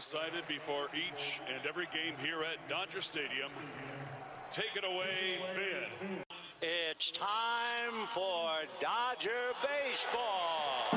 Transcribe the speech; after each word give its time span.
Recited 0.00 0.48
before 0.48 0.86
each 0.94 1.42
and 1.54 1.60
every 1.68 1.84
game 1.92 2.14
here 2.24 2.42
at 2.42 2.56
Dodger 2.70 3.02
Stadium. 3.02 3.50
Take 4.50 4.74
it 4.74 4.82
away, 4.82 5.36
Finn. 5.54 6.24
It's 6.62 7.10
time 7.10 8.06
for 8.08 8.48
Dodger 8.80 9.52
Baseball. 9.60 10.88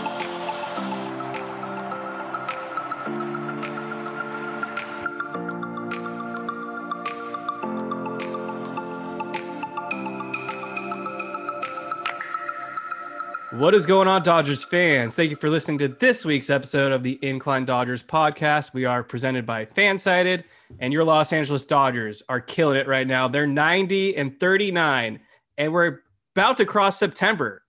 What 13.53 13.75
is 13.75 13.86
going 13.86 14.08
on, 14.08 14.24
Dodgers 14.24 14.64
fans? 14.64 15.16
Thank 15.16 15.30
you 15.30 15.36
for 15.36 15.47
listening 15.47 15.78
to 15.78 15.88
this 15.88 16.25
week's 16.25 16.50
episode 16.50 16.91
of 16.91 17.03
the 17.03 17.19
Incline 17.22 17.66
Dodgers 17.66 18.02
podcast. 18.02 18.74
We 18.74 18.86
are 18.86 19.03
presented 19.03 19.46
by 19.46 19.66
Fansided, 19.66 20.44
and 20.80 20.91
your 20.91 21.03
Los 21.03 21.31
Angeles 21.31 21.64
Dodgers 21.64 22.24
are 22.30 22.41
killing 22.41 22.78
it 22.78 22.88
right 22.88 23.06
now. 23.06 23.28
They're 23.28 23.46
90 23.46 24.18
and 24.18 24.40
39, 24.40 25.19
and 25.59 25.72
we're 25.72 26.00
about 26.36 26.58
to 26.58 26.66
cross 26.66 26.97
September. 26.97 27.62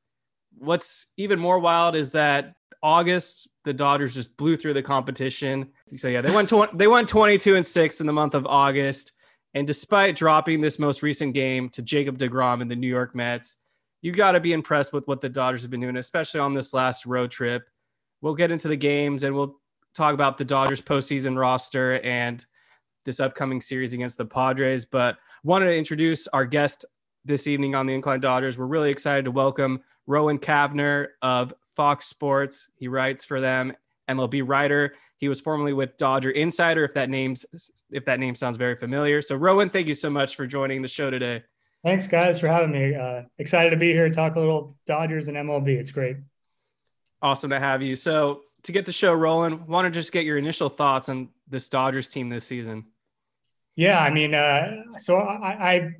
What's 0.57 1.13
even 1.19 1.39
more 1.39 1.59
wild 1.59 1.97
is 1.97 2.13
that 2.13 2.55
August, 2.83 3.49
the 3.65 3.75
Dodgers 3.75 4.15
just 4.15 4.39
blew 4.39 4.57
through 4.57 4.73
the 4.73 4.83
competition. 4.83 5.69
So 5.97 6.09
yeah, 6.09 6.23
they 6.23 6.35
went 6.35 6.51
they 6.79 6.87
went 6.87 7.11
22 7.11 7.57
and 7.57 7.67
six 7.67 8.01
in 8.01 8.07
the 8.07 8.13
month 8.15 8.35
of 8.35 8.47
August, 8.47 9.13
and 9.53 9.67
despite 9.67 10.17
dropping 10.17 10.63
this 10.63 10.79
most 10.79 11.03
recent 11.03 11.35
game 11.35 11.69
to 11.69 11.83
Jacob 11.83 12.17
Degrom 12.17 12.63
in 12.63 12.69
the 12.69 12.77
New 12.77 12.89
York 12.89 13.15
Mets 13.15 13.57
you 14.05 14.13
got 14.13 14.33
to 14.33 14.41
be 14.41 14.53
impressed 14.53 14.93
with 14.93 15.09
what 15.09 15.23
the 15.23 15.31
Dodgers 15.31 15.63
have 15.63 15.71
been 15.71 15.81
doing, 15.81 15.97
especially 15.97 16.39
on 16.39 16.53
this 16.53 16.75
last 16.75 17.07
road 17.07 17.31
trip. 17.31 17.71
We'll 18.21 18.35
get 18.35 18.53
into 18.53 18.69
the 18.69 18.77
games 18.77 19.25
and 19.25 19.35
we'll 19.35 19.59
talk 19.95 20.13
about 20.13 20.37
the 20.37 20.45
Dodgers 20.45 20.83
postseason 20.83 21.39
roster 21.39 21.99
and 22.01 22.45
this 23.07 23.19
upcoming 23.19 23.63
series 23.63 23.95
against 23.95 24.19
the 24.19 24.27
Padres. 24.27 24.85
But 24.85 25.17
wanted 25.43 25.67
to 25.67 25.77
introduce 25.77 26.29
our 26.29 26.45
guest 26.45 26.85
this 27.25 27.47
evening 27.47 27.75
on 27.75 27.87
the 27.87 27.95
Incline 27.95 28.21
Dodgers. 28.21 28.59
We're 28.59 28.67
really 28.67 28.91
excited 28.91 29.25
to 29.25 29.31
welcome 29.31 29.83
Rowan 30.07 30.39
Kavner 30.39 31.09
of 31.23 31.55
Fox 31.67 32.05
Sports. 32.05 32.73
He 32.77 32.89
writes 32.89 33.25
for 33.25 33.41
them, 33.41 33.73
MLB 34.11 34.43
writer. 34.47 34.97
He 35.17 35.31
was 35.31 35.41
formerly 35.41 35.73
with 35.73 35.97
Dodger 35.97 36.31
Insider, 36.33 36.85
if 36.85 36.93
that 36.93 37.09
name's 37.09 37.73
if 37.91 38.05
that 38.05 38.21
name 38.21 38.35
sounds 38.35 38.59
very 38.59 38.77
familiar. 38.77 39.23
So 39.23 39.35
Rowan, 39.35 39.71
thank 39.71 39.89
you 39.89 39.95
so 39.95 40.11
much 40.11 40.37
for 40.37 40.47
joining 40.47 40.83
the 40.83 40.89
show 40.89 41.11
today. 41.11 41.43
Thanks, 41.85 42.07
guys, 42.07 42.41
for 42.41 42.49
having 42.49 42.73
me. 42.73 42.95
Uh, 42.95 43.23
excited 43.39 43.71
to 43.71 43.77
be 43.77 43.93
here, 43.93 44.09
to 44.09 44.15
talk 44.15 44.37
a 44.37 44.41
little 44.41 44.75
Dodgers 44.87 45.29
and 45.29 45.37
MLB. 45.37 45.69
It's 45.69 45.91
great. 45.91 46.17
Awesome 47.21 47.51
to 47.51 47.61
have 47.61 47.83
you. 47.83 47.95
So, 47.95 48.41
to 48.63 48.73
get 48.73 48.87
the 48.87 48.93
show 48.93 49.13
rolling, 49.13 49.67
want 49.67 49.85
to 49.85 49.91
just 49.91 50.11
get 50.11 50.25
your 50.25 50.39
initial 50.39 50.71
thoughts 50.71 51.11
on 51.11 51.29
this 51.47 51.69
Dodgers 51.69 52.09
team 52.09 52.31
this 52.31 52.47
season? 52.47 52.87
Yeah, 53.77 54.01
I 54.01 54.09
mean, 54.09 54.33
uh, 54.33 54.97
so 54.97 55.19
I, 55.19 55.75
I, 55.75 55.91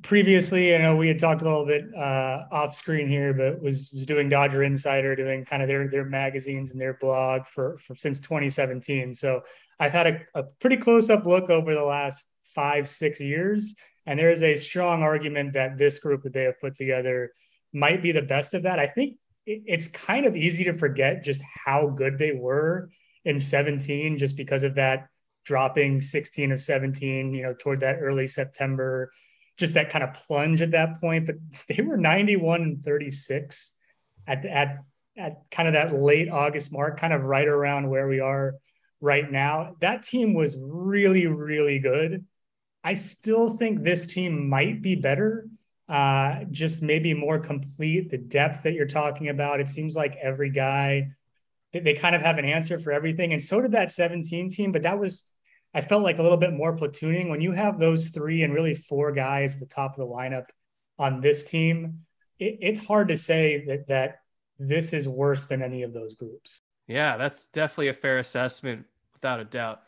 previously, 0.00 0.74
I 0.74 0.78
know 0.78 0.96
we 0.96 1.08
had 1.08 1.18
talked 1.18 1.42
a 1.42 1.44
little 1.44 1.66
bit 1.66 1.84
uh, 1.94 2.44
off 2.50 2.74
screen 2.74 3.06
here, 3.06 3.34
but 3.34 3.60
was 3.60 3.90
was 3.92 4.06
doing 4.06 4.30
Dodger 4.30 4.62
Insider, 4.62 5.14
doing 5.14 5.44
kind 5.44 5.60
of 5.60 5.68
their 5.68 5.88
their 5.88 6.06
magazines 6.06 6.70
and 6.70 6.80
their 6.80 6.94
blog 6.94 7.46
for, 7.46 7.76
for 7.76 7.94
since 7.96 8.18
2017. 8.18 9.14
So 9.14 9.42
I've 9.78 9.92
had 9.92 10.06
a, 10.06 10.20
a 10.34 10.42
pretty 10.44 10.78
close 10.78 11.10
up 11.10 11.26
look 11.26 11.50
over 11.50 11.74
the 11.74 11.84
last 11.84 12.30
five 12.54 12.88
six 12.88 13.20
years 13.20 13.74
and 14.06 14.18
there 14.18 14.30
is 14.30 14.42
a 14.42 14.54
strong 14.54 15.02
argument 15.02 15.52
that 15.54 15.78
this 15.78 15.98
group 15.98 16.22
that 16.22 16.32
they 16.32 16.44
have 16.44 16.60
put 16.60 16.74
together 16.74 17.32
might 17.72 18.02
be 18.02 18.12
the 18.12 18.22
best 18.22 18.54
of 18.54 18.62
that. 18.62 18.78
I 18.78 18.86
think 18.86 19.16
it's 19.46 19.88
kind 19.88 20.26
of 20.26 20.36
easy 20.36 20.64
to 20.64 20.72
forget 20.72 21.24
just 21.24 21.42
how 21.64 21.88
good 21.88 22.18
they 22.18 22.32
were 22.32 22.90
in 23.24 23.38
17 23.38 24.16
just 24.18 24.36
because 24.36 24.62
of 24.62 24.74
that 24.76 25.08
dropping 25.44 26.00
16 26.00 26.52
of 26.52 26.60
17, 26.60 27.34
you 27.34 27.42
know, 27.42 27.54
toward 27.54 27.80
that 27.80 27.98
early 28.00 28.26
September, 28.26 29.12
just 29.58 29.74
that 29.74 29.90
kind 29.90 30.02
of 30.02 30.14
plunge 30.14 30.62
at 30.62 30.70
that 30.70 31.00
point. 31.00 31.26
But 31.26 31.36
they 31.68 31.82
were 31.82 31.96
91 31.96 32.62
and 32.62 32.84
36 32.84 33.72
at, 34.26 34.44
at, 34.46 34.78
at 35.16 35.42
kind 35.50 35.68
of 35.68 35.74
that 35.74 35.94
late 35.94 36.30
August 36.30 36.72
mark, 36.72 36.98
kind 36.98 37.12
of 37.12 37.22
right 37.22 37.46
around 37.46 37.88
where 37.90 38.08
we 38.08 38.20
are 38.20 38.54
right 39.00 39.30
now. 39.30 39.76
That 39.80 40.02
team 40.02 40.32
was 40.32 40.56
really, 40.58 41.26
really 41.26 41.78
good. 41.78 42.24
I 42.84 42.94
still 42.94 43.48
think 43.48 43.82
this 43.82 44.06
team 44.06 44.46
might 44.48 44.82
be 44.82 44.94
better, 44.94 45.48
uh, 45.88 46.44
just 46.50 46.82
maybe 46.82 47.14
more 47.14 47.38
complete. 47.38 48.10
The 48.10 48.18
depth 48.18 48.62
that 48.64 48.74
you're 48.74 48.86
talking 48.86 49.30
about, 49.30 49.60
it 49.60 49.70
seems 49.70 49.96
like 49.96 50.16
every 50.16 50.50
guy, 50.50 51.08
they, 51.72 51.80
they 51.80 51.94
kind 51.94 52.14
of 52.14 52.20
have 52.20 52.36
an 52.36 52.44
answer 52.44 52.78
for 52.78 52.92
everything. 52.92 53.32
And 53.32 53.40
so 53.40 53.62
did 53.62 53.72
that 53.72 53.90
17 53.90 54.50
team, 54.50 54.70
but 54.70 54.82
that 54.82 54.98
was, 54.98 55.24
I 55.72 55.80
felt 55.80 56.02
like 56.02 56.18
a 56.18 56.22
little 56.22 56.36
bit 56.36 56.52
more 56.52 56.76
platooning. 56.76 57.30
When 57.30 57.40
you 57.40 57.52
have 57.52 57.80
those 57.80 58.10
three 58.10 58.42
and 58.42 58.52
really 58.52 58.74
four 58.74 59.12
guys 59.12 59.54
at 59.54 59.60
the 59.60 59.66
top 59.66 59.92
of 59.92 60.06
the 60.06 60.14
lineup 60.14 60.44
on 60.98 61.22
this 61.22 61.42
team, 61.42 62.00
it, 62.38 62.58
it's 62.60 62.86
hard 62.86 63.08
to 63.08 63.16
say 63.16 63.64
that, 63.66 63.88
that 63.88 64.18
this 64.58 64.92
is 64.92 65.08
worse 65.08 65.46
than 65.46 65.62
any 65.62 65.82
of 65.82 65.94
those 65.94 66.14
groups. 66.14 66.60
Yeah, 66.86 67.16
that's 67.16 67.46
definitely 67.46 67.88
a 67.88 67.94
fair 67.94 68.18
assessment 68.18 68.84
without 69.14 69.40
a 69.40 69.44
doubt. 69.44 69.82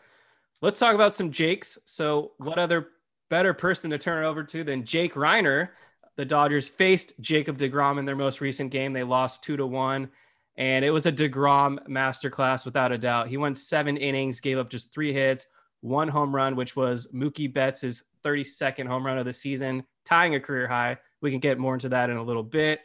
Let's 0.63 0.79
talk 0.79 0.95
about 0.95 1.15
some 1.15 1.31
Jakes. 1.31 1.79
So, 1.85 2.33
what 2.39 2.59
other 2.59 2.89
better 3.29 3.53
person 3.53 3.91
to 3.91 3.99
turn 3.99 4.25
it 4.25 4.27
over 4.27 4.43
to 4.45 4.65
than 4.65 4.85
Jake 4.85 5.15
Reiner? 5.15 5.71
The 6.17 6.25
Dodgers 6.25 6.67
faced 6.67 7.21
Jacob 7.21 7.59
DeGrom 7.59 7.99
in 7.99 8.07
their 8.07 8.17
most 8.17 8.41
recent 8.41 8.71
game. 8.71 8.95
They 8.95 9.03
lost 9.03 9.45
two 9.45 9.59
to 9.59 9.67
one, 9.67 10.09
and 10.57 10.83
it 10.83 10.91
was 10.91 11.05
a 11.05 11.13
DeGrom 11.13 11.87
masterclass 11.89 12.65
without 12.65 12.91
a 12.91 12.97
doubt. 12.97 13.29
He 13.29 13.37
went 13.37 13.59
seven 13.59 13.99
innings, 13.99 14.41
gave 14.41 14.57
up 14.57 14.71
just 14.71 14.95
three 14.95 15.13
hits, 15.13 15.47
one 15.83 16.09
home 16.09 16.35
run, 16.35 16.57
which 16.57 16.75
was 16.75 17.13
Mookie 17.13 17.53
Betts' 17.53 18.05
32nd 18.25 18.87
home 18.87 19.05
run 19.05 19.19
of 19.19 19.27
the 19.27 19.33
season, 19.35 19.85
tying 20.07 20.37
a 20.37 20.41
career 20.41 20.67
high. 20.67 20.97
We 21.21 21.31
can 21.31 21.41
get 21.41 21.59
more 21.59 21.75
into 21.75 21.91
that 21.91 22.09
in 22.09 22.17
a 22.17 22.23
little 22.23 22.43
bit. 22.43 22.81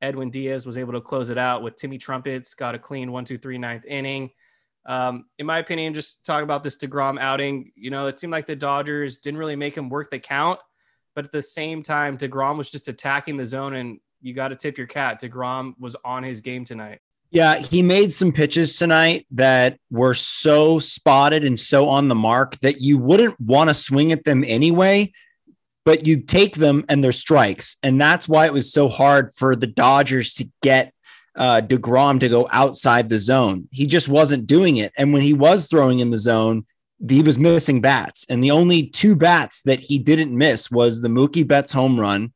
Edwin 0.00 0.30
Diaz 0.30 0.64
was 0.64 0.78
able 0.78 0.92
to 0.92 1.00
close 1.00 1.30
it 1.30 1.38
out 1.38 1.62
with 1.62 1.74
Timmy 1.74 1.98
Trumpets, 1.98 2.54
got 2.54 2.76
a 2.76 2.78
clean 2.78 3.10
one, 3.10 3.24
two, 3.24 3.38
three, 3.38 3.58
ninth 3.58 3.84
inning. 3.84 4.30
Um, 4.86 5.26
in 5.38 5.46
my 5.46 5.58
opinion, 5.58 5.94
just 5.94 6.24
talk 6.24 6.42
about 6.42 6.62
this 6.62 6.76
DeGrom 6.76 7.18
outing. 7.18 7.72
You 7.74 7.90
know, 7.90 8.06
it 8.06 8.18
seemed 8.18 8.30
like 8.30 8.46
the 8.46 8.56
Dodgers 8.56 9.18
didn't 9.18 9.38
really 9.38 9.56
make 9.56 9.76
him 9.76 9.88
work 9.88 10.10
the 10.10 10.18
count, 10.18 10.60
but 11.14 11.24
at 11.24 11.32
the 11.32 11.42
same 11.42 11.82
time, 11.82 12.16
DeGrom 12.16 12.56
was 12.56 12.70
just 12.70 12.88
attacking 12.88 13.36
the 13.36 13.44
zone, 13.44 13.74
and 13.74 13.98
you 14.20 14.32
got 14.32 14.48
to 14.48 14.56
tip 14.56 14.78
your 14.78 14.86
cap. 14.86 15.20
DeGrom 15.20 15.74
was 15.78 15.96
on 16.04 16.22
his 16.22 16.40
game 16.40 16.64
tonight. 16.64 17.00
Yeah, 17.30 17.56
he 17.56 17.82
made 17.82 18.12
some 18.12 18.32
pitches 18.32 18.78
tonight 18.78 19.26
that 19.32 19.78
were 19.90 20.14
so 20.14 20.78
spotted 20.78 21.44
and 21.44 21.58
so 21.58 21.88
on 21.88 22.08
the 22.08 22.14
mark 22.14 22.56
that 22.60 22.80
you 22.80 22.98
wouldn't 22.98 23.38
want 23.40 23.68
to 23.68 23.74
swing 23.74 24.12
at 24.12 24.24
them 24.24 24.44
anyway, 24.46 25.12
but 25.84 26.06
you 26.06 26.22
take 26.22 26.54
them 26.54 26.84
and 26.88 27.02
they're 27.02 27.12
strikes. 27.12 27.76
And 27.82 28.00
that's 28.00 28.28
why 28.28 28.46
it 28.46 28.52
was 28.52 28.72
so 28.72 28.88
hard 28.88 29.34
for 29.34 29.56
the 29.56 29.66
Dodgers 29.66 30.34
to 30.34 30.48
get 30.62 30.92
uh, 31.36 31.60
DeGrom 31.60 32.20
to 32.20 32.28
go 32.28 32.48
outside 32.50 33.08
the 33.08 33.18
zone. 33.18 33.68
He 33.70 33.86
just 33.86 34.08
wasn't 34.08 34.46
doing 34.46 34.76
it. 34.76 34.92
And 34.96 35.12
when 35.12 35.22
he 35.22 35.34
was 35.34 35.68
throwing 35.68 36.00
in 36.00 36.10
the 36.10 36.18
zone, 36.18 36.66
he 37.08 37.22
was 37.22 37.38
missing 37.38 37.80
bats. 37.80 38.24
And 38.28 38.42
the 38.42 38.50
only 38.50 38.86
two 38.88 39.16
bats 39.16 39.62
that 39.62 39.80
he 39.80 39.98
didn't 39.98 40.36
miss 40.36 40.70
was 40.70 41.00
the 41.02 41.08
Mookie 41.08 41.46
Betts 41.46 41.72
home 41.72 42.00
run 42.00 42.32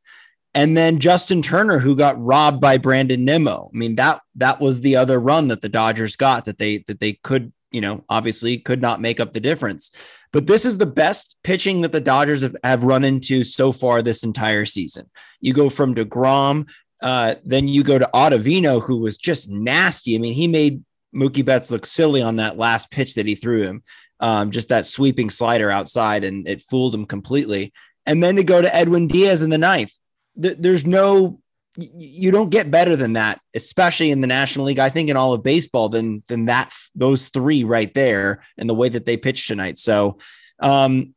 and 0.54 0.76
then 0.76 0.98
Justin 0.98 1.42
Turner, 1.42 1.78
who 1.78 1.94
got 1.94 2.20
robbed 2.22 2.60
by 2.60 2.76
Brandon 2.76 3.24
Nimmo. 3.24 3.70
I 3.72 3.76
mean, 3.76 3.94
that 3.96 4.20
that 4.36 4.60
was 4.60 4.80
the 4.80 4.96
other 4.96 5.20
run 5.20 5.48
that 5.48 5.60
the 5.60 5.68
Dodgers 5.68 6.16
got 6.16 6.44
that 6.46 6.58
they 6.58 6.78
that 6.88 7.00
they 7.00 7.14
could, 7.22 7.52
you 7.70 7.80
know, 7.80 8.04
obviously 8.08 8.58
could 8.58 8.82
not 8.82 9.00
make 9.00 9.20
up 9.20 9.32
the 9.32 9.40
difference. 9.40 9.92
But 10.32 10.46
this 10.46 10.64
is 10.64 10.78
the 10.78 10.86
best 10.86 11.36
pitching 11.42 11.80
that 11.82 11.92
the 11.92 12.00
Dodgers 12.00 12.42
have, 12.42 12.56
have 12.62 12.84
run 12.84 13.04
into 13.04 13.42
so 13.42 13.72
far 13.72 14.00
this 14.00 14.22
entire 14.22 14.64
season. 14.64 15.10
You 15.40 15.52
go 15.52 15.68
from 15.70 15.94
DeGrom, 15.94 16.68
uh, 17.02 17.34
then 17.44 17.68
you 17.68 17.82
go 17.82 17.98
to 17.98 18.10
Ottavino, 18.14 18.82
who 18.82 18.98
was 18.98 19.18
just 19.18 19.48
nasty. 19.48 20.14
I 20.14 20.18
mean, 20.18 20.34
he 20.34 20.48
made 20.48 20.84
Mookie 21.14 21.44
Betts 21.44 21.70
look 21.70 21.86
silly 21.86 22.22
on 22.22 22.36
that 22.36 22.58
last 22.58 22.90
pitch 22.90 23.14
that 23.14 23.26
he 23.26 23.34
threw 23.34 23.62
him. 23.62 23.82
Um, 24.20 24.50
just 24.50 24.68
that 24.68 24.84
sweeping 24.84 25.30
slider 25.30 25.70
outside, 25.70 26.24
and 26.24 26.46
it 26.46 26.62
fooled 26.62 26.94
him 26.94 27.06
completely. 27.06 27.72
And 28.04 28.22
then 28.22 28.36
to 28.36 28.44
go 28.44 28.60
to 28.60 28.74
Edwin 28.74 29.06
Diaz 29.06 29.40
in 29.42 29.50
the 29.50 29.58
ninth 29.58 29.92
th- 30.40 30.56
there's 30.58 30.86
no 30.86 31.40
you 31.76 32.32
don't 32.32 32.50
get 32.50 32.70
better 32.70 32.96
than 32.96 33.12
that, 33.12 33.40
especially 33.54 34.10
in 34.10 34.20
the 34.20 34.26
National 34.26 34.66
League. 34.66 34.80
I 34.80 34.88
think 34.88 35.08
in 35.08 35.16
all 35.16 35.34
of 35.34 35.44
baseball, 35.44 35.88
than 35.88 36.22
than 36.28 36.46
that 36.46 36.72
those 36.96 37.28
three 37.28 37.62
right 37.62 37.92
there, 37.94 38.42
and 38.58 38.68
the 38.68 38.74
way 38.74 38.88
that 38.88 39.04
they 39.04 39.16
pitched 39.16 39.46
tonight. 39.46 39.78
So, 39.78 40.18
um, 40.58 41.14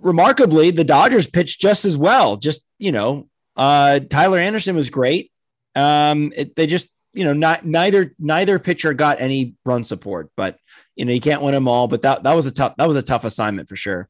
remarkably, 0.00 0.70
the 0.70 0.84
Dodgers 0.84 1.28
pitched 1.28 1.60
just 1.60 1.84
as 1.84 1.98
well. 1.98 2.36
Just 2.36 2.64
you 2.78 2.92
know, 2.92 3.28
uh, 3.56 4.00
Tyler 4.00 4.38
Anderson 4.38 4.76
was 4.76 4.90
great. 4.90 5.30
Um, 5.74 6.32
it, 6.36 6.56
they 6.56 6.66
just 6.66 6.88
you 7.12 7.24
know 7.24 7.32
not 7.32 7.64
neither 7.64 8.14
neither 8.18 8.58
pitcher 8.58 8.94
got 8.94 9.20
any 9.20 9.54
run 9.64 9.84
support, 9.84 10.30
but 10.36 10.58
you 10.96 11.04
know 11.04 11.12
you 11.12 11.20
can't 11.20 11.42
win 11.42 11.54
them 11.54 11.68
all. 11.68 11.88
But 11.88 12.02
that 12.02 12.22
that 12.24 12.34
was 12.34 12.46
a 12.46 12.52
tough 12.52 12.76
that 12.76 12.88
was 12.88 12.96
a 12.96 13.02
tough 13.02 13.24
assignment 13.24 13.68
for 13.68 13.76
sure. 13.76 14.08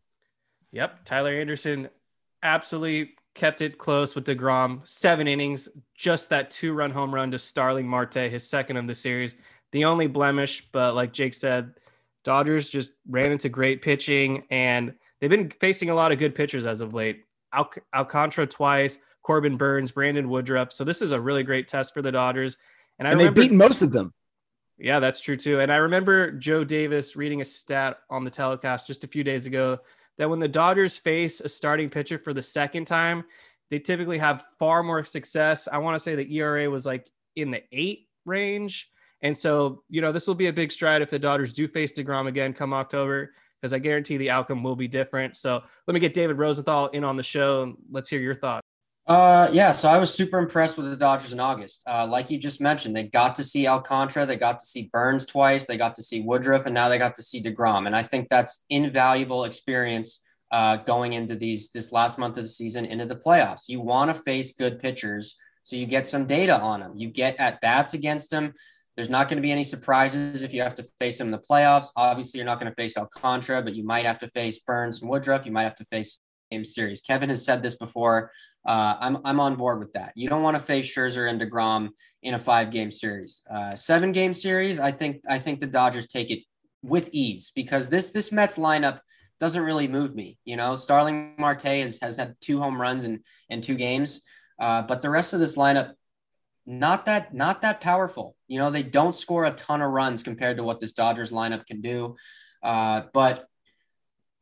Yep, 0.72 1.04
Tyler 1.04 1.32
Anderson 1.32 1.88
absolutely 2.42 3.14
kept 3.34 3.62
it 3.62 3.78
close 3.78 4.14
with 4.14 4.26
DeGrom. 4.26 4.86
Seven 4.86 5.26
innings, 5.26 5.68
just 5.94 6.30
that 6.30 6.50
two 6.50 6.72
run 6.72 6.90
home 6.90 7.14
run 7.14 7.30
to 7.32 7.38
Starling 7.38 7.86
Marte, 7.86 8.14
his 8.14 8.48
second 8.48 8.76
of 8.76 8.86
the 8.86 8.94
series. 8.94 9.36
The 9.72 9.84
only 9.84 10.06
blemish, 10.06 10.68
but 10.70 10.94
like 10.94 11.12
Jake 11.12 11.34
said, 11.34 11.74
Dodgers 12.22 12.68
just 12.68 12.92
ran 13.08 13.32
into 13.32 13.48
great 13.48 13.82
pitching 13.82 14.44
and 14.50 14.94
they've 15.20 15.30
been 15.30 15.52
facing 15.60 15.90
a 15.90 15.94
lot 15.94 16.12
of 16.12 16.18
good 16.18 16.34
pitchers 16.34 16.64
as 16.64 16.80
of 16.80 16.94
late. 16.94 17.24
Al- 17.52 17.72
Alcantara 17.94 18.46
twice, 18.46 18.98
Corbin 19.24 19.56
Burnes, 19.56 19.90
Brandon 19.90 20.28
Woodruff. 20.28 20.70
So 20.70 20.84
this 20.84 21.02
is 21.02 21.10
a 21.10 21.20
really 21.20 21.42
great 21.42 21.66
test 21.66 21.92
for 21.92 22.02
the 22.02 22.12
Dodgers. 22.12 22.56
And 22.98 23.08
I 23.08 23.10
and 23.10 23.18
remember, 23.18 23.40
they've 23.40 23.44
beaten 23.46 23.58
most 23.58 23.82
of 23.82 23.90
them. 23.90 24.14
Yeah, 24.78 25.00
that's 25.00 25.20
true 25.20 25.36
too. 25.36 25.60
And 25.60 25.72
I 25.72 25.76
remember 25.76 26.30
Joe 26.30 26.62
Davis 26.62 27.16
reading 27.16 27.40
a 27.40 27.44
stat 27.44 27.98
on 28.10 28.24
the 28.24 28.30
telecast 28.30 28.86
just 28.86 29.02
a 29.02 29.08
few 29.08 29.24
days 29.24 29.46
ago 29.46 29.78
that 30.18 30.30
when 30.30 30.38
the 30.38 30.48
Dodgers 30.48 30.98
face 30.98 31.40
a 31.40 31.48
starting 31.48 31.88
pitcher 31.90 32.18
for 32.18 32.32
the 32.32 32.42
second 32.42 32.86
time, 32.86 33.24
they 33.70 33.78
typically 33.78 34.18
have 34.18 34.44
far 34.58 34.82
more 34.82 35.02
success. 35.02 35.68
I 35.70 35.78
want 35.78 35.94
to 35.96 36.00
say 36.00 36.14
the 36.14 36.36
ERA 36.36 36.68
was 36.70 36.84
like 36.86 37.10
in 37.34 37.50
the 37.50 37.62
eight 37.72 38.08
range. 38.24 38.90
And 39.22 39.36
so, 39.36 39.82
you 39.88 40.02
know, 40.02 40.12
this 40.12 40.26
will 40.26 40.34
be 40.34 40.48
a 40.48 40.52
big 40.52 40.70
stride 40.70 41.02
if 41.02 41.10
the 41.10 41.18
Dodgers 41.18 41.52
do 41.52 41.66
face 41.66 41.92
DeGrom 41.92 42.26
again 42.26 42.52
come 42.52 42.74
October, 42.74 43.32
because 43.60 43.72
I 43.72 43.78
guarantee 43.78 44.18
the 44.18 44.30
outcome 44.30 44.62
will 44.62 44.76
be 44.76 44.86
different. 44.86 45.34
So 45.34 45.62
let 45.86 45.94
me 45.94 46.00
get 46.00 46.12
David 46.12 46.36
Rosenthal 46.36 46.88
in 46.88 47.04
on 47.04 47.16
the 47.16 47.22
show 47.22 47.62
and 47.62 47.76
let's 47.90 48.10
hear 48.10 48.20
your 48.20 48.34
thoughts. 48.34 48.66
Uh, 49.06 49.50
yeah, 49.52 49.70
so 49.70 49.88
I 49.88 49.98
was 49.98 50.14
super 50.14 50.38
impressed 50.38 50.78
with 50.78 50.88
the 50.88 50.96
Dodgers 50.96 51.32
in 51.34 51.40
August. 51.40 51.82
Uh, 51.86 52.06
like 52.06 52.30
you 52.30 52.38
just 52.38 52.58
mentioned, 52.58 52.96
they 52.96 53.02
got 53.02 53.34
to 53.34 53.44
see 53.44 53.68
Alcantara, 53.68 54.24
they 54.24 54.36
got 54.36 54.60
to 54.60 54.64
see 54.64 54.88
Burnes 54.90 55.26
twice, 55.26 55.66
they 55.66 55.76
got 55.76 55.94
to 55.96 56.02
see 56.02 56.22
Woodruff, 56.22 56.64
and 56.64 56.74
now 56.74 56.88
they 56.88 56.96
got 56.96 57.14
to 57.16 57.22
see 57.22 57.42
Degrom. 57.42 57.86
And 57.86 57.94
I 57.94 58.02
think 58.02 58.28
that's 58.30 58.64
invaluable 58.70 59.44
experience 59.44 60.20
uh, 60.50 60.76
going 60.76 61.12
into 61.12 61.36
these 61.36 61.70
this 61.70 61.92
last 61.92 62.16
month 62.16 62.38
of 62.38 62.44
the 62.44 62.48
season 62.48 62.86
into 62.86 63.04
the 63.04 63.16
playoffs. 63.16 63.68
You 63.68 63.80
want 63.80 64.10
to 64.10 64.14
face 64.14 64.52
good 64.52 64.78
pitchers, 64.78 65.36
so 65.64 65.76
you 65.76 65.84
get 65.84 66.08
some 66.08 66.26
data 66.26 66.58
on 66.58 66.80
them. 66.80 66.92
You 66.96 67.08
get 67.08 67.38
at 67.38 67.60
bats 67.60 67.92
against 67.92 68.30
them. 68.30 68.54
There's 68.96 69.10
not 69.10 69.28
going 69.28 69.36
to 69.36 69.42
be 69.42 69.52
any 69.52 69.64
surprises 69.64 70.44
if 70.44 70.54
you 70.54 70.62
have 70.62 70.76
to 70.76 70.84
face 70.98 71.18
them 71.18 71.26
in 71.26 71.32
the 71.32 71.38
playoffs. 71.38 71.88
Obviously, 71.96 72.38
you're 72.38 72.46
not 72.46 72.60
going 72.60 72.70
to 72.70 72.76
face 72.76 72.96
Alcantara, 72.96 73.60
but 73.60 73.74
you 73.74 73.84
might 73.84 74.06
have 74.06 74.20
to 74.20 74.28
face 74.28 74.60
Burnes 74.60 75.02
and 75.02 75.10
Woodruff. 75.10 75.44
You 75.44 75.52
might 75.52 75.64
have 75.64 75.76
to 75.76 75.84
face 75.84 76.20
game 76.54 76.64
series. 76.64 77.00
Kevin 77.00 77.28
has 77.28 77.44
said 77.44 77.62
this 77.62 77.76
before. 77.76 78.30
Uh, 78.66 78.94
I'm 78.98 79.18
I'm 79.24 79.40
on 79.40 79.56
board 79.56 79.78
with 79.80 79.92
that. 79.94 80.12
You 80.14 80.28
don't 80.28 80.42
want 80.42 80.56
to 80.56 80.62
face 80.62 80.86
Scherzer 80.86 81.28
and 81.28 81.40
Degrom 81.40 81.90
in 82.22 82.34
a 82.34 82.38
five 82.38 82.70
game 82.70 82.90
series. 82.90 83.42
Uh, 83.50 83.72
seven 83.72 84.12
game 84.12 84.34
series, 84.34 84.78
I 84.78 84.92
think 84.92 85.22
I 85.28 85.38
think 85.38 85.60
the 85.60 85.66
Dodgers 85.66 86.06
take 86.06 86.30
it 86.30 86.40
with 86.82 87.08
ease 87.12 87.52
because 87.54 87.88
this 87.88 88.10
this 88.12 88.32
Mets 88.32 88.56
lineup 88.56 89.00
doesn't 89.40 89.62
really 89.62 89.88
move 89.88 90.14
me. 90.14 90.38
You 90.44 90.56
know, 90.56 90.76
Starling 90.76 91.34
Marte 91.38 91.62
has, 91.62 91.98
has 92.00 92.16
had 92.16 92.36
two 92.40 92.58
home 92.60 92.80
runs 92.80 93.04
in 93.04 93.20
in 93.48 93.60
two 93.60 93.74
games, 93.74 94.22
uh, 94.60 94.82
but 94.82 95.02
the 95.02 95.10
rest 95.10 95.34
of 95.34 95.40
this 95.40 95.56
lineup 95.56 95.94
not 96.66 97.04
that 97.06 97.34
not 97.34 97.62
that 97.62 97.80
powerful. 97.80 98.36
You 98.48 98.58
know, 98.58 98.70
they 98.70 98.82
don't 98.82 99.14
score 99.16 99.44
a 99.44 99.52
ton 99.52 99.82
of 99.82 99.90
runs 99.90 100.22
compared 100.22 100.56
to 100.56 100.64
what 100.64 100.80
this 100.80 100.92
Dodgers 100.92 101.30
lineup 101.30 101.66
can 101.66 101.82
do. 101.82 102.16
Uh, 102.62 103.02
but 103.12 103.44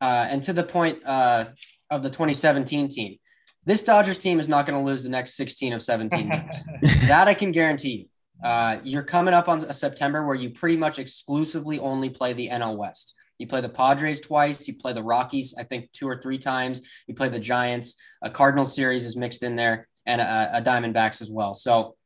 uh, 0.01 0.27
and 0.29 0.43
to 0.43 0.53
the 0.53 0.65
point 0.65 1.05
uh, 1.07 1.47
of 1.93 2.03
the 2.03 2.11
2017 2.11 2.89
team, 2.89 3.17
this 3.65 3.83
Dodgers 3.83 4.19
team 4.19 4.41
is 4.41 4.49
not 4.49 4.67
going 4.67 4.79
to 4.79 4.85
lose 4.85 5.03
the 5.03 5.09
next 5.09 5.35
16 5.35 5.73
of 5.73 5.83
17 5.83 6.29
games. 6.29 6.65
that 7.07 7.29
I 7.29 7.35
can 7.35 7.53
guarantee 7.53 8.09
you. 8.43 8.49
Uh, 8.49 8.79
you're 8.83 9.05
coming 9.05 9.35
up 9.35 9.49
on 9.49 9.59
a 9.65 9.75
September 9.75 10.27
where 10.27 10.35
you 10.35 10.51
pretty 10.51 10.77
much 10.77 10.99
exclusively 10.99 11.79
only 11.79 12.11
play 12.11 12.33
the 12.33 12.49
NL 12.49 12.77
West. 12.77 13.15
You 13.39 13.47
play 13.47 13.61
the 13.61 13.69
Padres 13.69 14.21
twice. 14.21 14.67
You 14.67 14.75
play 14.75 14.93
the 14.93 15.03
Rockies, 15.03 15.55
I 15.57 15.63
think, 15.63 15.93
two 15.93 16.09
or 16.09 16.21
three 16.21 16.39
times. 16.39 16.81
You 17.07 17.15
play 17.15 17.29
the 17.29 17.39
Giants. 17.39 17.97
A 18.21 18.31
Cardinal 18.31 18.65
series 18.65 19.05
is 19.05 19.17
mixed 19.17 19.43
in 19.43 19.55
there, 19.55 19.89
and 20.07 20.21
a, 20.21 20.59
a 20.59 20.63
Diamondbacks 20.63 21.23
as 21.23 21.31
well. 21.31 21.55
So 21.55 21.97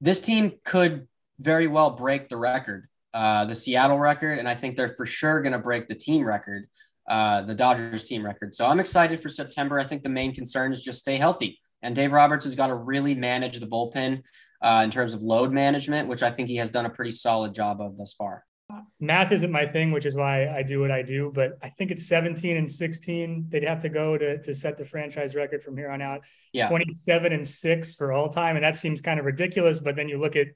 this 0.00 0.20
team 0.20 0.52
could 0.64 1.08
very 1.38 1.66
well 1.66 1.90
break 1.90 2.28
the 2.28 2.36
record, 2.36 2.88
uh, 3.14 3.46
the 3.46 3.54
Seattle 3.54 3.98
record, 3.98 4.38
and 4.38 4.48
I 4.48 4.54
think 4.54 4.76
they're 4.76 4.94
for 4.94 5.06
sure 5.06 5.40
going 5.40 5.52
to 5.52 5.58
break 5.58 5.88
the 5.88 5.94
team 5.94 6.24
record 6.24 6.68
uh, 7.10 7.42
the 7.42 7.54
Dodgers 7.54 8.04
team 8.04 8.24
record. 8.24 8.54
So 8.54 8.66
I'm 8.66 8.78
excited 8.78 9.20
for 9.20 9.28
September. 9.28 9.80
I 9.80 9.84
think 9.84 10.04
the 10.04 10.08
main 10.08 10.32
concern 10.32 10.72
is 10.72 10.84
just 10.84 11.00
stay 11.00 11.16
healthy. 11.16 11.58
And 11.82 11.96
Dave 11.96 12.12
Roberts 12.12 12.44
has 12.44 12.54
got 12.54 12.68
to 12.68 12.76
really 12.76 13.16
manage 13.16 13.58
the 13.58 13.66
bullpen 13.66 14.22
uh, 14.62 14.82
in 14.84 14.92
terms 14.92 15.12
of 15.12 15.20
load 15.20 15.50
management, 15.52 16.08
which 16.08 16.22
I 16.22 16.30
think 16.30 16.48
he 16.48 16.56
has 16.56 16.70
done 16.70 16.86
a 16.86 16.90
pretty 16.90 17.10
solid 17.10 17.52
job 17.52 17.80
of 17.80 17.98
thus 17.98 18.14
far. 18.14 18.44
Math 19.00 19.32
isn't 19.32 19.50
my 19.50 19.66
thing, 19.66 19.90
which 19.90 20.06
is 20.06 20.14
why 20.14 20.48
I 20.56 20.62
do 20.62 20.80
what 20.80 20.92
I 20.92 21.02
do. 21.02 21.32
But 21.34 21.58
I 21.60 21.70
think 21.70 21.90
it's 21.90 22.06
17 22.06 22.56
and 22.56 22.70
16. 22.70 23.46
They'd 23.48 23.64
have 23.64 23.80
to 23.80 23.88
go 23.88 24.16
to, 24.16 24.40
to 24.40 24.54
set 24.54 24.78
the 24.78 24.84
franchise 24.84 25.34
record 25.34 25.64
from 25.64 25.76
here 25.76 25.90
on 25.90 26.00
out. 26.00 26.20
Yeah. 26.52 26.68
27 26.68 27.32
and 27.32 27.44
six 27.44 27.96
for 27.96 28.12
all 28.12 28.28
time. 28.28 28.54
And 28.54 28.64
that 28.64 28.76
seems 28.76 29.00
kind 29.00 29.18
of 29.18 29.26
ridiculous. 29.26 29.80
But 29.80 29.96
then 29.96 30.08
you 30.08 30.20
look 30.20 30.36
at, 30.36 30.46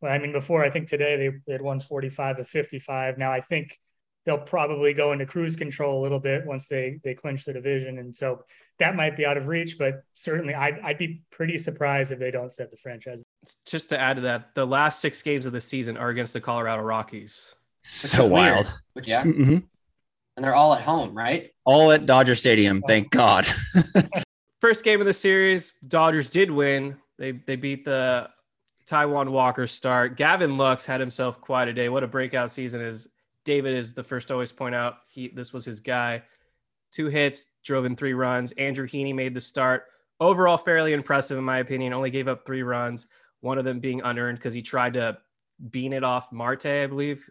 well, 0.00 0.10
I 0.10 0.18
mean, 0.18 0.32
before 0.32 0.64
I 0.64 0.70
think 0.70 0.88
today 0.88 1.16
they, 1.16 1.36
they 1.46 1.52
had 1.52 1.62
won 1.62 1.78
45 1.78 2.38
to 2.38 2.44
55. 2.44 3.16
Now 3.16 3.30
I 3.30 3.40
think 3.40 3.78
they'll 4.24 4.38
probably 4.38 4.92
go 4.92 5.12
into 5.12 5.26
cruise 5.26 5.56
control 5.56 6.00
a 6.00 6.02
little 6.02 6.18
bit 6.18 6.44
once 6.46 6.66
they 6.66 7.00
they 7.04 7.14
clinch 7.14 7.44
the 7.44 7.52
division, 7.52 7.98
and 7.98 8.16
so 8.16 8.44
that 8.78 8.94
might 8.96 9.16
be 9.16 9.24
out 9.24 9.36
of 9.36 9.46
reach. 9.46 9.78
But 9.78 10.02
certainly, 10.14 10.54
I'd, 10.54 10.78
I'd 10.80 10.98
be 10.98 11.22
pretty 11.30 11.58
surprised 11.58 12.12
if 12.12 12.18
they 12.18 12.30
don't 12.30 12.52
set 12.52 12.70
the 12.70 12.76
franchise. 12.76 13.20
Just 13.66 13.88
to 13.90 14.00
add 14.00 14.16
to 14.16 14.22
that, 14.22 14.54
the 14.54 14.66
last 14.66 15.00
six 15.00 15.22
games 15.22 15.46
of 15.46 15.52
the 15.52 15.60
season 15.60 15.96
are 15.96 16.10
against 16.10 16.32
the 16.32 16.40
Colorado 16.40 16.82
Rockies. 16.82 17.54
So 17.82 18.26
wild, 18.26 18.70
Which, 18.92 19.08
yeah, 19.08 19.24
mm-hmm. 19.24 19.58
and 20.36 20.44
they're 20.44 20.54
all 20.54 20.74
at 20.74 20.82
home, 20.82 21.16
right? 21.16 21.50
All 21.64 21.90
at 21.92 22.04
Dodger 22.04 22.34
Stadium. 22.34 22.82
Thank 22.86 23.10
God. 23.10 23.46
First 24.60 24.84
game 24.84 25.00
of 25.00 25.06
the 25.06 25.14
series, 25.14 25.72
Dodgers 25.86 26.28
did 26.28 26.50
win. 26.50 26.98
They 27.18 27.32
they 27.32 27.56
beat 27.56 27.86
the 27.86 28.28
Taijuan 28.86 29.30
Walker 29.30 29.66
start. 29.66 30.16
Gavin 30.18 30.58
Lux 30.58 30.84
had 30.84 31.00
himself 31.00 31.40
quite 31.40 31.68
a 31.68 31.72
day. 31.72 31.88
What 31.88 32.02
a 32.02 32.08
breakout 32.08 32.50
season 32.50 32.82
is 32.82 33.08
David 33.44 33.74
is 33.74 33.94
the 33.94 34.04
first 34.04 34.28
to 34.28 34.34
always 34.34 34.52
point 34.52 34.74
out 34.74 34.98
he 35.08 35.28
this 35.28 35.52
was 35.52 35.64
his 35.64 35.80
guy. 35.80 36.22
Two 36.92 37.06
hits, 37.06 37.46
drove 37.64 37.84
in 37.84 37.96
three 37.96 38.14
runs. 38.14 38.52
Andrew 38.52 38.86
Heaney 38.86 39.14
made 39.14 39.34
the 39.34 39.40
start. 39.40 39.84
Overall, 40.18 40.58
fairly 40.58 40.92
impressive 40.92 41.38
in 41.38 41.44
my 41.44 41.58
opinion. 41.58 41.92
Only 41.92 42.10
gave 42.10 42.28
up 42.28 42.44
three 42.44 42.62
runs, 42.62 43.06
one 43.40 43.58
of 43.58 43.64
them 43.64 43.80
being 43.80 44.02
unearned 44.02 44.38
because 44.38 44.52
he 44.52 44.62
tried 44.62 44.94
to 44.94 45.16
bean 45.70 45.92
it 45.92 46.04
off 46.04 46.32
Marte, 46.32 46.66
I 46.66 46.86
believe. 46.86 47.28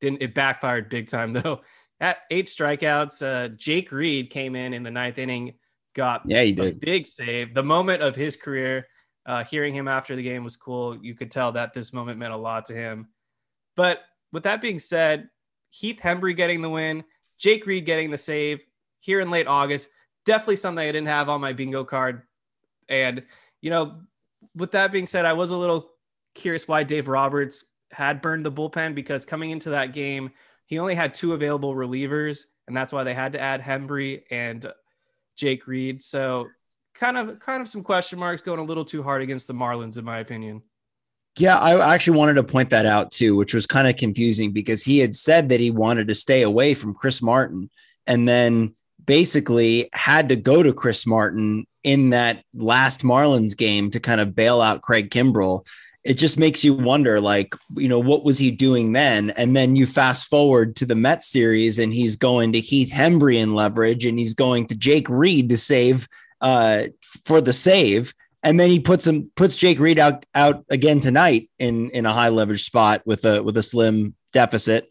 Didn't 0.00 0.22
it 0.22 0.34
backfired 0.34 0.88
big 0.88 1.08
time 1.08 1.32
though. 1.34 1.60
At 2.00 2.18
eight 2.30 2.46
strikeouts, 2.46 3.22
uh, 3.22 3.48
Jake 3.56 3.92
Reed 3.92 4.30
came 4.30 4.56
in 4.56 4.72
in 4.72 4.82
the 4.82 4.90
ninth 4.90 5.18
inning, 5.18 5.54
got 5.94 6.22
Yeah, 6.24 6.42
he 6.42 6.52
a 6.52 6.54
did. 6.54 6.80
big 6.80 7.06
save. 7.06 7.52
The 7.52 7.62
moment 7.62 8.02
of 8.02 8.16
his 8.16 8.36
career. 8.36 8.86
Uh, 9.26 9.44
hearing 9.44 9.74
him 9.74 9.86
after 9.86 10.16
the 10.16 10.22
game 10.22 10.42
was 10.42 10.56
cool. 10.56 10.96
You 11.04 11.14
could 11.14 11.30
tell 11.30 11.52
that 11.52 11.74
this 11.74 11.92
moment 11.92 12.18
meant 12.18 12.32
a 12.32 12.36
lot 12.38 12.64
to 12.64 12.72
him. 12.74 13.08
But 13.76 14.00
with 14.32 14.44
that 14.44 14.62
being 14.62 14.78
said, 14.78 15.28
Heath 15.70 16.00
Hembree 16.02 16.36
getting 16.36 16.62
the 16.62 16.70
win, 16.70 17.04
Jake 17.38 17.66
Reed 17.66 17.86
getting 17.86 18.10
the 18.10 18.18
save 18.18 18.60
here 18.98 19.20
in 19.20 19.30
late 19.30 19.46
August, 19.46 19.88
definitely 20.26 20.56
something 20.56 20.86
I 20.86 20.92
didn't 20.92 21.08
have 21.08 21.28
on 21.28 21.40
my 21.40 21.52
bingo 21.52 21.84
card. 21.84 22.22
And, 22.88 23.22
you 23.60 23.70
know, 23.70 24.00
with 24.54 24.72
that 24.72 24.92
being 24.92 25.06
said, 25.06 25.24
I 25.24 25.32
was 25.32 25.50
a 25.50 25.56
little 25.56 25.90
curious 26.34 26.68
why 26.68 26.82
Dave 26.82 27.08
Roberts 27.08 27.64
had 27.92 28.20
burned 28.20 28.44
the 28.44 28.52
bullpen 28.52 28.94
because 28.94 29.24
coming 29.24 29.50
into 29.50 29.70
that 29.70 29.92
game, 29.92 30.30
he 30.66 30.78
only 30.78 30.94
had 30.94 31.14
two 31.14 31.32
available 31.32 31.74
relievers, 31.74 32.44
and 32.68 32.76
that's 32.76 32.92
why 32.92 33.02
they 33.02 33.14
had 33.14 33.32
to 33.32 33.40
add 33.40 33.60
Hembree 33.60 34.22
and 34.30 34.64
Jake 35.36 35.66
Reed. 35.66 36.00
So 36.00 36.48
kind 36.94 37.16
of 37.16 37.40
kind 37.40 37.60
of 37.60 37.68
some 37.68 37.82
question 37.82 38.18
marks 38.18 38.42
going 38.42 38.60
a 38.60 38.64
little 38.64 38.84
too 38.84 39.02
hard 39.02 39.22
against 39.22 39.48
the 39.48 39.54
Marlins, 39.54 39.98
in 39.98 40.04
my 40.04 40.18
opinion. 40.18 40.62
Yeah, 41.38 41.56
I 41.56 41.94
actually 41.94 42.18
wanted 42.18 42.34
to 42.34 42.44
point 42.44 42.70
that 42.70 42.86
out 42.86 43.12
too, 43.12 43.36
which 43.36 43.54
was 43.54 43.66
kind 43.66 43.88
of 43.88 43.96
confusing 43.96 44.52
because 44.52 44.82
he 44.82 44.98
had 44.98 45.14
said 45.14 45.48
that 45.48 45.60
he 45.60 45.70
wanted 45.70 46.08
to 46.08 46.14
stay 46.14 46.42
away 46.42 46.74
from 46.74 46.94
Chris 46.94 47.22
Martin 47.22 47.70
and 48.06 48.28
then 48.28 48.74
basically 49.04 49.88
had 49.92 50.28
to 50.28 50.36
go 50.36 50.62
to 50.62 50.72
Chris 50.72 51.06
Martin 51.06 51.66
in 51.82 52.10
that 52.10 52.42
last 52.54 53.02
Marlins 53.02 53.56
game 53.56 53.90
to 53.92 54.00
kind 54.00 54.20
of 54.20 54.34
bail 54.34 54.60
out 54.60 54.82
Craig 54.82 55.10
Kimbrel. 55.10 55.66
It 56.02 56.14
just 56.14 56.38
makes 56.38 56.64
you 56.64 56.74
wonder, 56.74 57.20
like, 57.20 57.54
you 57.76 57.88
know, 57.88 57.98
what 57.98 58.24
was 58.24 58.38
he 58.38 58.50
doing 58.50 58.92
then? 58.92 59.30
And 59.30 59.54
then 59.54 59.76
you 59.76 59.86
fast 59.86 60.28
forward 60.28 60.76
to 60.76 60.86
the 60.86 60.94
Mets 60.94 61.28
series 61.28 61.78
and 61.78 61.92
he's 61.92 62.16
going 62.16 62.52
to 62.52 62.60
Heath 62.60 62.90
Hembree 62.90 63.36
in 63.36 63.54
leverage 63.54 64.04
and 64.04 64.18
he's 64.18 64.34
going 64.34 64.66
to 64.68 64.74
Jake 64.74 65.08
Reed 65.08 65.48
to 65.50 65.56
save 65.56 66.08
uh, 66.40 66.84
for 67.24 67.40
the 67.40 67.52
save 67.52 68.14
and 68.42 68.58
then 68.58 68.70
he 68.70 68.80
puts 68.80 69.06
him 69.06 69.30
puts 69.36 69.56
Jake 69.56 69.78
Reed 69.78 69.98
out 69.98 70.24
out 70.34 70.64
again 70.70 71.00
tonight 71.00 71.50
in 71.58 71.90
in 71.90 72.06
a 72.06 72.12
high 72.12 72.30
leverage 72.30 72.64
spot 72.64 73.02
with 73.04 73.24
a 73.24 73.42
with 73.42 73.56
a 73.56 73.62
slim 73.62 74.14
deficit. 74.32 74.90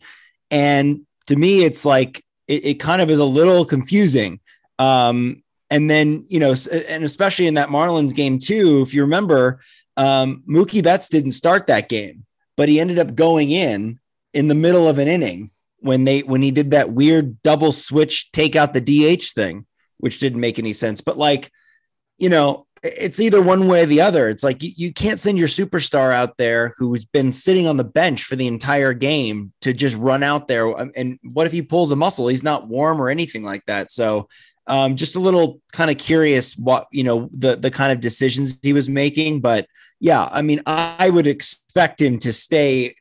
And 0.51 1.01
to 1.27 1.35
me, 1.35 1.63
it's 1.63 1.85
like 1.85 2.23
it, 2.47 2.65
it 2.65 2.73
kind 2.75 3.01
of 3.01 3.09
is 3.09 3.19
a 3.19 3.25
little 3.25 3.65
confusing. 3.65 4.39
Um, 4.77 5.43
and 5.69 5.89
then 5.89 6.23
you 6.27 6.39
know, 6.39 6.53
and 6.87 7.03
especially 7.03 7.47
in 7.47 7.55
that 7.55 7.69
Marlins 7.69 8.13
game 8.13 8.39
too, 8.39 8.81
if 8.81 8.93
you 8.93 9.01
remember, 9.01 9.61
um, 9.97 10.43
Mookie 10.47 10.83
Betts 10.83 11.09
didn't 11.09 11.31
start 11.31 11.67
that 11.67 11.89
game, 11.89 12.25
but 12.55 12.69
he 12.69 12.79
ended 12.79 12.99
up 12.99 13.15
going 13.15 13.49
in 13.49 13.99
in 14.33 14.47
the 14.47 14.55
middle 14.55 14.87
of 14.87 14.99
an 14.99 15.07
inning 15.07 15.51
when 15.79 16.03
they 16.03 16.21
when 16.21 16.41
he 16.41 16.51
did 16.51 16.71
that 16.71 16.91
weird 16.91 17.41
double 17.43 17.71
switch 17.71 18.31
take 18.31 18.55
out 18.55 18.73
the 18.73 18.81
DH 18.81 19.23
thing, 19.33 19.65
which 19.97 20.19
didn't 20.19 20.39
make 20.39 20.59
any 20.59 20.73
sense. 20.73 21.01
But 21.01 21.17
like, 21.17 21.51
you 22.17 22.29
know, 22.29 22.67
it's 22.83 23.19
either 23.19 23.41
one 23.41 23.67
way 23.67 23.83
or 23.83 23.85
the 23.85 24.01
other. 24.01 24.29
It's 24.29 24.43
like 24.43 24.63
you, 24.63 24.71
you 24.75 24.93
can't 24.93 25.19
send 25.19 25.37
your 25.37 25.47
superstar 25.47 26.13
out 26.13 26.37
there 26.37 26.73
who's 26.77 27.05
been 27.05 27.31
sitting 27.31 27.67
on 27.67 27.77
the 27.77 27.83
bench 27.83 28.23
for 28.23 28.35
the 28.35 28.47
entire 28.47 28.93
game 28.93 29.51
to 29.61 29.73
just 29.73 29.95
run 29.97 30.23
out 30.23 30.47
there. 30.47 30.67
And 30.95 31.19
what 31.23 31.47
if 31.47 31.53
he 31.53 31.61
pulls 31.61 31.91
a 31.91 31.95
muscle? 31.95 32.27
He's 32.27 32.43
not 32.43 32.67
warm 32.67 33.01
or 33.01 33.09
anything 33.09 33.43
like 33.43 33.65
that. 33.65 33.91
So 33.91 34.29
um, 34.69 34.95
just 34.95 35.15
a 35.15 35.19
little 35.19 35.61
kind 35.73 35.89
of 35.89 35.97
curious 35.97 36.55
what 36.55 36.87
you 36.91 37.03
know 37.03 37.27
the 37.31 37.55
the 37.55 37.71
kind 37.71 37.91
of 37.91 37.99
decisions 37.99 38.59
he 38.61 38.71
was 38.71 38.87
making. 38.87 39.41
But 39.41 39.67
yeah, 39.99 40.29
I 40.31 40.43
mean, 40.43 40.61
I 40.65 41.09
would 41.09 41.27
expect 41.27 42.01
him 42.01 42.19
to 42.19 42.31
stay 42.31 42.95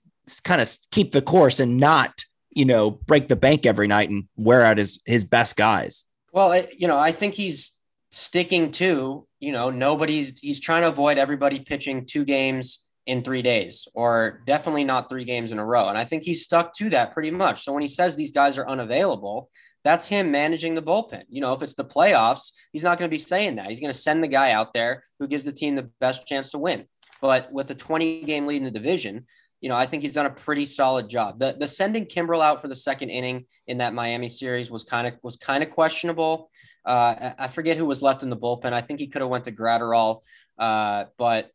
kind 0.45 0.61
of 0.61 0.77
keep 0.91 1.13
the 1.13 1.23
course 1.23 1.61
and 1.61 1.77
not 1.77 2.25
you 2.51 2.65
know 2.65 2.91
break 2.91 3.29
the 3.29 3.37
bank 3.37 3.67
every 3.67 3.87
night 3.87 4.09
and 4.09 4.25
wear 4.37 4.65
out 4.65 4.79
his 4.79 5.01
his 5.05 5.25
best 5.25 5.57
guys. 5.57 6.07
Well, 6.33 6.65
you 6.77 6.89
know, 6.89 6.99
I 6.99 7.13
think 7.13 7.35
he's 7.35 7.77
sticking 8.11 8.73
to, 8.73 9.27
you 9.41 9.53
know, 9.53 9.71
nobody's 9.71 10.39
he's 10.41 10.61
trying 10.61 10.83
to 10.83 10.89
avoid 10.89 11.19
everybody 11.19 11.61
pitching 11.61 12.07
two 12.07 12.25
games 12.25 12.85
in 13.07 13.23
three 13.23 13.43
days 13.43 13.89
or 13.95 14.43
definitely 14.47 14.85
not 14.85 15.09
three 15.09 15.25
games 15.25 15.51
in 15.51 15.59
a 15.59 15.65
row. 15.65 15.89
And 15.89 15.97
I 15.97 16.05
think 16.05 16.25
he's 16.25 16.45
stuck 16.45 16.75
to 16.75 16.91
that 16.91 17.15
pretty 17.15 17.31
much. 17.31 17.63
So 17.63 17.73
when 17.73 17.83
he 17.83 17.89
says 17.89 18.17
these 18.17 18.33
guys 18.33 18.59
are 18.59 18.69
unavailable, 18.69 19.49
that's 19.83 20.09
him 20.09 20.31
managing 20.31 20.75
the 20.75 20.83
bullpen. 20.83 21.23
You 21.31 21.41
know, 21.41 21.55
if 21.55 21.63
it's 21.63 21.75
the 21.75 21.85
playoffs, 21.85 22.53
he's 22.73 22.83
not 22.83 22.99
going 22.99 23.09
to 23.09 23.15
be 23.15 23.19
saying 23.19 23.57
that. 23.57 23.69
He's 23.69 23.81
going 23.81 23.93
to 23.93 23.99
send 23.99 24.23
the 24.23 24.29
guy 24.29 24.51
out 24.51 24.75
there 24.75 25.05
who 25.19 25.27
gives 25.27 25.47
the 25.47 25.53
team 25.53 25.75
the 25.75 25.91
best 26.01 26.27
chance 26.27 26.51
to 26.51 26.59
win. 26.59 26.85
But 27.23 27.51
with 27.53 27.71
a 27.71 27.75
20 27.75 28.25
game 28.25 28.47
lead 28.47 28.59
in 28.59 28.65
the 28.65 28.71
division, 28.71 29.27
you 29.61 29.69
know, 29.69 29.77
I 29.77 29.87
think 29.87 30.03
he's 30.03 30.13
done 30.13 30.27
a 30.27 30.31
pretty 30.31 30.67
solid 30.67 31.09
job. 31.09 31.41
The 31.41 31.57
the 31.59 31.67
sending 31.67 32.07
Kimbrel 32.07 32.43
out 32.43 32.61
for 32.61 32.69
the 32.69 32.77
second 32.77 33.11
inning 33.11 33.47
in 33.67 33.79
that 33.79 33.95
Miami 33.95 34.29
series 34.29 34.71
was 34.71 34.85
kind 34.85 35.07
of 35.07 35.15
was 35.23 35.37
kind 35.37 35.65
of 35.65 35.71
questionable. 35.71 36.51
Uh, 36.85 37.33
I 37.39 37.49
forget 37.49 37.77
who 37.77 37.87
was 37.87 38.03
left 38.03 38.23
in 38.23 38.31
the 38.31 38.37
bullpen. 38.37 38.73
I 38.73 38.81
think 38.81 39.01
he 39.01 39.09
could 39.09 39.21
have 39.21 39.31
went 39.31 39.45
to 39.45 39.53
Graterol, 39.53 40.23
uh, 40.59 41.05
but 41.19 41.51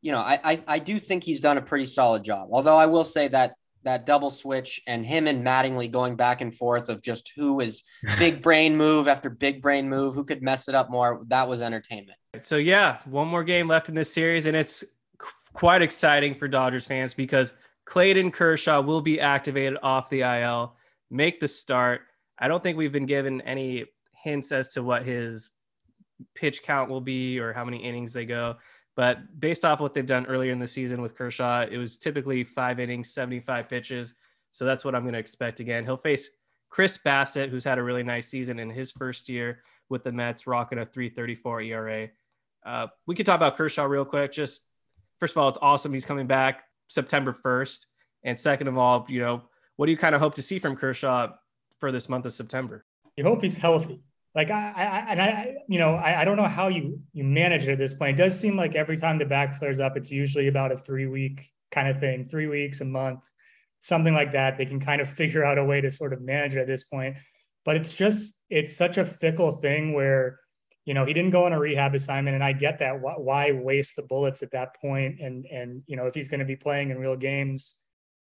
you 0.00 0.12
know, 0.12 0.20
I, 0.20 0.38
I 0.44 0.62
I 0.66 0.78
do 0.78 0.98
think 0.98 1.24
he's 1.24 1.40
done 1.40 1.58
a 1.58 1.62
pretty 1.62 1.86
solid 1.86 2.24
job. 2.24 2.48
Although 2.52 2.76
I 2.76 2.86
will 2.86 3.04
say 3.04 3.28
that 3.28 3.54
that 3.84 4.06
double 4.06 4.30
switch 4.30 4.80
and 4.86 5.06
him 5.06 5.26
and 5.26 5.44
Mattingly 5.44 5.90
going 5.90 6.16
back 6.16 6.40
and 6.40 6.54
forth 6.54 6.88
of 6.88 7.02
just 7.02 7.32
who 7.36 7.60
is 7.60 7.82
big 8.18 8.42
brain 8.42 8.76
move 8.76 9.08
after 9.08 9.30
big 9.30 9.62
brain 9.62 9.88
move, 9.88 10.14
who 10.14 10.24
could 10.24 10.42
mess 10.42 10.68
it 10.68 10.74
up 10.74 10.90
more. 10.90 11.22
That 11.28 11.48
was 11.48 11.62
entertainment. 11.62 12.18
So 12.40 12.56
yeah, 12.56 12.98
one 13.04 13.28
more 13.28 13.44
game 13.44 13.68
left 13.68 13.88
in 13.88 13.94
this 13.94 14.12
series, 14.12 14.46
and 14.46 14.56
it's 14.56 14.84
quite 15.52 15.82
exciting 15.82 16.34
for 16.34 16.48
Dodgers 16.48 16.86
fans 16.86 17.14
because 17.14 17.54
Clayton 17.84 18.30
Kershaw 18.30 18.80
will 18.82 19.00
be 19.00 19.20
activated 19.20 19.78
off 19.82 20.10
the 20.10 20.20
IL, 20.20 20.76
make 21.10 21.40
the 21.40 21.48
start. 21.48 22.02
I 22.38 22.48
don't 22.48 22.62
think 22.62 22.76
we've 22.76 22.92
been 22.92 23.06
given 23.06 23.40
any 23.40 23.86
hints 24.22 24.52
as 24.52 24.72
to 24.74 24.82
what 24.82 25.04
his 25.04 25.50
pitch 26.34 26.62
count 26.62 26.90
will 26.90 27.00
be 27.00 27.38
or 27.38 27.52
how 27.52 27.64
many 27.64 27.78
innings 27.78 28.12
they 28.12 28.26
go. 28.26 28.56
But 28.96 29.40
based 29.40 29.64
off 29.64 29.80
what 29.80 29.94
they've 29.94 30.04
done 30.04 30.26
earlier 30.26 30.50
in 30.50 30.58
the 30.58 30.66
season 30.66 31.00
with 31.00 31.14
Kershaw, 31.14 31.66
it 31.70 31.78
was 31.78 31.96
typically 31.96 32.42
five 32.42 32.80
innings, 32.80 33.10
75 33.10 33.68
pitches. 33.68 34.14
So 34.52 34.64
that's 34.64 34.84
what 34.84 34.94
I'm 34.94 35.02
going 35.02 35.12
to 35.12 35.20
expect 35.20 35.60
again. 35.60 35.84
He'll 35.84 35.96
face 35.96 36.30
Chris 36.68 36.98
Bassitt, 36.98 37.48
who's 37.48 37.64
had 37.64 37.78
a 37.78 37.82
really 37.82 38.02
nice 38.02 38.26
season 38.26 38.58
in 38.58 38.70
his 38.70 38.90
first 38.90 39.28
year 39.28 39.62
with 39.88 40.02
the 40.02 40.12
Mets, 40.12 40.46
rocking 40.46 40.78
a 40.78 40.86
334 40.86 41.62
ERA. 41.62 42.08
Uh, 42.66 42.86
we 43.06 43.14
could 43.14 43.24
talk 43.24 43.36
about 43.36 43.56
Kershaw 43.56 43.84
real 43.84 44.04
quick. 44.04 44.32
Just 44.32 44.62
first 45.20 45.32
of 45.32 45.38
all, 45.38 45.48
it's 45.48 45.58
awesome 45.62 45.92
he's 45.92 46.04
coming 46.04 46.26
back 46.26 46.64
September 46.88 47.32
1st. 47.32 47.86
And 48.24 48.38
second 48.38 48.66
of 48.66 48.76
all, 48.76 49.06
you 49.08 49.20
know, 49.20 49.42
what 49.76 49.86
do 49.86 49.92
you 49.92 49.98
kind 49.98 50.14
of 50.14 50.20
hope 50.20 50.34
to 50.34 50.42
see 50.42 50.58
from 50.58 50.76
Kershaw 50.76 51.28
for 51.78 51.92
this 51.92 52.08
month 52.08 52.26
of 52.26 52.32
September? 52.32 52.84
You 53.16 53.24
hope 53.24 53.42
he's 53.42 53.56
healthy. 53.56 54.02
Like 54.38 54.52
I, 54.52 54.70
I 54.70 55.06
and 55.10 55.20
I, 55.20 55.54
you 55.66 55.80
know, 55.80 55.96
I, 55.96 56.20
I 56.20 56.24
don't 56.24 56.36
know 56.36 56.46
how 56.46 56.68
you 56.68 57.00
you 57.12 57.24
manage 57.24 57.66
it 57.66 57.72
at 57.72 57.78
this 57.78 57.92
point. 57.92 58.20
It 58.20 58.22
does 58.22 58.38
seem 58.38 58.56
like 58.56 58.76
every 58.76 58.96
time 58.96 59.18
the 59.18 59.24
back 59.24 59.56
flares 59.56 59.80
up, 59.80 59.96
it's 59.96 60.12
usually 60.12 60.46
about 60.46 60.70
a 60.70 60.76
three 60.76 61.08
week 61.08 61.50
kind 61.72 61.88
of 61.88 61.98
thing, 61.98 62.28
three 62.28 62.46
weeks, 62.46 62.80
a 62.80 62.84
month, 62.84 63.24
something 63.80 64.14
like 64.14 64.30
that. 64.32 64.56
They 64.56 64.64
can 64.64 64.78
kind 64.78 65.00
of 65.00 65.10
figure 65.20 65.44
out 65.44 65.58
a 65.58 65.64
way 65.64 65.80
to 65.80 65.90
sort 65.90 66.12
of 66.12 66.22
manage 66.22 66.54
it 66.54 66.60
at 66.60 66.68
this 66.68 66.84
point. 66.84 67.16
But 67.64 67.74
it's 67.74 67.92
just 67.92 68.40
it's 68.48 68.76
such 68.76 68.96
a 68.96 69.04
fickle 69.04 69.50
thing 69.50 69.92
where 69.92 70.38
you 70.84 70.94
know 70.94 71.04
he 71.04 71.12
didn't 71.12 71.32
go 71.32 71.44
on 71.44 71.52
a 71.52 71.58
rehab 71.58 71.96
assignment, 71.96 72.36
and 72.36 72.44
I 72.44 72.52
get 72.52 72.78
that. 72.78 73.00
Why 73.00 73.50
waste 73.50 73.96
the 73.96 74.02
bullets 74.02 74.44
at 74.44 74.52
that 74.52 74.80
point? 74.80 75.18
And 75.20 75.46
and 75.46 75.82
you 75.88 75.96
know 75.96 76.06
if 76.06 76.14
he's 76.14 76.28
going 76.28 76.38
to 76.38 76.46
be 76.46 76.54
playing 76.54 76.90
in 76.90 76.98
real 76.98 77.16
games, 77.16 77.74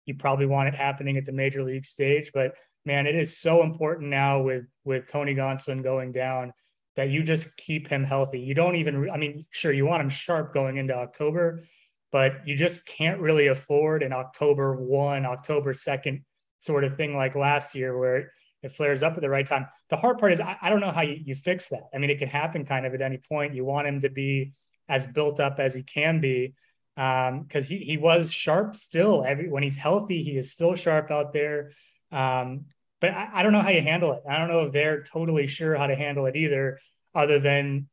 you 0.04 0.16
probably 0.16 0.44
want 0.44 0.68
it 0.68 0.74
happening 0.74 1.16
at 1.16 1.24
the 1.24 1.32
major 1.32 1.62
league 1.62 1.86
stage, 1.86 2.32
but 2.34 2.54
man, 2.84 3.06
it 3.06 3.14
is 3.14 3.38
so 3.38 3.62
important 3.62 4.10
now 4.10 4.42
with 4.42 4.64
with 4.84 5.06
Tony 5.06 5.34
Gonsolin 5.34 5.82
going 5.82 6.12
down 6.12 6.52
that 6.96 7.10
you 7.10 7.22
just 7.22 7.56
keep 7.56 7.88
him 7.88 8.04
healthy. 8.04 8.40
You 8.40 8.54
don't 8.54 8.76
even, 8.76 9.08
I 9.10 9.16
mean, 9.16 9.44
sure, 9.50 9.72
you 9.72 9.86
want 9.86 10.02
him 10.02 10.10
sharp 10.10 10.52
going 10.52 10.76
into 10.76 10.94
October, 10.94 11.64
but 12.10 12.46
you 12.46 12.56
just 12.56 12.86
can't 12.86 13.20
really 13.20 13.46
afford 13.46 14.02
an 14.02 14.12
October 14.12 14.76
1, 14.76 15.24
October 15.24 15.72
2nd 15.72 16.22
sort 16.58 16.84
of 16.84 16.96
thing 16.96 17.16
like 17.16 17.34
last 17.34 17.74
year 17.74 17.98
where 17.98 18.16
it, 18.16 18.26
flares 18.70 19.02
up 19.02 19.14
at 19.14 19.22
the 19.22 19.28
right 19.28 19.46
time. 19.46 19.66
The 19.90 19.96
hard 19.96 20.18
part 20.18 20.30
is, 20.30 20.40
I, 20.40 20.56
I 20.62 20.70
don't 20.70 20.78
know 20.78 20.92
how 20.92 21.02
you, 21.02 21.20
you 21.24 21.34
fix 21.34 21.68
that. 21.70 21.82
I 21.92 21.98
mean, 21.98 22.10
it 22.10 22.20
can 22.20 22.28
happen 22.28 22.64
kind 22.64 22.86
of 22.86 22.94
at 22.94 23.02
any 23.02 23.18
point. 23.18 23.56
You 23.56 23.64
want 23.64 23.88
him 23.88 24.02
to 24.02 24.08
be 24.08 24.52
as 24.88 25.04
built 25.04 25.40
up 25.40 25.58
as 25.58 25.74
he 25.74 25.82
can 25.82 26.20
be 26.20 26.54
because 26.94 27.28
um, 27.28 27.76
he, 27.76 27.78
he 27.78 27.96
was 27.96 28.30
sharp 28.30 28.76
still. 28.76 29.24
Every 29.26 29.48
when 29.48 29.64
he's 29.64 29.74
healthy, 29.74 30.22
he 30.22 30.36
is 30.36 30.52
still 30.52 30.76
sharp 30.76 31.10
out 31.10 31.32
there. 31.32 31.72
Um, 32.12 32.66
but 33.00 33.10
I, 33.10 33.28
I, 33.34 33.42
don't 33.42 33.52
know 33.52 33.60
how 33.60 33.70
you 33.70 33.80
handle 33.80 34.12
it. 34.12 34.22
I 34.28 34.38
don't 34.38 34.48
know 34.48 34.64
if 34.64 34.72
they're 34.72 35.02
totally 35.02 35.46
sure 35.46 35.74
how 35.74 35.86
to 35.86 35.94
handle 35.94 36.26
it 36.26 36.36
either, 36.36 36.78
other 37.14 37.38
than, 37.38 37.88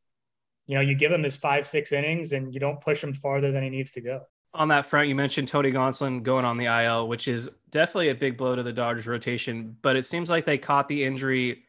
you 0.67 0.75
know, 0.75 0.81
you 0.81 0.93
give 0.93 1.11
him 1.11 1.23
his 1.23 1.35
five, 1.35 1.65
six 1.65 1.91
innings 1.91 2.33
and 2.33 2.53
you 2.53 2.59
don't 2.59 2.81
push 2.81 3.03
him 3.03 3.13
farther 3.13 3.51
than 3.51 3.63
he 3.63 3.69
needs 3.69 3.91
to 3.91 4.01
go. 4.01 4.21
On 4.53 4.67
that 4.67 4.85
front, 4.85 5.07
you 5.07 5.15
mentioned 5.15 5.47
Tony 5.47 5.71
Gonsolin 5.71 6.21
going 6.21 6.43
on 6.43 6.57
the 6.57 6.65
IL, 6.65 7.07
which 7.07 7.27
is 7.27 7.49
definitely 7.69 8.09
a 8.09 8.15
big 8.15 8.37
blow 8.37 8.55
to 8.55 8.63
the 8.63 8.73
Dodgers 8.73 9.07
rotation, 9.07 9.77
but 9.81 9.95
it 9.95 10.05
seems 10.05 10.29
like 10.29 10.45
they 10.45 10.57
caught 10.57 10.87
the 10.87 11.03
injury 11.03 11.63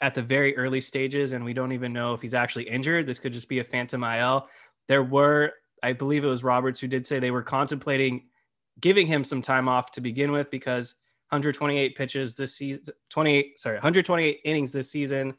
at 0.00 0.14
the 0.14 0.22
very 0.22 0.56
early 0.56 0.80
stages, 0.80 1.32
and 1.32 1.44
we 1.44 1.52
don't 1.52 1.72
even 1.72 1.92
know 1.92 2.12
if 2.12 2.22
he's 2.22 2.34
actually 2.34 2.64
injured. 2.64 3.06
This 3.06 3.18
could 3.18 3.32
just 3.32 3.48
be 3.48 3.60
a 3.60 3.64
phantom 3.64 4.02
IL. 4.02 4.48
There 4.88 5.02
were, 5.02 5.52
I 5.82 5.92
believe 5.92 6.24
it 6.24 6.28
was 6.28 6.42
Roberts 6.42 6.80
who 6.80 6.88
did 6.88 7.06
say 7.06 7.18
they 7.18 7.30
were 7.30 7.42
contemplating 7.42 8.24
giving 8.80 9.06
him 9.06 9.24
some 9.24 9.42
time 9.42 9.68
off 9.68 9.92
to 9.92 10.00
begin 10.00 10.32
with 10.32 10.50
because 10.50 10.94
128 11.34 11.96
pitches 11.96 12.36
this 12.36 12.54
season, 12.54 12.94
28, 13.10 13.58
sorry, 13.58 13.76
128 13.76 14.40
innings 14.44 14.72
this 14.72 14.90
season. 14.90 15.34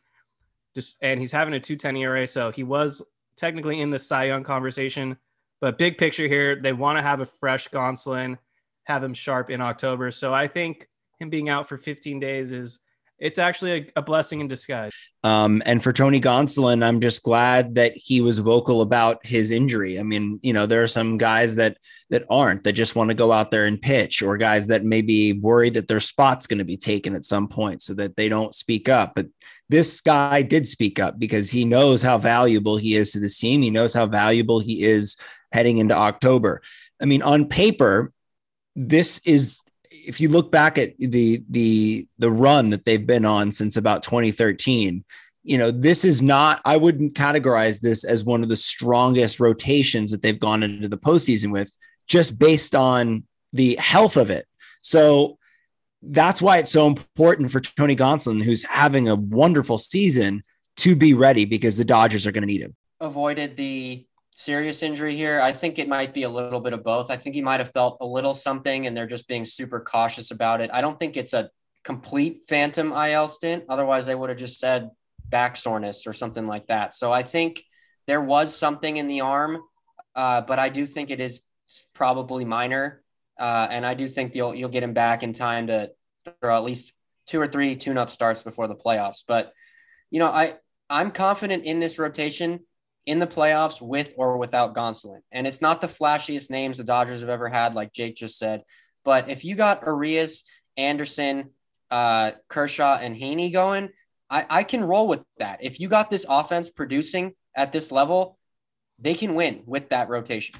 Just 0.76 0.98
and 1.02 1.20
he's 1.20 1.32
having 1.32 1.54
a 1.54 1.60
210 1.60 1.96
ERA, 1.98 2.28
so 2.28 2.52
he 2.52 2.64
was 2.64 3.02
technically 3.38 3.80
in 3.80 3.90
the 3.90 4.00
Cy 4.00 4.26
Young 4.26 4.44
conversation. 4.44 5.18
But 5.62 5.78
big 5.78 5.98
picture 5.98 6.28
here, 6.28 6.60
they 6.60 6.74
want 6.74 6.98
to 7.00 7.02
have 7.02 7.22
a 7.22 7.26
fresh 7.26 7.70
Gonsolin, 7.70 8.38
have 8.84 9.04
him 9.04 9.14
sharp 9.14 9.50
in 9.50 9.62
October. 9.62 10.12
So 10.12 10.34
I 10.34 10.48
think 10.48 10.90
him 11.20 11.30
being 11.30 11.48
out 11.48 11.68
for 11.68 11.78
15 11.78 12.20
days 12.20 12.52
is 12.52 12.80
it's 13.26 13.40
actually 13.40 13.72
a, 13.72 13.88
a 13.96 14.02
blessing 14.04 14.40
in 14.40 14.48
disguise. 14.48 14.94
Um, 15.24 15.64
and 15.66 15.82
for 15.82 15.92
Tony 15.92 16.22
Gonsolin, 16.22 16.86
I'm 16.86 17.02
just 17.02 17.24
glad 17.24 17.74
that 17.74 17.94
he 17.96 18.22
was 18.22 18.38
vocal 18.38 18.82
about 18.82 19.26
his 19.26 19.50
injury. 19.50 20.00
I 20.00 20.04
mean, 20.04 20.40
you 20.44 20.54
know, 20.54 20.68
there 20.68 20.84
are 20.84 20.88
some 20.88 21.18
guys 21.18 21.56
that 21.56 21.78
that 22.12 22.24
aren't 22.30 22.64
that 22.64 22.74
just 22.74 22.96
want 22.96 23.10
to 23.10 23.16
go 23.16 23.32
out 23.32 23.50
there 23.50 23.66
and 23.66 23.82
pitch, 23.82 24.22
or 24.22 24.38
guys 24.38 24.68
that 24.68 24.86
may 24.86 25.02
be 25.02 25.34
worried 25.34 25.74
that 25.74 25.88
their 25.88 26.00
spot's 26.00 26.46
going 26.46 26.60
to 26.60 26.64
be 26.64 26.78
taken 26.78 27.16
at 27.16 27.26
some 27.26 27.48
point, 27.48 27.82
so 27.82 27.96
that 27.96 28.16
they 28.16 28.30
don't 28.30 28.54
speak 28.54 28.88
up. 28.88 29.14
But 29.16 29.26
this 29.70 30.02
guy 30.02 30.44
did 30.44 30.68
speak 30.68 31.00
up 31.00 31.18
because 31.18 31.50
he 31.50 31.66
knows 31.66 32.04
how 32.04 32.20
valuable 32.20 32.78
he 32.78 32.96
is 32.96 33.12
to 33.14 33.20
the 33.20 33.28
team. 33.28 33.64
He 33.64 33.72
knows 33.72 33.96
how 33.96 34.06
valuable 34.06 34.60
he 34.60 34.84
is 34.84 35.18
heading 35.52 35.80
into 35.80 35.96
October. 35.96 36.62
I 37.02 37.06
mean, 37.06 37.24
on 37.24 37.48
paper, 37.48 38.14
this 38.76 39.20
is 39.26 39.62
if 40.08 40.20
you 40.22 40.30
look 40.30 40.52
back 40.52 40.78
at 40.78 40.98
the 40.98 41.44
the 41.50 42.08
the 42.18 42.32
run 42.32 42.70
that 42.70 42.86
they've 42.86 43.08
been 43.08 43.26
on 43.26 43.52
since 43.52 43.78
about 43.78 44.04
2013 44.04 45.04
you 45.44 45.58
know 45.58 45.72
this 45.72 46.06
is 46.06 46.22
not 46.22 46.62
i 46.66 46.78
wouldn't 46.78 47.14
categorize 47.14 47.80
this 47.80 48.04
as 48.04 48.24
one 48.24 48.44
of 48.44 48.50
the 48.50 48.56
strongest 48.56 49.40
rotations 49.40 50.12
that 50.12 50.22
they've 50.22 50.40
gone 50.40 50.64
into 50.64 50.88
the 50.88 50.98
postseason 50.98 51.52
with 51.52 51.76
just 52.08 52.38
based 52.38 52.76
on 52.76 53.24
the 53.54 53.76
health 53.76 54.18
of 54.18 54.30
it. 54.30 54.46
So 54.82 55.38
that's 56.02 56.42
why 56.42 56.58
it's 56.58 56.72
so 56.72 56.86
important 56.86 57.52
for 57.52 57.60
tony 57.60 57.96
gonsolin 57.96 58.44
who's 58.44 58.64
having 58.64 59.10
a 59.10 59.16
wonderful 59.16 59.80
season 59.80 60.44
to 60.78 60.96
be 60.96 61.14
ready 61.14 61.46
because 61.46 61.78
the 61.78 61.86
dodgers 61.86 62.28
are 62.28 62.32
going 62.32 62.44
to 62.44 62.48
need 62.48 62.62
him. 62.62 62.76
Avoided 63.00 63.58
the 63.58 64.06
serious 64.36 64.84
injury 64.84 65.16
here. 65.16 65.40
I 65.40 65.54
think 65.54 65.80
it 65.80 65.88
might 65.88 66.14
be 66.14 66.24
a 66.24 66.30
little 66.30 66.60
bit 66.60 66.74
of 66.74 66.84
both. 66.84 67.10
I 67.10 67.16
think 67.16 67.36
he 67.36 67.42
might 67.42 67.62
have 67.62 67.72
felt 67.72 67.98
a 68.02 68.06
little 68.06 68.34
something 68.34 68.86
and 68.86 68.96
they're 68.96 69.08
just 69.08 69.30
being 69.30 69.46
super 69.46 69.80
cautious 69.80 70.30
about 70.30 70.60
it. 70.60 70.70
I 70.74 70.82
don't 70.82 71.00
think 71.00 71.16
it's 71.16 71.34
a 71.34 71.50
complete 71.86 72.42
phantom 72.48 72.92
IL 72.92 73.28
stint. 73.30 73.64
Otherwise, 73.70 74.06
they 74.06 74.14
would 74.14 74.30
have 74.30 74.38
just 74.38 74.60
said 74.60 74.90
back 75.30 75.56
soreness 75.56 76.06
or 76.06 76.12
something 76.12 76.48
like 76.48 76.68
that. 76.68 76.94
So 76.94 77.14
I 77.14 77.24
think 77.24 77.64
there 78.08 78.22
was 78.22 78.56
something 78.56 78.98
in 78.98 79.08
the 79.08 79.22
arm, 79.22 79.62
uh, 80.16 80.42
but 80.42 80.60
I 80.60 80.68
do 80.68 80.86
think 80.86 81.12
it 81.12 81.22
is 81.22 81.40
probably 81.94 82.44
minor. 82.44 83.02
Uh, 83.40 83.68
and 83.70 83.86
I 83.86 83.94
do 83.94 84.08
think 84.08 84.36
you'll 84.36 84.54
you'll 84.54 84.70
get 84.70 84.84
him 84.84 84.94
back 84.94 85.24
in 85.24 85.34
time 85.34 85.68
to 85.68 85.92
throw 86.42 86.58
at 86.58 86.64
least 86.64 86.94
two 87.28 87.40
or 87.40 87.48
three 87.48 87.76
tune-up 87.76 88.12
starts 88.12 88.44
before 88.44 88.68
the 88.68 88.76
playoffs. 88.76 89.24
But 89.26 89.54
you 90.12 90.20
know, 90.20 90.28
I 90.28 90.56
I'm 90.90 91.12
confident 91.12 91.64
in 91.64 91.80
this 91.80 92.00
rotation 92.00 92.62
in 93.06 93.20
the 93.20 93.28
playoffs 93.28 93.82
with 93.82 94.14
or 94.18 94.38
without 94.38 94.76
Gonsolin. 94.76 95.22
And 95.32 95.46
it's 95.46 95.62
not 95.62 95.82
the 95.82 95.88
flashiest 95.88 96.50
names 96.50 96.78
the 96.78 96.84
Dodgers 96.84 97.22
have 97.22 97.30
ever 97.30 97.48
had, 97.50 97.76
like 97.76 97.94
Jake 97.94 98.16
just 98.16 98.38
said. 98.38 98.64
But 99.04 99.30
if 99.30 99.46
you 99.46 99.56
got 99.56 99.84
Urias, 99.86 100.44
Anderson, 100.76 101.52
uh, 101.92 102.32
Kershaw, 102.50 102.98
and 102.98 103.16
Heaney 103.16 103.54
going, 103.54 103.90
I, 104.30 104.46
I 104.50 104.64
can 104.64 104.84
roll 104.84 105.08
with 105.08 105.22
that. 105.38 105.60
If 105.62 105.80
you 105.80 105.88
got 105.88 106.10
this 106.10 106.26
offense 106.28 106.70
producing 106.70 107.34
at 107.56 107.72
this 107.72 107.92
level, 107.92 108.38
they 108.98 109.14
can 109.14 109.36
win 109.36 109.62
with 109.66 109.90
that 109.90 110.10
rotation. 110.10 110.60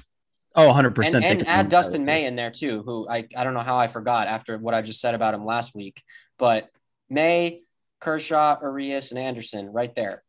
Oh, 0.54 0.72
100%. 0.72 1.14
And, 1.14 1.24
and 1.24 1.46
add 1.46 1.68
Dustin 1.68 2.04
May 2.04 2.24
in 2.24 2.36
there 2.36 2.50
too, 2.50 2.82
who 2.86 3.08
I, 3.08 3.26
I 3.36 3.44
don't 3.44 3.54
know 3.54 3.60
how 3.60 3.76
I 3.76 3.88
forgot 3.88 4.28
after 4.28 4.56
what 4.56 4.72
I 4.72 4.82
just 4.82 5.00
said 5.00 5.14
about 5.14 5.34
him 5.34 5.44
last 5.44 5.74
week. 5.74 6.00
But 6.38 6.70
May, 7.10 7.62
Kershaw, 8.00 8.56
Urias, 8.62 9.10
and 9.10 9.18
Anderson 9.18 9.70
right 9.72 9.94
there. 9.94 10.22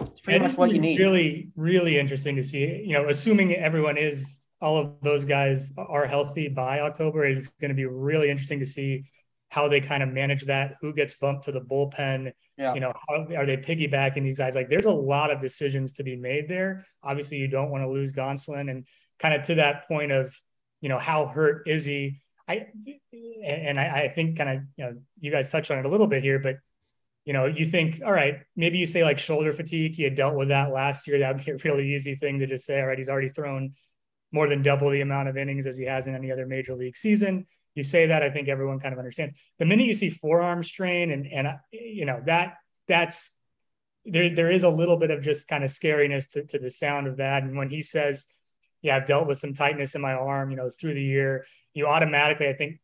It's 0.00 0.20
pretty 0.20 0.36
and 0.36 0.44
much 0.44 0.56
what 0.56 0.72
you 0.72 0.80
need. 0.80 0.98
Really, 0.98 1.50
really 1.56 1.98
interesting 1.98 2.36
to 2.36 2.44
see. 2.44 2.82
You 2.84 2.94
know, 2.94 3.08
assuming 3.08 3.54
everyone 3.54 3.96
is 3.96 4.40
all 4.60 4.78
of 4.78 4.94
those 5.02 5.24
guys 5.24 5.72
are 5.76 6.06
healthy 6.06 6.48
by 6.48 6.80
October, 6.80 7.24
it's 7.24 7.48
going 7.60 7.70
to 7.70 7.74
be 7.74 7.84
really 7.84 8.30
interesting 8.30 8.60
to 8.60 8.66
see 8.66 9.04
how 9.50 9.68
they 9.68 9.80
kind 9.80 10.02
of 10.02 10.08
manage 10.08 10.44
that. 10.46 10.76
Who 10.80 10.94
gets 10.94 11.14
bumped 11.14 11.44
to 11.44 11.52
the 11.52 11.60
bullpen? 11.60 12.32
Yeah. 12.56 12.72
You 12.74 12.80
know, 12.80 12.92
how, 13.08 13.26
are 13.36 13.44
they 13.44 13.56
piggybacking 13.56 14.22
these 14.22 14.38
guys? 14.38 14.54
Like, 14.54 14.70
there's 14.70 14.86
a 14.86 14.90
lot 14.90 15.30
of 15.30 15.42
decisions 15.42 15.92
to 15.94 16.04
be 16.04 16.16
made 16.16 16.48
there. 16.48 16.86
Obviously, 17.02 17.38
you 17.38 17.48
don't 17.48 17.70
want 17.70 17.82
to 17.82 17.90
lose 17.90 18.12
Gonsolin, 18.12 18.70
and 18.70 18.86
kind 19.18 19.34
of 19.34 19.42
to 19.44 19.56
that 19.56 19.88
point 19.88 20.12
of, 20.12 20.34
you 20.80 20.88
know, 20.88 20.98
how 20.98 21.26
hurt 21.26 21.68
is 21.68 21.84
he? 21.84 22.22
I 22.48 22.66
and 23.44 23.78
I, 23.78 24.04
I 24.04 24.08
think 24.08 24.36
kind 24.36 24.50
of 24.50 24.62
you 24.76 24.84
know 24.84 24.96
you 25.20 25.30
guys 25.30 25.50
touched 25.50 25.70
on 25.70 25.78
it 25.78 25.84
a 25.84 25.88
little 25.88 26.06
bit 26.06 26.22
here, 26.22 26.38
but 26.38 26.56
you 27.24 27.32
know, 27.32 27.46
you 27.46 27.66
think, 27.66 28.00
all 28.04 28.12
right, 28.12 28.40
maybe 28.56 28.78
you 28.78 28.86
say 28.86 29.04
like 29.04 29.18
shoulder 29.18 29.52
fatigue. 29.52 29.94
He 29.94 30.02
had 30.02 30.14
dealt 30.14 30.34
with 30.34 30.48
that 30.48 30.72
last 30.72 31.06
year. 31.06 31.20
That 31.20 31.36
would 31.36 31.44
be 31.44 31.52
a 31.52 31.56
really 31.56 31.94
easy 31.94 32.16
thing 32.16 32.40
to 32.40 32.46
just 32.46 32.66
say, 32.66 32.80
all 32.80 32.88
right, 32.88 32.98
he's 32.98 33.08
already 33.08 33.28
thrown 33.28 33.74
more 34.32 34.48
than 34.48 34.62
double 34.62 34.90
the 34.90 35.02
amount 35.02 35.28
of 35.28 35.36
innings 35.36 35.66
as 35.66 35.76
he 35.76 35.84
has 35.84 36.06
in 36.06 36.14
any 36.14 36.32
other 36.32 36.46
major 36.46 36.74
league 36.74 36.96
season. 36.96 37.46
You 37.74 37.82
say 37.82 38.06
that, 38.06 38.22
I 38.22 38.30
think 38.30 38.48
everyone 38.48 38.80
kind 38.80 38.92
of 38.92 38.98
understands. 38.98 39.34
The 39.58 39.64
minute 39.64 39.86
you 39.86 39.94
see 39.94 40.10
forearm 40.10 40.62
strain 40.62 41.10
and 41.10 41.26
and 41.26 41.46
uh, 41.46 41.54
you 41.70 42.04
know 42.04 42.20
that 42.26 42.54
that's 42.86 43.38
there 44.04 44.34
there 44.34 44.50
is 44.50 44.64
a 44.64 44.68
little 44.68 44.98
bit 44.98 45.10
of 45.10 45.22
just 45.22 45.48
kind 45.48 45.64
of 45.64 45.70
scariness 45.70 46.28
to, 46.32 46.44
to 46.44 46.58
the 46.58 46.70
sound 46.70 47.06
of 47.06 47.18
that. 47.18 47.44
And 47.44 47.56
when 47.56 47.70
he 47.70 47.80
says, 47.80 48.26
"Yeah, 48.82 48.96
I've 48.96 49.06
dealt 49.06 49.26
with 49.26 49.38
some 49.38 49.54
tightness 49.54 49.94
in 49.94 50.02
my 50.02 50.12
arm," 50.12 50.50
you 50.50 50.56
know, 50.56 50.68
through 50.68 50.94
the 50.94 51.02
year, 51.02 51.46
you 51.72 51.86
automatically, 51.86 52.48
I 52.48 52.52
think, 52.52 52.80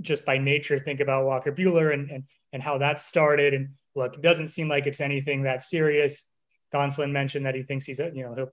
just 0.00 0.24
by 0.24 0.38
nature, 0.38 0.78
think 0.78 0.98
about 0.98 1.26
Walker 1.26 1.52
Buehler 1.52 1.92
and 1.92 2.10
and 2.10 2.24
and 2.52 2.62
how 2.62 2.78
that 2.78 2.98
started 2.98 3.54
and 3.54 3.68
look, 3.94 4.14
it 4.14 4.22
doesn't 4.22 4.48
seem 4.48 4.68
like 4.68 4.86
it's 4.86 5.00
anything 5.00 5.42
that 5.42 5.62
serious. 5.62 6.26
Gonsolin 6.72 7.12
mentioned 7.12 7.46
that 7.46 7.54
he 7.54 7.62
thinks 7.62 7.84
he's, 7.84 7.98
you 7.98 8.22
know, 8.22 8.34
he'll 8.34 8.52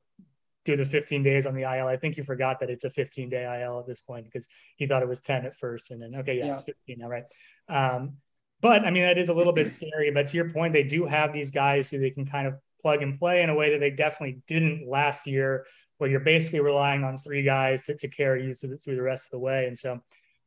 do 0.65 0.75
the 0.75 0.85
15 0.85 1.23
days 1.23 1.45
on 1.45 1.55
the 1.55 1.61
IL. 1.61 1.87
I 1.87 1.97
think 1.97 2.15
he 2.15 2.21
forgot 2.21 2.59
that 2.59 2.69
it's 2.69 2.83
a 2.83 2.89
15 2.89 3.29
day 3.29 3.61
IL 3.63 3.79
at 3.79 3.87
this 3.87 4.01
point 4.01 4.25
because 4.25 4.47
he 4.75 4.85
thought 4.85 5.01
it 5.01 5.07
was 5.07 5.21
10 5.21 5.45
at 5.45 5.55
first. 5.55 5.91
And 5.91 6.01
then, 6.01 6.15
okay, 6.15 6.37
yeah, 6.37 6.47
yeah. 6.47 6.53
it's 6.53 6.63
15 6.63 6.97
now, 6.99 7.07
right? 7.07 7.23
Um, 7.67 8.17
but 8.61 8.85
I 8.85 8.91
mean, 8.91 9.03
that 9.03 9.17
is 9.17 9.29
a 9.29 9.33
little 9.33 9.53
bit 9.53 9.67
scary. 9.73 10.11
But 10.11 10.27
to 10.27 10.37
your 10.37 10.49
point, 10.49 10.73
they 10.73 10.83
do 10.83 11.05
have 11.05 11.33
these 11.33 11.51
guys 11.51 11.89
who 11.89 11.99
they 11.99 12.09
can 12.09 12.25
kind 12.25 12.47
of 12.47 12.55
plug 12.81 13.01
and 13.01 13.17
play 13.17 13.41
in 13.41 13.49
a 13.49 13.55
way 13.55 13.71
that 13.71 13.79
they 13.79 13.91
definitely 13.91 14.41
didn't 14.47 14.87
last 14.87 15.27
year, 15.27 15.65
where 15.97 16.09
you're 16.09 16.19
basically 16.19 16.59
relying 16.61 17.03
on 17.03 17.17
three 17.17 17.43
guys 17.43 17.83
to, 17.83 17.95
to 17.95 18.07
carry 18.07 18.45
you 18.45 18.53
through 18.53 18.69
the, 18.69 18.77
through 18.77 18.95
the 18.95 19.01
rest 19.01 19.27
of 19.27 19.31
the 19.31 19.39
way. 19.39 19.65
And 19.65 19.77
so, 19.77 20.01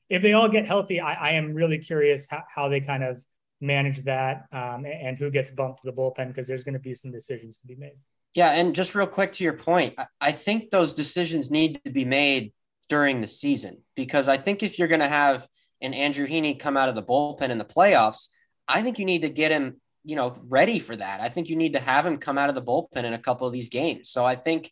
if 0.09 0.21
they 0.21 0.35
all 0.35 0.49
get 0.49 0.67
healthy, 0.67 1.01
I, 1.01 1.15
I 1.15 1.31
am 1.33 1.55
really 1.55 1.79
curious 1.79 2.27
how, 2.29 2.43
how 2.55 2.69
they 2.69 2.81
kind 2.81 3.03
of 3.03 3.25
manage 3.63 4.03
that 4.03 4.47
um, 4.53 4.85
and 4.85 5.17
who 5.17 5.31
gets 5.31 5.51
bumped 5.51 5.81
to 5.81 5.87
the 5.87 5.93
bullpen 5.93 6.29
because 6.29 6.47
there's 6.47 6.65
going 6.65 6.75
to 6.75 6.81
be 6.81 6.95
some 6.95 7.13
decisions 7.13 7.59
to 7.59 7.67
be 7.67 7.77
made. 7.77 7.97
Yeah, 8.35 8.53
and 8.53 8.75
just 8.75 8.95
real 8.95 9.07
quick 9.07 9.33
to 9.33 9.45
your 9.45 9.57
point, 9.57 9.95
I 10.21 10.33
think 10.33 10.71
those 10.71 10.95
decisions 10.95 11.51
need 11.51 11.81
to 11.85 11.93
be 11.93 12.05
made 12.05 12.53
during 12.89 13.21
the 13.21 13.27
season 13.27 13.79
because 13.95 14.29
I 14.29 14.37
think 14.37 14.63
if 14.63 14.79
you're 14.79 14.89
going 14.89 15.01
to 15.01 15.09
have 15.09 15.47
an 15.81 15.95
Andrew 15.95 16.27
Heaney 16.27 16.59
come 16.59 16.77
out 16.77 16.89
of 16.89 16.95
the 16.95 17.03
bullpen 17.03 17.51
in 17.51 17.59
the 17.59 17.65
playoffs, 17.65 18.29
I 18.67 18.83
think 18.83 18.99
you 18.99 19.05
need 19.05 19.23
to 19.23 19.29
get 19.29 19.53
him, 19.53 19.81
you 20.05 20.17
know, 20.17 20.37
ready 20.49 20.79
for 20.79 20.97
that. 20.97 21.21
I 21.21 21.29
think 21.29 21.49
you 21.49 21.57
need 21.57 21.75
to 21.75 21.81
have 21.81 22.07
him 22.07 22.19
come 22.19 22.39
out 22.39 22.49
of 22.49 22.55
the 22.55 22.63
bullpen 22.63 23.05
in 23.05 23.13
a 23.13 23.19
couple 23.19 23.47
of 23.47 23.53
these 23.53 23.69
games. 23.69 24.11
So 24.11 24.25
I 24.25 24.35
think, 24.35 24.71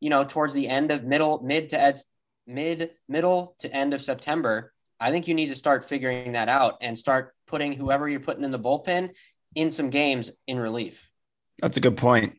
you 0.00 0.10
know, 0.10 0.24
towards 0.24 0.54
the 0.54 0.68
end 0.68 0.90
of 0.90 1.04
middle, 1.04 1.42
mid 1.42 1.70
to 1.70 1.80
ed, 1.80 1.98
mid, 2.46 2.90
middle 3.08 3.56
to 3.60 3.72
end 3.72 3.94
of 3.94 4.02
September, 4.02 4.72
I 5.00 5.10
think 5.10 5.28
you 5.28 5.34
need 5.34 5.48
to 5.48 5.54
start 5.54 5.84
figuring 5.84 6.32
that 6.32 6.48
out 6.48 6.78
and 6.80 6.98
start 6.98 7.34
putting 7.46 7.72
whoever 7.72 8.08
you're 8.08 8.20
putting 8.20 8.44
in 8.44 8.50
the 8.50 8.58
bullpen 8.58 9.10
in 9.54 9.70
some 9.70 9.90
games 9.90 10.30
in 10.46 10.58
relief. 10.58 11.10
That's 11.60 11.76
a 11.76 11.80
good 11.80 11.96
point. 11.96 12.38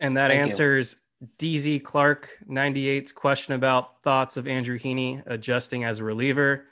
And 0.00 0.16
that 0.16 0.30
Thank 0.30 0.42
answers 0.42 0.96
you. 1.20 1.28
DZ 1.38 1.82
Clark 1.82 2.28
98's 2.48 3.12
question 3.12 3.54
about 3.54 4.02
thoughts 4.02 4.36
of 4.36 4.46
Andrew 4.46 4.78
Heaney 4.78 5.22
adjusting 5.26 5.84
as 5.84 6.00
a 6.00 6.04
reliever. 6.04 6.66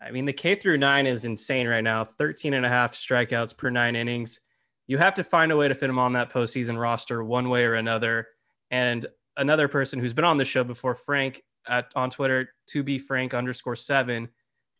I 0.00 0.10
mean, 0.10 0.26
the 0.26 0.32
K 0.32 0.54
through 0.54 0.78
nine 0.78 1.06
is 1.06 1.24
insane 1.24 1.66
right 1.66 1.82
now 1.82 2.04
13 2.04 2.54
and 2.54 2.66
a 2.66 2.68
half 2.68 2.94
strikeouts 2.94 3.56
per 3.56 3.70
nine 3.70 3.96
innings. 3.96 4.40
You 4.86 4.98
have 4.98 5.14
to 5.14 5.24
find 5.24 5.50
a 5.52 5.56
way 5.56 5.68
to 5.68 5.74
fit 5.74 5.90
him 5.90 5.98
on 5.98 6.12
that 6.12 6.30
postseason 6.30 6.78
roster 6.78 7.24
one 7.24 7.48
way 7.48 7.64
or 7.64 7.74
another. 7.74 8.28
And 8.70 9.04
another 9.36 9.68
person 9.68 9.98
who's 9.98 10.12
been 10.12 10.24
on 10.24 10.36
the 10.36 10.44
show 10.44 10.64
before, 10.64 10.94
Frank 10.94 11.42
at, 11.66 11.90
on 11.96 12.10
Twitter, 12.10 12.50
to 12.68 12.82
be 12.82 12.98
Frank 12.98 13.34
underscore 13.34 13.76
seven, 13.76 14.28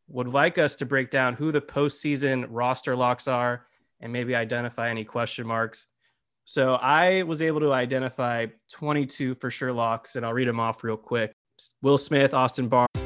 would 0.09 0.29
like 0.29 0.59
us 0.59 0.77
to 0.77 0.87
break 0.87 1.11
down 1.11 1.35
who 1.35 1.53
the 1.53 1.61
postseason 1.61 2.47
roster 2.49 2.95
locks 2.95 3.27
are 3.29 3.67
and 4.01 4.13
maybe 4.13 4.35
identify 4.35 4.91
any 4.91 5.05
question 5.05 5.47
marks. 5.47 5.87
So 6.45 6.75
I 6.75 7.23
was 7.23 7.43
able 7.43 7.61
to 7.61 7.73
identify 7.73 8.47
22 8.71 9.35
for 9.35 9.51
sure 9.51 9.73
locks, 9.73 10.17
and 10.17 10.25
I'll 10.25 10.33
read 10.33 10.49
them 10.49 10.61
off 10.61 10.85
real 10.85 10.97
quick. 10.97 11.33
Will 11.83 11.99
Smith, 11.99 12.35
Austin 12.35 12.69
Barnes. 12.69 13.06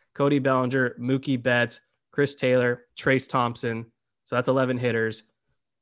Cody 0.13 0.39
Bellinger, 0.39 0.95
Mookie 0.99 1.41
Betts, 1.41 1.81
Chris 2.11 2.35
Taylor, 2.35 2.83
Trayce 2.97 3.27
Thompson. 3.27 3.85
So 4.23 4.35
that's 4.35 4.49
11 4.49 4.77
hitters. 4.77 5.23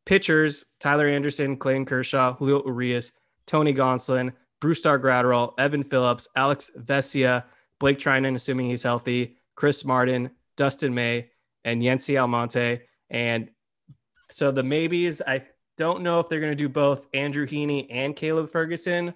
Pitchers, 0.06 0.66
Tyler 0.80 1.08
Anderson, 1.08 1.58
Clayton 1.58 1.86
Kershaw, 1.86 2.34
Julio 2.34 2.64
Urias, 2.66 3.12
Tony 3.46 3.74
Gonsolin, 3.74 4.34
Brusdar 4.62 5.00
Graterol, 5.00 5.54
Evan 5.58 5.84
Phillips, 5.84 6.28
Alex 6.36 6.72
Vesia, 6.78 7.44
Blake 7.80 8.00
Treinen, 8.00 8.36
assuming 8.36 8.70
he's 8.70 8.84
healthy, 8.84 9.38
Chris 9.56 9.86
Martin, 9.86 10.32
Dustin 10.58 10.94
May, 10.94 11.30
and 11.64 11.82
Yency 11.82 12.20
Almonte. 12.20 12.82
And 13.10 13.50
so 14.30 14.52
the 14.52 14.64
maybes, 14.64 15.22
I 15.26 15.44
don't 15.78 16.02
know 16.02 16.20
if 16.20 16.28
they're 16.28 16.40
going 16.40 16.52
to 16.52 16.56
do 16.56 16.70
both 16.70 17.08
Andrew 17.14 17.48
Heaney 17.48 17.88
and 17.90 18.16
Caleb 18.16 18.52
Ferguson 18.52 19.14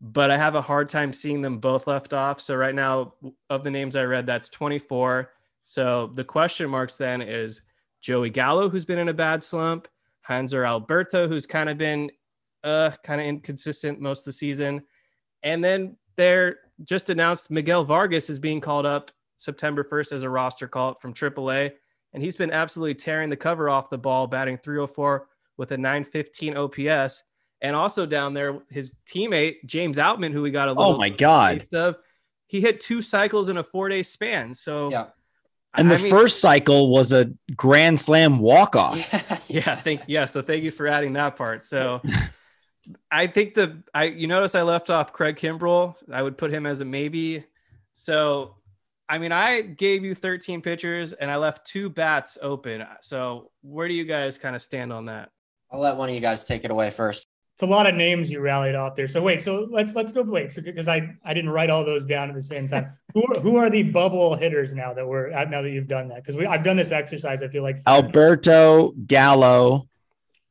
but 0.00 0.30
I 0.30 0.36
have 0.36 0.54
a 0.54 0.62
hard 0.62 0.88
time 0.88 1.12
seeing 1.12 1.42
them 1.42 1.58
both 1.58 1.86
left 1.86 2.12
off. 2.12 2.40
So 2.40 2.56
right 2.56 2.74
now, 2.74 3.14
of 3.50 3.64
the 3.64 3.70
names 3.70 3.96
I 3.96 4.04
read, 4.04 4.26
that's 4.26 4.48
24. 4.48 5.30
So 5.64 6.10
the 6.14 6.24
question 6.24 6.70
marks 6.70 6.96
then 6.96 7.20
is 7.20 7.62
Joey 8.00 8.30
Gallo, 8.30 8.68
who's 8.68 8.84
been 8.84 8.98
in 8.98 9.08
a 9.08 9.14
bad 9.14 9.42
slump, 9.42 9.88
Hanser 10.26 10.66
Alberto, 10.66 11.28
who's 11.28 11.46
kind 11.46 11.68
of 11.68 11.78
been 11.78 12.10
uh 12.64 12.90
kind 13.04 13.20
of 13.20 13.26
inconsistent 13.26 14.00
most 14.00 14.20
of 14.20 14.24
the 14.26 14.32
season, 14.32 14.82
and 15.42 15.62
then 15.62 15.96
they're 16.16 16.56
just 16.84 17.10
announced 17.10 17.50
Miguel 17.50 17.84
Vargas 17.84 18.30
is 18.30 18.38
being 18.38 18.60
called 18.60 18.86
up 18.86 19.10
September 19.36 19.84
1st 19.84 20.12
as 20.12 20.22
a 20.22 20.30
roster 20.30 20.68
call 20.68 20.90
up 20.90 21.00
from 21.00 21.14
AAA, 21.14 21.72
and 22.12 22.22
he's 22.22 22.36
been 22.36 22.50
absolutely 22.50 22.94
tearing 22.94 23.30
the 23.30 23.36
cover 23.36 23.68
off 23.68 23.90
the 23.90 23.98
ball, 23.98 24.26
batting 24.26 24.58
304 24.58 25.28
with 25.56 25.72
a 25.72 25.76
915 25.76 26.56
OPS. 26.56 27.24
And 27.60 27.74
also 27.74 28.06
down 28.06 28.34
there, 28.34 28.60
his 28.70 28.92
teammate 29.06 29.64
James 29.64 29.98
Outman, 29.98 30.32
who 30.32 30.42
we 30.42 30.50
got 30.50 30.68
a 30.68 30.72
oh 30.72 30.74
little 30.74 30.94
oh 30.94 30.98
my 30.98 31.08
god 31.08 31.62
of, 31.72 31.96
he 32.46 32.60
hit 32.60 32.80
two 32.80 33.02
cycles 33.02 33.48
in 33.48 33.56
a 33.56 33.64
four 33.64 33.88
day 33.88 34.02
span. 34.02 34.54
So 34.54 34.90
yeah. 34.90 35.06
And 35.74 35.90
the 35.90 35.96
I 35.96 35.98
mean, 35.98 36.10
first 36.10 36.40
cycle 36.40 36.90
was 36.90 37.12
a 37.12 37.30
grand 37.54 38.00
slam 38.00 38.38
walk 38.38 38.74
off. 38.74 38.96
Yeah, 39.48 39.64
yeah, 39.66 39.76
thank 39.76 40.02
yeah. 40.06 40.24
So 40.24 40.42
thank 40.42 40.62
you 40.62 40.70
for 40.70 40.86
adding 40.86 41.14
that 41.14 41.36
part. 41.36 41.64
So 41.64 42.02
I 43.10 43.26
think 43.26 43.54
the 43.54 43.82
I 43.94 44.04
you 44.04 44.26
notice 44.26 44.54
I 44.54 44.62
left 44.62 44.90
off 44.90 45.12
Craig 45.12 45.36
Kimbrel. 45.36 45.96
I 46.12 46.22
would 46.22 46.38
put 46.38 46.52
him 46.52 46.66
as 46.66 46.80
a 46.80 46.84
maybe. 46.84 47.44
So 47.92 48.56
I 49.08 49.18
mean, 49.18 49.32
I 49.32 49.62
gave 49.62 50.04
you 50.04 50.14
13 50.14 50.60
pitchers 50.60 51.14
and 51.14 51.30
I 51.30 51.36
left 51.36 51.66
two 51.66 51.88
bats 51.88 52.36
open. 52.42 52.84
So 53.00 53.50
where 53.62 53.88
do 53.88 53.94
you 53.94 54.04
guys 54.04 54.36
kind 54.36 54.54
of 54.54 54.60
stand 54.60 54.92
on 54.92 55.06
that? 55.06 55.30
I'll 55.70 55.80
let 55.80 55.96
one 55.96 56.10
of 56.10 56.14
you 56.14 56.20
guys 56.20 56.44
take 56.44 56.64
it 56.64 56.70
away 56.70 56.90
first 56.90 57.26
it's 57.58 57.64
a 57.64 57.66
lot 57.66 57.88
of 57.88 57.96
names 57.96 58.30
you 58.30 58.38
rallied 58.38 58.76
off 58.76 58.94
there. 58.94 59.08
So 59.08 59.20
wait, 59.20 59.40
so 59.40 59.66
let's 59.68 59.96
let's 59.96 60.12
go 60.12 60.22
wait. 60.22 60.52
So 60.52 60.62
because 60.62 60.86
I 60.86 61.16
I 61.24 61.34
didn't 61.34 61.50
write 61.50 61.70
all 61.70 61.84
those 61.84 62.04
down 62.04 62.28
at 62.28 62.36
the 62.36 62.42
same 62.42 62.68
time. 62.68 62.92
who 63.14 63.24
are, 63.24 63.40
who 63.40 63.56
are 63.56 63.68
the 63.68 63.82
bubble 63.82 64.36
hitters 64.36 64.74
now 64.74 64.94
that 64.94 65.04
we're 65.04 65.30
now 65.46 65.62
that 65.62 65.70
you've 65.70 65.88
done 65.88 66.06
that? 66.10 66.22
Because 66.22 66.36
we 66.36 66.46
I've 66.46 66.62
done 66.62 66.76
this 66.76 66.92
exercise. 66.92 67.42
I 67.42 67.48
feel 67.48 67.64
like 67.64 67.80
Alberto 67.84 68.92
Gallo, 68.92 69.88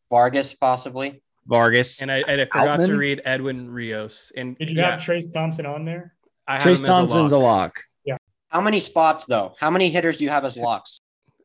Vargas 0.10 0.54
possibly 0.54 1.24
Vargas, 1.46 2.02
and 2.02 2.12
I, 2.12 2.26
and 2.28 2.42
I 2.42 2.46
forgot 2.46 2.82
Outman? 2.82 2.88
to 2.88 2.98
read 2.98 3.22
Edwin 3.24 3.72
Rios. 3.72 4.34
And 4.36 4.58
did 4.58 4.72
you 4.72 4.76
yeah, 4.76 4.92
have 4.92 5.00
Trayce 5.00 5.32
Thompson 5.32 5.66
on 5.66 5.86
there? 5.86 6.14
I 6.46 6.58
Trayce 6.58 6.86
Thompson's 6.86 7.32
a 7.32 7.38
lock. 7.38 7.44
a 7.44 7.62
lock. 7.62 7.84
Yeah. 8.04 8.18
How 8.50 8.60
many 8.60 8.82
spots 8.82 9.26
though? 9.26 9.56
How 9.62 9.70
many 9.70 9.90
hitters 9.92 10.18
do 10.18 10.26
you 10.26 10.30
have 10.30 10.44
as 10.44 10.58
locks? 10.58 11.00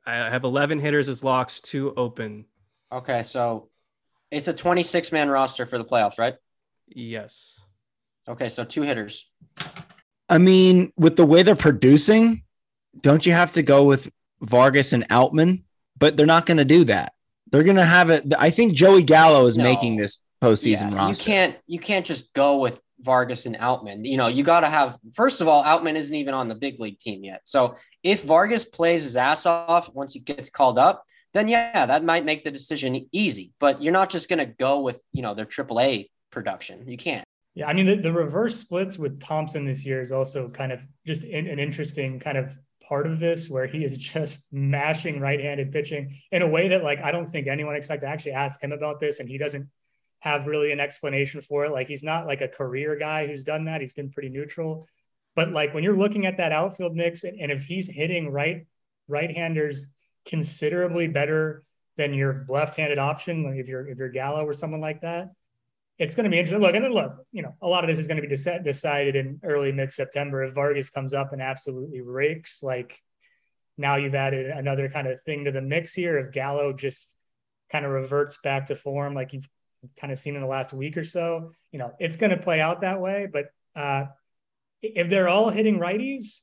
I 0.05 0.17
have 0.17 0.43
11 0.43 0.81
hitters 0.81 1.09
as 1.09 1.23
locks, 1.23 1.61
two 1.61 1.95
open. 1.97 2.47
Okay, 2.91 3.23
so 3.23 3.69
it's 4.33 4.49
a 4.49 4.53
26 4.53 5.13
man 5.13 5.29
roster 5.29 5.67
for 5.67 5.79
the 5.79 5.85
playoffs, 5.85 6.19
right? 6.19 6.35
Yes. 6.89 7.61
Okay, 8.27 8.49
so 8.49 8.65
two 8.65 8.83
hitters. 8.83 9.29
I 10.29 10.39
mean, 10.39 10.93
with 10.97 11.17
the 11.17 11.27
way 11.27 11.43
they're 11.43 11.55
producing, 11.55 12.43
don't 12.99 13.27
you 13.27 13.33
have 13.33 13.53
to 13.53 13.63
go 13.63 13.85
with 13.85 14.11
Vargas 14.41 14.93
and 14.93 15.07
Outman? 15.09 15.63
But 15.99 16.17
they're 16.17 16.27
not 16.27 16.47
going 16.47 16.57
to 16.57 16.65
do 16.65 16.85
that. 16.85 17.13
They're 17.51 17.63
going 17.63 17.77
to 17.77 17.85
have 17.85 18.11
it. 18.11 18.33
I 18.39 18.51
think 18.51 18.73
Joey 18.73 19.03
Gallo 19.03 19.47
is 19.47 19.57
no. 19.57 19.65
making 19.65 19.97
this 19.97 20.23
postseason 20.43 20.91
yeah, 20.91 20.97
roster. 20.97 21.23
You 21.23 21.27
can't. 21.27 21.57
You 21.67 21.79
can't 21.79 22.07
just 22.07 22.33
go 22.33 22.59
with 22.59 22.83
Vargas 23.01 23.47
and 23.47 23.57
Outman. 23.57 24.07
You 24.07 24.17
know, 24.17 24.29
you 24.29 24.43
got 24.43 24.61
to 24.61 24.69
have. 24.69 24.99
First 25.13 25.41
of 25.41 25.49
all, 25.49 25.63
Outman 25.63 25.97
isn't 25.97 26.15
even 26.15 26.35
on 26.35 26.49
the 26.49 26.55
big 26.55 26.81
league 26.81 26.99
team 26.99 27.23
yet. 27.25 27.43
So 27.45 27.75
if 28.03 28.25
Vargas 28.25 28.65
plays 28.65 29.05
his 29.05 29.17
ass 29.17 29.45
off 29.45 29.93
once 29.93 30.15
he 30.15 30.21
gets 30.21 30.49
called 30.49 30.79
up, 30.79 31.05
then 31.33 31.49
yeah, 31.49 31.87
that 31.87 32.05
might 32.05 32.25
make 32.25 32.45
the 32.45 32.51
decision 32.51 33.07
easy. 33.13 33.53
But 33.59 33.83
you're 33.83 33.93
not 33.93 34.11
just 34.11 34.29
going 34.29 34.39
to 34.39 34.47
go 34.47 34.81
with, 34.81 35.03
you 35.13 35.23
know, 35.23 35.35
their 35.35 35.47
AAA 35.47 36.09
production. 36.31 36.89
You 36.89 36.97
can't. 36.97 37.25
Yeah, 37.55 37.67
I 37.67 37.75
mean 37.75 37.87
the, 37.87 37.97
the 37.97 38.13
reverse 38.13 38.59
splits 38.59 38.99
with 38.99 39.21
Thompson 39.21 39.67
this 39.67 39.85
year 39.85 40.01
is 40.01 40.11
also 40.11 40.49
kind 40.49 40.73
of 40.73 40.81
just 41.07 41.25
in, 41.25 41.47
an 41.47 41.59
interesting 41.59 42.19
kind 42.19 42.39
of 42.39 42.57
part 42.83 43.07
of 43.07 43.19
this 43.19 43.51
where 43.51 43.67
he 43.67 43.85
is 43.85 43.97
just 44.15 44.53
mashing 44.53 45.21
right-handed 45.21 45.71
pitching 45.71 46.15
in 46.33 46.43
a 46.43 46.49
way 46.49 46.69
that 46.69 46.83
like 46.83 47.01
I 47.03 47.13
don't 47.13 47.31
think 47.31 47.47
anyone 47.47 47.77
expected. 47.77 48.09
I 48.09 48.13
actually 48.13 48.33
asked 48.33 48.63
him 48.63 48.73
about 48.73 49.01
this 49.01 49.21
and 49.21 49.29
he 49.29 49.39
doesn't 49.39 49.69
have 50.21 50.47
really 50.47 50.73
an 50.73 50.81
explanation 50.81 51.41
for 51.41 51.65
it. 51.65 51.73
Like 51.73 51.89
he's 51.89 52.05
not 52.05 52.27
like 52.27 52.41
a 52.41 52.49
career 52.49 52.97
guy 52.97 53.27
who's 53.27 53.45
done 53.45 53.65
that. 53.67 53.81
He's 53.81 53.93
been 53.93 54.11
pretty 54.11 54.29
neutral. 54.29 54.87
But 55.35 55.51
like 55.53 55.75
when 55.75 55.83
you're 55.83 55.97
looking 55.97 56.27
at 56.27 56.37
that 56.39 56.53
outfield 56.53 56.95
mix 56.95 57.25
and, 57.25 57.41
and 57.41 57.51
if 57.53 57.65
he's 57.65 57.89
hitting 57.89 58.31
right 58.31 58.67
right-handers 59.09 59.93
considerably 60.27 61.09
better 61.09 61.65
than 61.97 62.15
your 62.15 62.47
left-handed 62.49 62.99
option, 62.99 63.45
like 63.45 63.57
if 63.57 63.69
you're 63.69 63.87
if 63.89 63.99
you're 63.99 64.09
Gallo 64.09 64.45
or 64.45 64.55
someone 64.55 64.81
like 64.81 65.03
that. 65.03 65.31
It's 65.99 66.15
going 66.15 66.25
to 66.25 66.31
be 66.31 66.39
interesting. 66.39 66.61
Look, 66.61 66.75
and 66.75 66.93
look, 66.93 67.17
you 67.33 67.43
know, 67.43 67.55
a 67.61 67.69
lot 67.69 67.85
of 67.85 67.89
this 67.89 67.99
is 67.99 68.09
going 68.09 68.21
to 68.21 68.27
be 68.27 68.35
de- 68.35 68.63
decided 68.63 69.15
in 69.15 69.39
early 69.45 69.71
mid-September. 69.73 70.43
If 70.43 70.55
Vargas 70.55 70.91
comes 70.91 71.15
up 71.15 71.33
and 71.33 71.43
absolutely 71.43 72.01
rakes, 72.01 72.63
like 72.63 72.99
now 73.77 73.97
you've 73.97 74.15
added 74.15 74.47
another 74.47 74.89
kind 74.89 75.07
of 75.07 75.23
thing 75.25 75.45
to 75.45 75.53
the 75.53 75.61
mix 75.61 75.93
here. 75.93 76.19
If 76.19 76.33
Gallo 76.33 76.73
just 76.73 77.15
kind 77.71 77.85
of 77.85 77.93
reverts 77.93 78.39
back 78.43 78.67
to 78.67 78.75
form, 78.75 79.15
like 79.15 79.33
you've 79.33 79.49
kind 79.97 80.13
of 80.13 80.19
seen 80.19 80.35
in 80.35 80.41
the 80.41 80.49
last 80.49 80.73
week 80.73 80.97
or 80.97 81.05
so, 81.05 81.53
you 81.71 81.79
know, 81.79 81.93
it's 82.01 82.17
going 82.17 82.31
to 82.31 82.37
play 82.37 82.61
out 82.61 82.81
that 82.81 83.01
way. 83.01 83.29
But 83.31 83.47
uh, 83.77 84.07
if 84.81 85.09
they're 85.09 85.29
all 85.29 85.51
hitting 85.51 85.79
righties, 85.79 86.41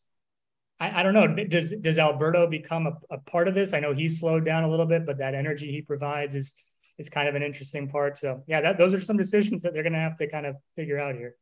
I, 0.80 1.00
I, 1.00 1.04
don't 1.04 1.14
know. 1.14 1.28
Does 1.46 1.74
does 1.82 1.98
Alberto 1.98 2.48
become 2.48 2.88
a, 2.88 2.98
a, 3.12 3.18
part 3.20 3.48
of 3.48 3.54
this? 3.54 3.74
I 3.74 3.80
know 3.80 3.94
he's 3.94 4.20
slowed 4.20 4.46
down 4.46 4.64
a 4.64 4.70
little 4.70 4.86
bit, 4.86 5.06
but 5.06 5.18
that 5.18 5.36
energy 5.36 5.72
he 5.72 5.82
provides 5.82 6.36
is 6.36 6.56
is 6.98 7.10
kind 7.10 7.28
of 7.28 7.36
an 7.36 7.44
interesting 7.44 7.88
part. 7.88 8.18
So 8.18 8.44
yeah, 8.48 8.62
that, 8.62 8.78
those 8.78 8.94
are 8.94 9.02
some 9.02 9.18
decisions 9.18 9.62
that 9.64 9.74
they're 9.74 9.84
going 9.84 9.94
to 9.94 10.00
have 10.00 10.18
to 10.18 10.28
kind 10.28 10.46
of 10.46 10.56
figure 10.76 11.00
out 11.00 11.16
here. 11.16 11.36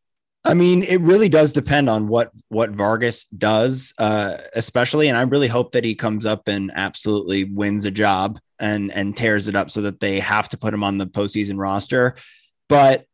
I 0.44 0.54
mean, 0.54 0.84
it 0.84 1.02
really 1.02 1.30
does 1.30 1.52
depend 1.52 1.90
on 1.90 2.08
what 2.08 2.32
what 2.48 2.72
Vargas 2.72 3.26
does, 3.26 3.94
uh, 3.98 4.38
especially. 4.56 5.10
And 5.10 5.18
I 5.18 5.24
really 5.24 5.48
hope 5.48 5.74
that 5.74 5.84
he 5.84 5.94
comes 5.94 6.26
up 6.26 6.48
and 6.48 6.72
absolutely 6.74 7.44
wins 7.44 7.86
a 7.86 7.92
job 7.92 8.40
and 8.60 8.92
and 8.92 9.16
tears 9.16 9.48
it 9.48 9.56
up, 9.56 9.70
so 9.70 9.82
that 9.82 10.00
they 10.00 10.20
have 10.20 10.48
to 10.50 10.58
put 10.58 10.74
him 10.74 10.84
on 10.84 10.98
the 10.98 11.08
postseason 11.08 11.60
roster. 11.60 12.16
But 12.70 13.06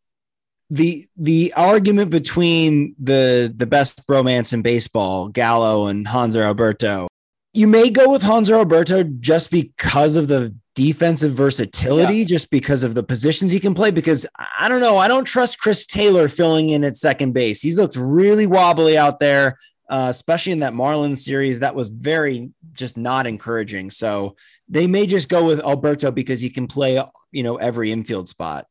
the 0.74 1.06
the 1.18 1.54
argument 1.56 2.10
between 2.10 2.96
the 3.00 3.54
the 3.56 3.68
best 3.68 4.08
bromance 4.08 4.54
in 4.54 4.64
baseball, 4.64 5.28
Gallo 5.28 5.86
and 5.86 6.08
Hanser 6.08 6.44
Alberto, 6.44 7.08
you 7.54 7.68
may 7.68 7.92
go 7.92 8.10
with 8.10 8.24
Hanser 8.24 8.58
Alberto 8.58 9.04
just 9.04 9.52
because 9.52 10.16
of 10.16 10.28
the 10.28 10.56
defensive 10.74 11.34
versatility, 11.34 12.18
yeah. 12.18 12.26
just 12.26 12.50
because 12.50 12.82
of 12.82 12.96
the 12.96 13.04
positions 13.04 13.52
he 13.52 13.60
can 13.60 13.76
play. 13.76 13.92
Because 13.92 14.26
I 14.60 14.68
don't 14.68 14.82
know, 14.82 14.98
I 14.98 15.08
don't 15.08 15.26
trust 15.26 15.60
Chris 15.60 15.86
Taylor 15.86 16.28
filling 16.28 16.72
in 16.72 16.84
at 16.84 16.96
second 16.96 17.34
base. 17.34 17.62
He's 17.62 17.78
looked 17.78 17.96
really 17.96 18.48
wobbly 18.48 18.98
out 18.98 19.20
there, 19.20 19.60
uh, 19.92 20.08
especially 20.10 20.54
in 20.54 20.60
that 20.62 20.74
Marlins 20.74 21.20
series. 21.20 21.60
That 21.60 21.76
was 21.76 21.90
very 21.90 22.50
just 22.72 22.98
not 22.98 23.28
encouraging. 23.28 23.92
So 23.92 24.38
they 24.68 24.88
may 24.88 25.06
just 25.06 25.30
go 25.30 25.46
with 25.46 25.64
Alberto 25.64 26.10
because 26.10 26.42
he 26.42 26.50
can 26.50 26.66
play, 26.66 27.00
you 27.32 27.44
know, 27.44 27.58
every 27.58 27.92
infield 27.92 28.28
spot. 28.28 28.66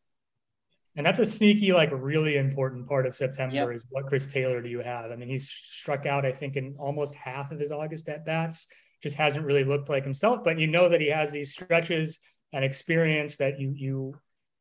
And 0.95 1.07
that's 1.07 1.21
a 1.21 1.25
sneaky, 1.25 1.73
like 1.73 1.91
really 1.93 2.37
important 2.37 2.87
part 2.87 3.07
of 3.07 3.17
September 3.17 3.55
yep. 3.55 3.71
is 3.71 3.87
what 3.89 4.07
Chris 4.07 4.27
Taylor 4.27 4.61
do 4.61 4.69
you 4.69 4.81
have? 4.81 5.11
I 5.11 5.17
mean, 5.17 5.29
he's 5.29 5.51
struck 5.51 6.05
out, 6.05 6.27
I 6.27 6.33
think, 6.33 6.57
in 6.57 6.77
almost 6.79 7.15
half 7.15 7.51
of 7.51 7.59
his 7.59 7.73
August 7.73 8.09
at 8.11 8.27
bats, 8.27 8.69
just 9.03 9.17
hasn't 9.17 9.47
really 9.47 9.65
looked 9.65 9.89
like 9.89 10.05
himself. 10.05 10.45
But 10.45 10.59
you 10.59 10.67
know 10.67 10.91
that 10.91 11.01
he 11.01 11.09
has 11.09 11.33
these 11.33 11.53
stretches 11.53 12.21
and 12.53 12.63
experience 12.63 13.37
that 13.37 13.59
you 13.59 13.73
you 13.75 14.15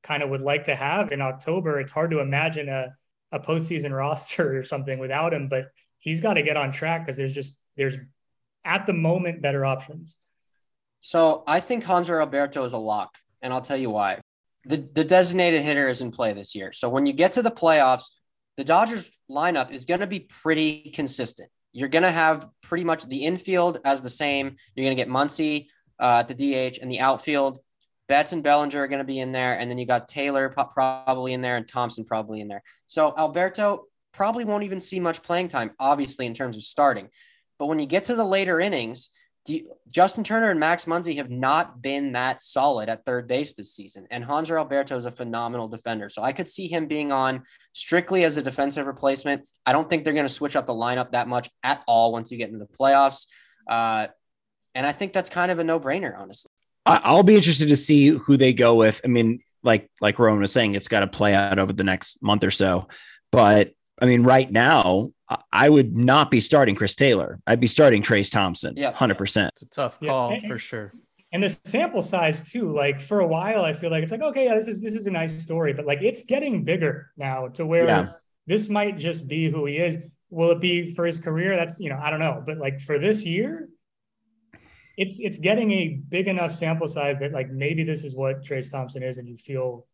kind 0.04 0.24
of 0.24 0.30
would 0.30 0.41
like 0.41 0.63
to 0.63 0.76
have 0.76 1.12
in 1.12 1.22
October. 1.22 1.80
It's 1.80 1.91
hard 1.91 2.12
to 2.12 2.20
imagine 2.20 2.70
a, 2.70 2.96
a 3.34 3.39
postseason 3.39 3.91
roster 3.96 4.58
or 4.58 4.63
something 4.63 5.00
without 5.00 5.34
him, 5.34 5.50
but 5.50 5.65
he's 6.00 6.22
got 6.22 6.36
to 6.36 6.44
get 6.44 6.56
on 6.56 6.72
track 6.72 7.06
because 7.06 7.17
there's 7.17 7.36
just 7.36 7.60
there's 7.76 7.98
at 8.63 8.86
the 8.86 8.94
moment 8.94 9.41
better 9.41 9.65
options. 9.65 10.15
So 11.02 11.44
I 11.46 11.60
think 11.60 11.84
Hanser 11.84 12.22
Alberto 12.22 12.63
is 12.63 12.72
a 12.72 12.78
lock, 12.78 13.17
and 13.41 13.52
I'll 13.52 13.62
tell 13.62 13.78
you 13.78 13.89
why 13.89 14.21
the, 14.65 14.78
the 14.78 15.04
designated 15.04 15.62
hitter 15.62 15.89
is 15.89 16.02
in 16.02 16.12
play 16.12 16.34
this 16.34 16.56
year. 16.56 16.71
So 16.71 16.89
when 16.89 17.06
you 17.06 17.13
get 17.13 17.34
to 17.34 17.41
the 17.41 17.52
playoffs, 17.52 18.06
the 18.58 18.63
Dodgers 18.63 19.12
lineup 19.30 19.71
is 19.71 19.86
going 19.86 20.02
to 20.02 20.08
be 20.08 20.19
pretty 20.19 20.91
consistent. 20.93 21.50
You're 21.74 21.89
going 21.89 22.04
to 22.04 22.12
have 22.12 22.47
pretty 22.62 22.84
much 22.84 23.08
the 23.08 23.26
infield 23.26 23.80
as 23.86 24.02
the 24.02 24.10
same. 24.10 24.58
You're 24.76 24.86
going 24.86 24.95
to 24.95 25.04
get 25.04 25.12
Muncy 25.12 25.67
uh, 26.00 26.24
at 26.28 26.28
the 26.28 26.36
DH 26.36 26.80
and 26.82 26.91
the 26.91 27.00
outfield. 27.00 27.60
Betts 28.08 28.34
and 28.34 28.43
Bellinger 28.43 28.78
are 28.82 28.88
going 28.88 29.00
to 29.00 29.06
be 29.06 29.19
in 29.19 29.32
there. 29.32 29.58
And 29.58 29.71
then 29.71 29.78
you 29.78 29.86
got 29.86 30.08
Taylor 30.08 30.50
probably 30.50 31.34
in 31.34 31.41
there 31.41 31.56
and 31.56 31.67
Thompson 31.67 32.04
probably 32.04 32.41
in 32.41 32.50
there. 32.50 32.62
So 32.88 33.13
Alberto 33.17 33.86
probably 34.12 34.43
won't 34.43 34.63
even 34.65 34.82
see 34.82 35.00
much 35.00 35.24
playing 35.24 35.47
time, 35.47 35.71
obviously, 35.80 36.26
in 36.26 36.34
terms 36.34 36.58
of 36.58 36.63
starting. 36.63 37.10
But 37.58 37.67
when 37.67 37.80
you 37.80 37.86
get 37.86 38.06
to 38.06 38.15
the 38.15 38.26
later 38.26 38.60
innings, 38.60 39.10
you, 39.47 39.75
Justin 39.89 40.23
Turner 40.23 40.49
and 40.49 40.60
Max 40.60 40.86
Muncy 40.86 41.17
have 41.17 41.30
not 41.30 41.82
been 41.82 42.13
that 42.13 42.43
solid 42.43 42.89
at 42.89 43.06
third 43.06 43.27
base 43.27 43.54
this 43.54 43.73
season. 43.73 44.08
And 44.12 44.23
Hanser 44.23 44.58
Alberto 44.58 44.97
is 44.97 45.06
a 45.06 45.12
phenomenal 45.12 45.67
defender. 45.67 46.10
So 46.10 46.21
I 46.21 46.32
could 46.32 46.47
see 46.47 46.67
him 46.67 46.88
being 46.88 47.12
on 47.12 47.43
strictly 47.73 48.23
as 48.23 48.38
a 48.38 48.41
defensive 48.41 48.86
replacement. 48.86 49.43
I 49.65 49.73
don't 49.73 49.89
think 49.89 50.04
they're 50.04 50.13
going 50.13 50.25
to 50.25 50.30
switch 50.30 50.56
up 50.56 50.67
the 50.67 50.73
lineup 50.73 51.12
that 51.12 51.27
much 51.27 51.49
at 51.63 51.84
all 51.88 52.12
once 52.12 52.32
you 52.32 52.38
get 52.38 52.49
into 52.49 52.60
the 52.60 52.77
playoffs. 52.77 53.25
Uh, 53.67 54.08
and 54.75 54.86
I 54.86 54.91
think 54.91 55.13
that's 55.13 55.30
kind 55.30 55.51
of 55.51 55.60
a 55.60 55.63
no 55.63 55.80
brainer, 55.80 56.17
honestly. 56.17 56.51
I'll 56.86 57.23
be 57.23 57.36
interested 57.36 57.67
to 57.67 57.75
see 57.75 58.08
who 58.08 58.38
they 58.38 58.54
go 58.54 58.75
with. 58.75 59.01
I 59.04 59.08
mean, 59.08 59.39
like 59.63 59.91
like 60.01 60.17
Rowan 60.17 60.39
was 60.39 60.51
saying, 60.51 60.73
it's 60.73 60.88
got 60.88 61.01
to 61.01 61.08
play 61.08 61.36
out 61.36 61.60
over 61.60 61.73
the 61.73 61.84
next 61.84 62.23
month 62.23 62.43
or 62.43 62.49
so. 62.49 62.88
But 63.32 63.73
I 64.02 64.06
mean, 64.08 64.24
right 64.24 64.52
now, 64.52 65.12
I 65.52 65.70
would 65.70 65.96
not 65.96 66.32
be 66.32 66.40
starting 66.40 66.76
Chris 66.76 66.96
Taylor. 66.96 67.40
I'd 67.46 67.60
be 67.60 67.68
starting 67.68 68.02
Trayce 68.02 68.32
Thompson. 68.32 68.74
Yeah, 68.76 68.92
hundred 68.92 69.18
percent. 69.18 69.52
It's 69.54 69.62
a 69.62 69.70
tough 69.70 70.00
call 70.00 70.34
yeah. 70.34 70.48
for 70.48 70.58
sure. 70.58 70.92
And 71.32 71.44
the 71.44 71.58
sample 71.64 72.02
size 72.02 72.52
too. 72.52 72.74
Like 72.76 73.00
for 73.00 73.20
a 73.22 73.28
while, 73.28 73.64
I 73.64 73.74
feel 73.74 73.92
like 73.92 74.04
it's 74.04 74.12
like 74.12 74.22
okay, 74.22 74.46
yeah, 74.46 74.56
this 74.56 74.68
is 74.68 74.82
this 74.82 74.96
is 74.96 75.08
a 75.08 75.12
nice 75.12 75.42
story, 75.42 75.72
but 75.74 75.86
like 75.86 76.02
it's 76.02 76.24
getting 76.24 76.64
bigger 76.64 77.12
now 77.16 77.48
to 77.50 77.66
where 77.66 77.86
yeah. 77.86 78.12
this 78.48 78.68
might 78.70 78.98
just 78.98 79.28
be 79.28 79.50
who 79.50 79.66
he 79.66 79.78
is. 79.78 80.00
Will 80.30 80.52
it 80.52 80.60
be 80.60 80.94
for 80.94 81.06
his 81.06 81.20
career? 81.20 81.56
That's 81.56 81.80
you 81.80 81.90
know 81.90 82.00
I 82.02 82.10
don't 82.10 82.20
know, 82.20 82.44
but 82.46 82.58
like 82.58 82.82
for 82.82 83.00
this 83.00 83.24
year, 83.24 83.70
it's 84.98 85.20
it's 85.20 85.38
getting 85.38 85.72
a 85.72 86.02
big 86.10 86.28
enough 86.28 86.52
sample 86.52 86.88
size 86.88 87.18
that 87.20 87.32
like 87.32 87.50
maybe 87.50 87.84
this 87.84 88.04
is 88.04 88.16
what 88.16 88.44
Trayce 88.44 88.72
Thompson 88.72 89.04
is, 89.04 89.18
and 89.18 89.28
you 89.30 89.38
feel 89.38 89.86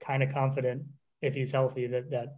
kind 0.00 0.22
of 0.22 0.32
confident 0.32 0.82
if 1.22 1.34
he's 1.34 1.52
healthy 1.52 1.86
that 1.86 2.10
that 2.10 2.36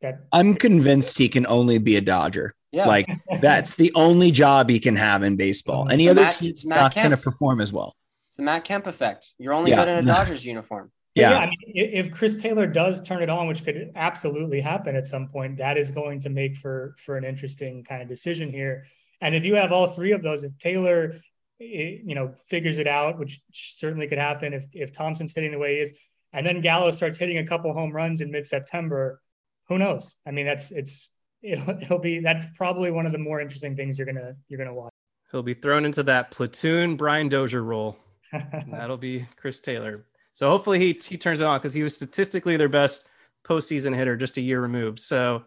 that 0.00 0.26
I'm 0.32 0.54
convinced 0.54 1.18
he 1.18 1.28
can 1.28 1.46
only 1.46 1.78
be 1.78 1.96
a 1.96 2.00
Dodger. 2.00 2.54
Yeah. 2.72 2.86
Like 2.86 3.08
that's 3.40 3.76
the 3.76 3.92
only 3.94 4.30
job 4.30 4.68
he 4.68 4.80
can 4.80 4.96
have 4.96 5.22
in 5.22 5.36
baseball. 5.36 5.84
Mm-hmm. 5.84 5.92
Any 5.92 6.08
other 6.08 6.22
Matt, 6.22 6.34
team's 6.34 6.64
not 6.64 6.94
going 6.94 7.10
to 7.10 7.16
perform 7.16 7.60
as 7.60 7.72
well. 7.72 7.94
It's 8.28 8.36
the 8.36 8.42
Matt 8.42 8.64
Kemp 8.64 8.86
effect. 8.86 9.32
You're 9.38 9.52
only 9.52 9.70
yeah. 9.70 9.84
good 9.84 9.88
in 9.88 9.98
a 9.98 10.02
Dodgers 10.12 10.44
uniform. 10.44 10.90
Yeah. 11.14 11.30
yeah. 11.30 11.38
I 11.38 11.46
mean, 11.46 11.58
if 11.68 12.10
Chris 12.10 12.42
Taylor 12.42 12.66
does 12.66 13.00
turn 13.02 13.22
it 13.22 13.30
on, 13.30 13.46
which 13.46 13.64
could 13.64 13.92
absolutely 13.94 14.60
happen 14.60 14.96
at 14.96 15.06
some 15.06 15.28
point, 15.28 15.58
that 15.58 15.78
is 15.78 15.92
going 15.92 16.18
to 16.20 16.30
make 16.30 16.56
for 16.56 16.96
for 16.98 17.16
an 17.16 17.24
interesting 17.24 17.84
kind 17.84 18.02
of 18.02 18.08
decision 18.08 18.50
here. 18.50 18.86
And 19.20 19.34
if 19.34 19.44
you 19.44 19.54
have 19.54 19.70
all 19.70 19.86
three 19.86 20.10
of 20.10 20.22
those, 20.22 20.42
if 20.42 20.58
Taylor, 20.58 21.14
eh, 21.60 21.98
you 22.04 22.16
know, 22.16 22.34
figures 22.48 22.78
it 22.78 22.88
out, 22.88 23.20
which 23.20 23.40
certainly 23.52 24.08
could 24.08 24.18
happen 24.18 24.52
if 24.52 24.66
if 24.72 24.92
Thompson's 24.92 25.32
hitting 25.32 25.52
the 25.52 25.58
way 25.58 25.76
he 25.76 25.80
is, 25.82 25.92
and 26.32 26.44
then 26.44 26.60
Gallo 26.60 26.90
starts 26.90 27.18
hitting 27.18 27.38
a 27.38 27.46
couple 27.46 27.72
home 27.72 27.92
runs 27.92 28.20
in 28.20 28.32
mid 28.32 28.44
September, 28.44 29.20
who 29.68 29.78
knows? 29.78 30.16
I 30.26 30.30
mean, 30.30 30.46
that's 30.46 30.72
it's 30.72 31.12
it'll, 31.42 31.70
it'll 31.82 31.98
be 31.98 32.20
that's 32.20 32.46
probably 32.56 32.90
one 32.90 33.06
of 33.06 33.12
the 33.12 33.18
more 33.18 33.40
interesting 33.40 33.76
things 33.76 33.98
you're 33.98 34.06
gonna 34.06 34.34
you're 34.48 34.58
gonna 34.58 34.74
watch. 34.74 34.92
He'll 35.30 35.42
be 35.42 35.54
thrown 35.54 35.84
into 35.84 36.02
that 36.04 36.30
platoon 36.30 36.96
Brian 36.96 37.28
Dozier 37.28 37.62
role. 37.62 37.96
that'll 38.70 38.96
be 38.96 39.26
Chris 39.36 39.60
Taylor. 39.60 40.04
So 40.32 40.50
hopefully 40.50 40.78
he 40.78 40.98
he 41.04 41.16
turns 41.16 41.40
it 41.40 41.44
on 41.44 41.58
because 41.58 41.74
he 41.74 41.82
was 41.82 41.96
statistically 41.96 42.56
their 42.56 42.68
best 42.68 43.08
postseason 43.44 43.94
hitter 43.94 44.16
just 44.16 44.36
a 44.36 44.40
year 44.40 44.60
removed. 44.60 44.98
So 44.98 45.44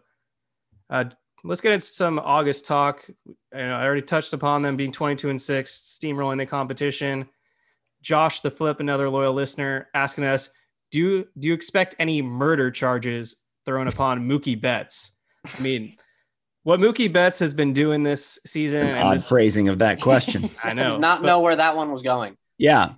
uh, 0.90 1.04
let's 1.44 1.60
get 1.60 1.72
into 1.72 1.86
some 1.86 2.18
August 2.18 2.64
talk. 2.64 3.08
I, 3.54 3.58
know, 3.58 3.76
I 3.76 3.84
already 3.84 4.02
touched 4.02 4.32
upon 4.32 4.62
them 4.62 4.76
being 4.76 4.92
22 4.92 5.30
and 5.30 5.40
six, 5.40 5.98
steamrolling 6.00 6.38
the 6.38 6.46
competition. 6.46 7.28
Josh 8.00 8.40
the 8.40 8.50
Flip, 8.50 8.78
another 8.80 9.10
loyal 9.10 9.34
listener, 9.34 9.88
asking 9.92 10.24
us, 10.24 10.50
do 10.90 10.98
you, 10.98 11.28
do 11.38 11.48
you 11.48 11.54
expect 11.54 11.96
any 11.98 12.22
murder 12.22 12.70
charges 12.70 13.36
thrown 13.64 13.88
upon 13.88 14.28
Mookie 14.28 14.60
Betts. 14.60 15.16
I 15.46 15.60
mean, 15.60 15.96
what 16.62 16.80
Mookie 16.80 17.12
Betts 17.12 17.38
has 17.38 17.54
been 17.54 17.72
doing 17.72 18.02
this 18.02 18.38
season. 18.44 18.86
An 18.86 18.98
odd 18.98 19.14
this, 19.14 19.28
phrasing 19.28 19.68
of 19.68 19.78
that 19.78 20.00
question. 20.00 20.50
I 20.64 20.74
know. 20.74 20.98
not 20.98 21.22
but, 21.22 21.26
know 21.26 21.40
where 21.40 21.56
that 21.56 21.76
one 21.76 21.92
was 21.92 22.02
going. 22.02 22.36
Yeah. 22.58 22.92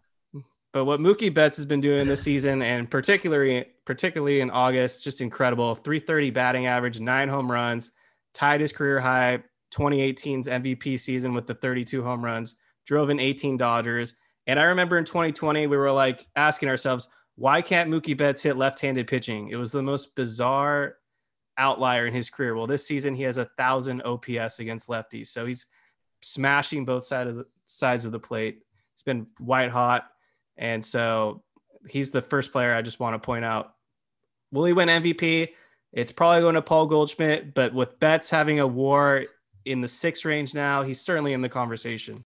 But 0.73 0.85
what 0.85 1.01
Mookie 1.01 1.33
Betts 1.33 1.57
has 1.57 1.67
been 1.67 1.81
doing 1.81 2.07
this 2.07 2.23
season, 2.23 2.63
and 2.63 2.91
particularly 2.91 3.67
particularly 3.85 4.41
in 4.41 4.51
August, 4.51 5.03
just 5.03 5.21
incredible. 5.21 5.75
330 5.75 6.31
batting 6.31 6.67
average, 6.67 7.01
nine 7.01 7.29
home 7.29 7.51
runs, 7.51 7.93
tied 8.35 8.61
his 8.61 8.73
career 8.73 9.01
high 9.01 9.43
2018's 9.73 10.49
MVP 10.49 10.99
season 10.99 11.35
with 11.35 11.47
the 11.47 11.55
32 11.55 12.03
home 12.03 12.25
runs, 12.25 12.57
drove 12.87 13.11
in 13.11 13.21
18 13.21 13.57
Dodgers. 13.57 14.15
And 14.47 14.59
I 14.59 14.65
remember 14.65 14.99
in 14.99 15.05
2020, 15.05 15.67
we 15.67 15.77
were 15.77 15.93
like 15.93 16.27
asking 16.37 16.69
ourselves, 16.69 17.09
why 17.41 17.63
can't 17.63 17.89
Mookie 17.89 18.15
Betts 18.15 18.43
hit 18.43 18.59
left-handed 18.59 19.07
pitching? 19.07 19.49
It 19.49 19.57
was 19.57 19.73
the 19.73 19.83
most 19.83 20.15
bizarre 20.15 20.97
outlier 21.57 22.07
in 22.07 22.13
his 22.13 22.29
career. 22.29 22.55
Well, 22.55 22.67
this 22.67 22.87
season 22.87 23.15
he 23.15 23.23
has 23.23 23.39
a 23.39 23.47
thousand 23.57 24.03
OPS 24.03 24.59
against 24.59 24.91
lefties, 24.91 25.29
so 25.29 25.47
he's 25.47 25.65
smashing 26.21 26.85
both 26.85 27.07
sides 27.07 27.31
of 27.31 27.37
the 27.37 27.47
sides 27.65 28.05
of 28.05 28.13
the 28.13 28.19
plate. 28.19 28.61
It's 28.93 29.05
been 29.05 29.27
white 29.39 29.71
hot, 29.71 30.07
and 30.59 30.85
so 30.85 31.43
he's 31.89 32.11
the 32.11 32.21
first 32.21 32.53
player 32.53 32.75
I 32.75 32.83
just 32.83 33.01
want 33.01 33.15
to 33.15 33.19
point 33.19 33.47
out. 33.47 33.73
Will 34.53 34.67
he 34.67 34.75
win 34.75 34.91
MVP? 34.91 35.49
It's 35.95 36.13
probably 36.13 36.43
going 36.43 36.57
to 36.57 36.63
Paul 36.63 36.89
Goldschmidt, 36.89 37.55
but 37.55 37.73
with 37.73 37.99
Betts 38.01 38.29
having 38.29 38.61
a 38.61 38.67
WAR 38.67 39.25
in 39.65 39.81
the 39.81 39.89
six 39.89 40.27
range 40.27 40.53
now, 40.53 40.83
he's 40.83 41.01
certainly 41.01 41.33
in 41.33 41.41
the 41.41 41.49
conversation. 41.49 42.23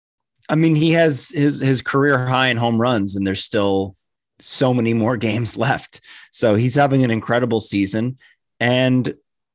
I 0.51 0.55
mean, 0.55 0.75
he 0.75 0.91
has 0.91 1.31
his 1.31 1.61
his 1.61 1.81
career 1.81 2.27
high 2.27 2.49
in 2.49 2.59
home 2.59 2.79
runs, 2.79 3.17
and 3.17 3.27
there's 3.27 3.43
still 3.43 3.97
so 4.41 4.73
many 4.75 4.95
more 4.95 5.17
games 5.29 5.57
left. 5.57 6.01
So 6.33 6.55
he's 6.55 6.75
having 6.75 7.05
an 7.05 7.11
incredible 7.11 7.61
season. 7.61 8.19
And, 8.61 9.15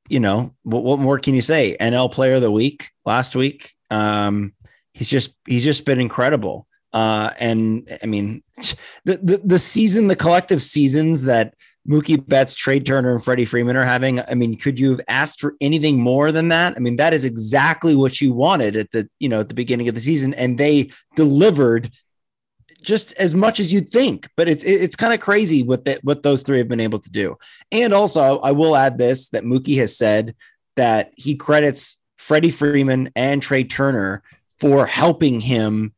you 0.10 0.20
know, 0.20 0.54
what, 0.64 0.84
what 0.84 1.00
more 1.00 1.20
can 1.20 1.36
you 1.36 1.42
say? 1.42 1.78
NL 1.80 2.12
player 2.12 2.36
of 2.36 2.42
the 2.42 2.52
week 2.52 2.90
last 3.06 3.36
week. 3.36 3.72
Um, 3.90 4.54
he's 4.94 5.08
just, 5.08 5.36
he's 5.48 5.64
just 5.64 5.86
been 5.86 6.00
incredible. 6.00 6.68
Uh, 6.94 7.32
and 7.40 7.98
I 8.02 8.06
mean, 8.06 8.44
the, 9.06 9.18
the, 9.18 9.42
the 9.44 9.58
season, 9.58 10.08
the 10.08 10.16
collective 10.16 10.62
seasons 10.62 11.24
that 11.24 11.56
Mookie 11.88 12.26
Betts, 12.26 12.56
Trea 12.56 12.80
Turner, 12.80 13.14
and 13.14 13.24
Freddie 13.24 13.46
Freeman 13.46 13.76
are 13.76 13.84
having. 13.84 14.22
I 14.22 14.36
mean, 14.36 14.58
could 14.58 14.80
you 14.80 14.92
have 14.92 15.02
asked 15.08 15.40
for 15.40 15.56
anything 15.60 16.00
more 16.00 16.32
than 16.32 16.48
that? 16.50 16.76
I 16.76 16.80
mean, 16.80 16.96
that 16.96 17.14
is 17.14 17.26
exactly 17.26 17.96
what 17.96 18.22
you 18.22 18.34
wanted 18.34 18.76
at 18.76 18.92
the, 18.92 19.10
you 19.20 19.28
know, 19.28 19.42
at 19.42 19.50
the 19.50 19.54
beginning 19.54 19.90
of 19.90 19.96
the 19.96 20.02
season. 20.02 20.34
And 20.34 20.58
they 20.58 20.92
delivered 21.16 21.92
just 22.84 23.14
as 23.14 23.34
much 23.34 23.60
as 23.60 23.74
you'd 23.74 23.90
think. 23.90 24.30
But 24.36 24.48
it's 24.48 24.64
it's 24.64 24.96
kind 24.96 25.14
of 25.14 25.20
crazy 25.20 25.64
what 25.64 25.86
that 25.86 26.04
what 26.04 26.24
those 26.24 26.44
three 26.44 26.60
have 26.60 26.68
been 26.68 26.80
able 26.80 27.00
to 27.00 27.10
do. 27.10 27.38
And 27.72 27.94
also, 27.94 28.40
I 28.40 28.52
will 28.52 28.76
add 28.76 28.98
this 28.98 29.30
that 29.30 29.44
Mookie 29.44 29.78
has 29.78 29.98
said 29.98 30.36
that 30.76 31.12
he 31.16 31.36
credits 31.36 31.98
Freddie 32.18 32.52
Freeman 32.52 33.12
and 33.16 33.42
Trea 33.42 33.64
Turner 33.64 34.24
for 34.60 34.86
helping 34.86 35.40
him 35.40 35.94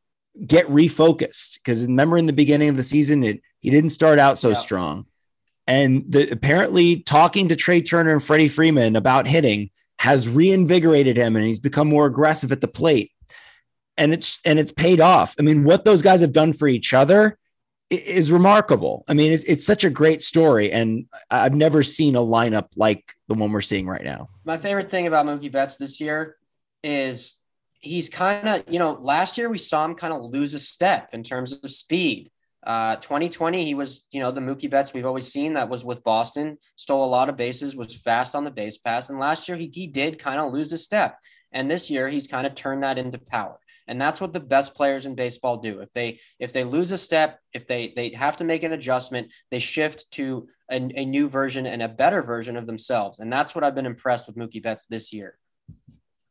get 0.46 0.68
refocused. 0.68 1.56
Because 1.56 1.84
remember, 1.86 2.18
in 2.18 2.26
the 2.26 2.34
beginning 2.34 2.70
of 2.70 2.78
the 2.78 2.84
season, 2.84 3.24
it 3.24 3.42
he 3.60 3.70
didn't 3.70 3.90
start 3.90 4.20
out 4.20 4.40
so 4.40 4.50
yeah. 4.50 4.56
strong. 4.56 5.06
And 5.68 6.06
the, 6.08 6.30
apparently, 6.32 6.98
talking 6.98 7.50
to 7.50 7.56
Trea 7.56 7.82
Turner 7.82 8.14
and 8.14 8.24
Freddie 8.24 8.50
Freeman 8.50 8.96
about 8.96 9.28
hitting 9.28 9.72
has 9.98 10.30
reinvigorated 10.30 11.18
him, 11.18 11.36
and 11.36 11.46
he's 11.46 11.60
become 11.60 11.88
more 11.88 12.06
aggressive 12.06 12.52
at 12.52 12.62
the 12.62 12.68
plate 12.68 13.12
and 13.98 14.14
it's 14.14 14.42
and 14.46 14.60
it's 14.60 14.72
paid 14.72 15.02
off. 15.02 15.36
I 15.40 15.42
mean, 15.42 15.64
what 15.64 15.86
those 15.86 16.02
guys 16.02 16.22
have 16.22 16.34
done 16.34 16.54
for 16.54 16.68
each 16.68 16.94
other 16.94 17.38
is 17.90 18.32
remarkable. 18.32 19.04
I 19.08 19.14
mean, 19.14 19.32
it's, 19.32 19.44
it's 19.44 19.66
such 19.66 19.84
a 19.84 19.90
great 19.90 20.24
story, 20.24 20.72
and 20.72 21.06
I've 21.30 21.54
never 21.54 21.84
seen 21.84 22.16
a 22.16 22.20
lineup 22.20 22.70
like 22.76 23.14
the 23.28 23.36
one 23.36 23.52
we're 23.52 23.62
seeing 23.62 23.88
right 23.88 24.04
now. 24.04 24.30
My 24.44 24.58
favorite 24.58 24.90
thing 24.90 25.08
about 25.08 25.26
Mookie 25.26 25.52
Betts 25.52 25.78
this 25.78 26.02
year 26.02 26.36
is 26.84 27.36
he's 27.80 28.10
kind 28.10 28.48
of, 28.48 28.64
you 28.68 28.80
know, 28.80 28.94
last 28.94 29.38
year 29.38 29.50
we 29.50 29.58
saw 29.58 29.86
him 29.86 29.96
kind 29.96 30.14
of 30.14 30.24
lose 30.24 30.54
a 30.54 30.60
step 30.60 31.10
in 31.14 31.24
terms 31.24 31.54
of 31.54 31.72
speed. 31.72 32.32
Uh, 32.66 32.96
2020, 32.96 33.64
he 33.64 33.76
was, 33.76 34.08
you 34.12 34.20
know, 34.20 34.32
the 34.32 34.42
Mookie 34.42 34.70
Betts 34.70 34.92
we've 34.92 35.06
always 35.06 35.32
seen 35.32 35.54
that 35.54 35.70
was 35.70 35.86
with 35.86 36.04
Boston, 36.04 36.58
stole 36.76 37.06
a 37.06 37.08
lot 37.08 37.30
of 37.30 37.38
bases, 37.38 37.76
was 37.76 37.94
fast 37.94 38.34
on 38.34 38.44
the 38.44 38.50
base 38.50 38.80
pass. 38.80 39.12
And 39.12 39.20
last 39.20 39.48
year 39.48 39.56
he, 39.56 39.70
he 39.72 39.86
did 39.86 40.18
kind 40.18 40.42
of 40.42 40.52
lose 40.52 40.72
a 40.74 40.78
step. 40.80 41.20
And 41.52 41.70
this 41.70 41.92
year 41.92 42.10
he's 42.10 42.26
kind 42.26 42.48
of 42.48 42.56
turned 42.56 42.82
that 42.82 42.98
into 42.98 43.20
power 43.20 43.60
and 43.88 44.02
that's 44.02 44.20
what 44.20 44.34
the 44.34 44.40
best 44.40 44.76
players 44.76 45.06
in 45.06 45.16
baseball 45.16 45.58
do. 45.58 45.80
If 45.80 45.92
they 45.94 46.20
if 46.40 46.54
they 46.54 46.64
lose 46.64 46.92
a 46.92 46.98
step 46.98 47.40
if 47.54 47.68
they 47.68 47.94
they 47.96 48.10
have 48.10 48.38
to 48.38 48.44
make 48.44 48.64
an 48.64 48.74
adjustment 48.74 49.32
they 49.52 49.60
shift 49.60 50.10
to 50.12 50.48
a, 50.70 50.76
a 50.76 51.06
new 51.06 51.30
version 51.30 51.66
and 51.66 51.82
a 51.82 51.88
better 51.88 52.22
version 52.22 52.58
of 52.58 52.66
themselves. 52.66 53.20
And 53.20 53.32
that's 53.32 53.54
what 53.54 53.64
i've 53.64 53.76
been 53.76 53.86
impressed 53.86 54.28
with 54.28 54.36
mookie 54.36 54.62
betts 54.62 54.86
this 54.86 55.14
year. 55.14 55.38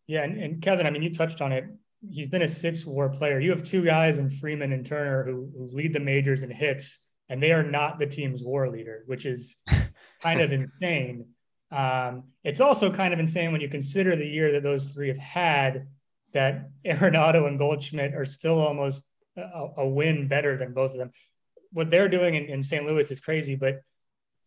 Yeah 0.06 0.24
and, 0.24 0.40
and 0.40 0.62
kevin 0.62 0.86
i 0.86 0.90
mean 0.90 1.02
you 1.02 1.12
touched 1.12 1.40
on 1.40 1.52
it. 1.52 1.64
He's 2.10 2.26
been 2.26 2.42
a 2.42 2.48
six 2.48 2.84
war 2.84 3.08
player. 3.08 3.40
You 3.40 3.50
have 3.50 3.62
two 3.62 3.82
guys 3.82 4.18
in 4.18 4.28
freeman 4.28 4.72
and 4.72 4.84
turner 4.84 5.24
who, 5.24 5.48
who 5.56 5.70
lead 5.72 5.94
the 5.94 6.00
majors 6.00 6.42
in 6.42 6.50
hits 6.50 7.00
and 7.30 7.42
they 7.42 7.52
are 7.52 7.62
not 7.62 7.98
the 7.98 8.06
team's 8.06 8.42
war 8.42 8.68
leader 8.68 9.04
which 9.06 9.26
is 9.26 9.56
kind 10.20 10.40
of 10.40 10.52
insane. 10.52 11.26
Um, 11.70 12.24
it's 12.44 12.60
also 12.60 12.90
kind 12.90 13.12
of 13.12 13.18
insane 13.18 13.50
when 13.50 13.60
you 13.60 13.68
consider 13.68 14.14
the 14.14 14.26
year 14.26 14.52
that 14.52 14.62
those 14.62 14.94
three 14.94 15.08
have 15.08 15.18
had 15.18 15.88
that 16.34 16.68
Arenado 16.86 17.46
and 17.48 17.58
Goldschmidt 17.58 18.14
are 18.14 18.26
still 18.26 18.60
almost 18.60 19.08
a, 19.36 19.68
a, 19.78 19.88
win 19.88 20.28
better 20.28 20.56
than 20.56 20.72
both 20.72 20.92
of 20.92 20.98
them. 20.98 21.10
What 21.72 21.90
they're 21.90 22.08
doing 22.08 22.34
in, 22.34 22.44
in 22.44 22.62
St. 22.62 22.84
Louis 22.84 23.10
is 23.10 23.20
crazy, 23.20 23.56
but 23.56 23.80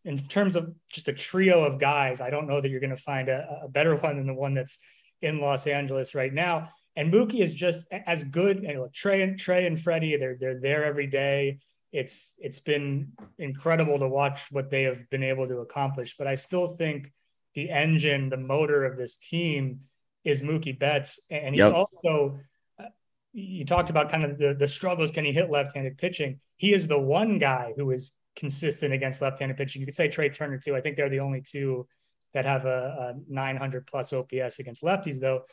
in 0.05 0.17
terms 0.19 0.55
of 0.55 0.73
just 0.91 1.09
a 1.09 1.13
trio 1.13 1.63
of 1.63 1.79
guys, 1.79 2.21
I 2.21 2.29
don't 2.29 2.47
know 2.47 2.61
that 2.61 2.69
you're 2.69 2.79
going 2.79 2.95
to 2.95 3.01
find 3.01 3.27
a, 3.27 3.61
a, 3.63 3.67
better 3.67 3.95
one 3.97 4.17
than 4.17 4.27
the 4.27 4.33
one 4.33 4.53
that's 4.53 4.79
in 5.21 5.39
Los 5.39 5.67
Angeles 5.67 6.15
right 6.15 6.33
now. 6.33 6.69
And 6.95 7.13
Mookie 7.13 7.41
is 7.41 7.53
just 7.53 7.87
as 7.91 8.23
good. 8.23 8.65
Trea 8.93 9.23
and 9.23 9.37
Trea 9.37 9.67
and 9.67 9.79
Freddie, 9.79 10.17
they're 10.17 10.35
they're 10.39 10.59
there 10.59 10.83
every 10.83 11.05
day. 11.05 11.59
It's 11.91 12.35
it's 12.39 12.59
been 12.59 13.11
incredible 13.37 13.99
to 13.99 14.07
watch 14.07 14.47
what 14.51 14.71
they 14.71 14.83
have 14.83 15.07
been 15.11 15.21
able 15.21 15.47
to 15.47 15.59
accomplish. 15.59 16.15
But 16.17 16.25
I 16.25 16.33
still 16.33 16.65
think 16.65 17.11
the 17.53 17.69
engine, 17.69 18.29
the 18.29 18.37
motor 18.37 18.83
of 18.83 18.97
this 18.97 19.17
team 19.17 19.81
is 20.27 20.41
Mookie 20.41 20.77
Betts, 20.77 21.19
and 21.31 21.55
he's 21.55 21.59
yep. 21.59 21.73
also. 21.73 22.39
Uh, 22.79 22.89
you 23.33 23.65
talked 23.65 23.89
about 23.89 24.11
kind 24.11 24.25
of 24.25 24.37
the, 24.37 24.53
the 24.53 24.67
struggles. 24.67 25.09
Can 25.11 25.23
he 25.23 25.31
hit 25.31 25.49
left-handed 25.49 25.97
pitching? 25.97 26.39
He 26.57 26.73
is 26.73 26.87
the 26.87 26.99
one 26.99 27.39
guy 27.39 27.73
who 27.77 27.91
is 27.91 28.13
consistent 28.35 28.93
against 28.93 29.21
left-handed 29.21 29.55
pitching. 29.57 29.81
You 29.81 29.85
could 29.85 29.95
say 29.95 30.09
Trea 30.09 30.29
Turner 30.29 30.57
too. 30.57 30.75
I 30.75 30.81
think 30.81 30.97
they're 30.97 31.09
the 31.09 31.21
only 31.21 31.41
two 31.41 31.87
that 32.33 32.45
have 32.45 32.65
a, 32.65 33.15
a 33.15 33.33
900 33.33 33.87
plus 33.87 34.11
OPS 34.11 34.59
against 34.59 34.83
lefties, 34.83 35.19
though. 35.19 35.43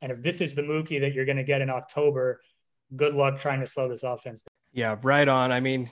And 0.00 0.10
if 0.10 0.22
this 0.22 0.40
is 0.40 0.54
the 0.54 0.62
Mookie 0.62 1.00
that 1.00 1.12
you're 1.12 1.26
going 1.26 1.36
to 1.36 1.44
get 1.44 1.60
in 1.60 1.68
October, 1.68 2.40
good 2.96 3.14
luck 3.14 3.38
trying 3.38 3.60
to 3.60 3.66
slow 3.66 3.88
this 3.88 4.04
offense. 4.04 4.44
Yeah, 4.72 4.96
right 5.02 5.28
on. 5.28 5.52
I 5.52 5.60
mean, 5.60 5.88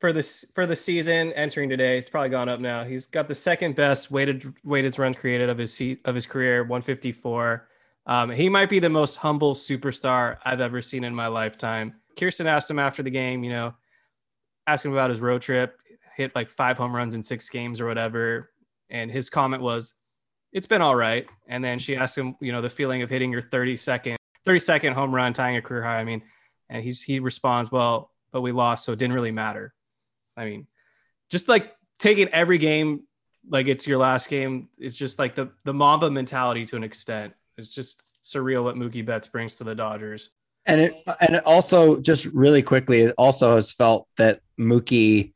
for 0.00 0.12
this 0.12 0.44
for 0.54 0.66
the 0.66 0.76
season 0.76 1.32
entering 1.32 1.68
today, 1.68 1.98
it's 1.98 2.10
probably 2.10 2.30
gone 2.30 2.48
up 2.48 2.60
now. 2.60 2.84
He's 2.84 3.06
got 3.06 3.28
the 3.28 3.34
second 3.34 3.76
best 3.76 4.10
weighted 4.10 4.52
weighted 4.64 4.98
run 4.98 5.14
created 5.14 5.48
of 5.48 5.56
his 5.56 5.72
seat 5.72 6.00
of 6.04 6.14
his 6.14 6.26
career, 6.26 6.62
154. 6.62 7.68
Um, 8.06 8.30
he 8.30 8.48
might 8.48 8.68
be 8.68 8.78
the 8.78 8.88
most 8.88 9.16
humble 9.16 9.54
superstar 9.54 10.38
I've 10.44 10.60
ever 10.60 10.80
seen 10.80 11.04
in 11.04 11.14
my 11.14 11.26
lifetime. 11.26 11.94
Kirsten 12.16 12.46
asked 12.46 12.70
him 12.70 12.78
after 12.78 13.02
the 13.02 13.10
game, 13.10 13.42
you 13.42 13.50
know, 13.50 13.74
him 14.66 14.92
about 14.92 15.10
his 15.10 15.20
road 15.20 15.42
trip, 15.42 15.78
hit 16.16 16.34
like 16.34 16.48
five 16.48 16.78
home 16.78 16.94
runs 16.94 17.14
in 17.14 17.22
six 17.22 17.48
games 17.50 17.80
or 17.80 17.86
whatever. 17.86 18.50
And 18.90 19.10
his 19.10 19.28
comment 19.28 19.62
was, 19.62 19.94
it's 20.52 20.66
been 20.66 20.82
all 20.82 20.96
right. 20.96 21.26
And 21.46 21.62
then 21.62 21.78
she 21.78 21.96
asked 21.96 22.16
him, 22.16 22.36
you 22.40 22.52
know, 22.52 22.62
the 22.62 22.70
feeling 22.70 23.02
of 23.02 23.10
hitting 23.10 23.30
your 23.30 23.42
30 23.42 23.76
second, 23.76 24.16
30 24.44 24.60
second 24.60 24.92
home 24.94 25.14
run, 25.14 25.32
tying 25.32 25.56
a 25.56 25.62
career 25.62 25.82
high. 25.82 25.98
I 25.98 26.04
mean, 26.04 26.22
and 26.68 26.82
he's, 26.82 27.02
he 27.02 27.20
responds, 27.20 27.70
well, 27.70 28.10
but 28.32 28.40
we 28.40 28.52
lost. 28.52 28.84
So 28.84 28.92
it 28.92 28.98
didn't 28.98 29.14
really 29.14 29.32
matter. 29.32 29.74
I 30.36 30.44
mean, 30.44 30.66
just 31.30 31.48
like 31.48 31.74
taking 31.98 32.28
every 32.28 32.58
game 32.58 33.02
like 33.48 33.68
it's 33.68 33.86
your 33.86 33.98
last 33.98 34.28
game 34.28 34.68
is 34.78 34.96
just 34.96 35.18
like 35.18 35.34
the, 35.34 35.50
the 35.64 35.74
Mamba 35.74 36.10
mentality 36.10 36.64
to 36.66 36.76
an 36.76 36.84
extent. 36.84 37.34
It's 37.58 37.68
just 37.68 38.02
surreal 38.22 38.64
what 38.64 38.76
Mookie 38.76 39.04
Betts 39.04 39.28
brings 39.28 39.56
to 39.56 39.64
the 39.64 39.74
Dodgers. 39.74 40.30
And 40.66 40.80
it 40.80 40.94
and 41.20 41.36
it 41.36 41.46
also 41.46 42.00
just 42.00 42.26
really 42.26 42.62
quickly, 42.62 43.02
it 43.02 43.14
also 43.16 43.54
has 43.54 43.72
felt 43.72 44.08
that 44.16 44.40
Mookie 44.58 45.32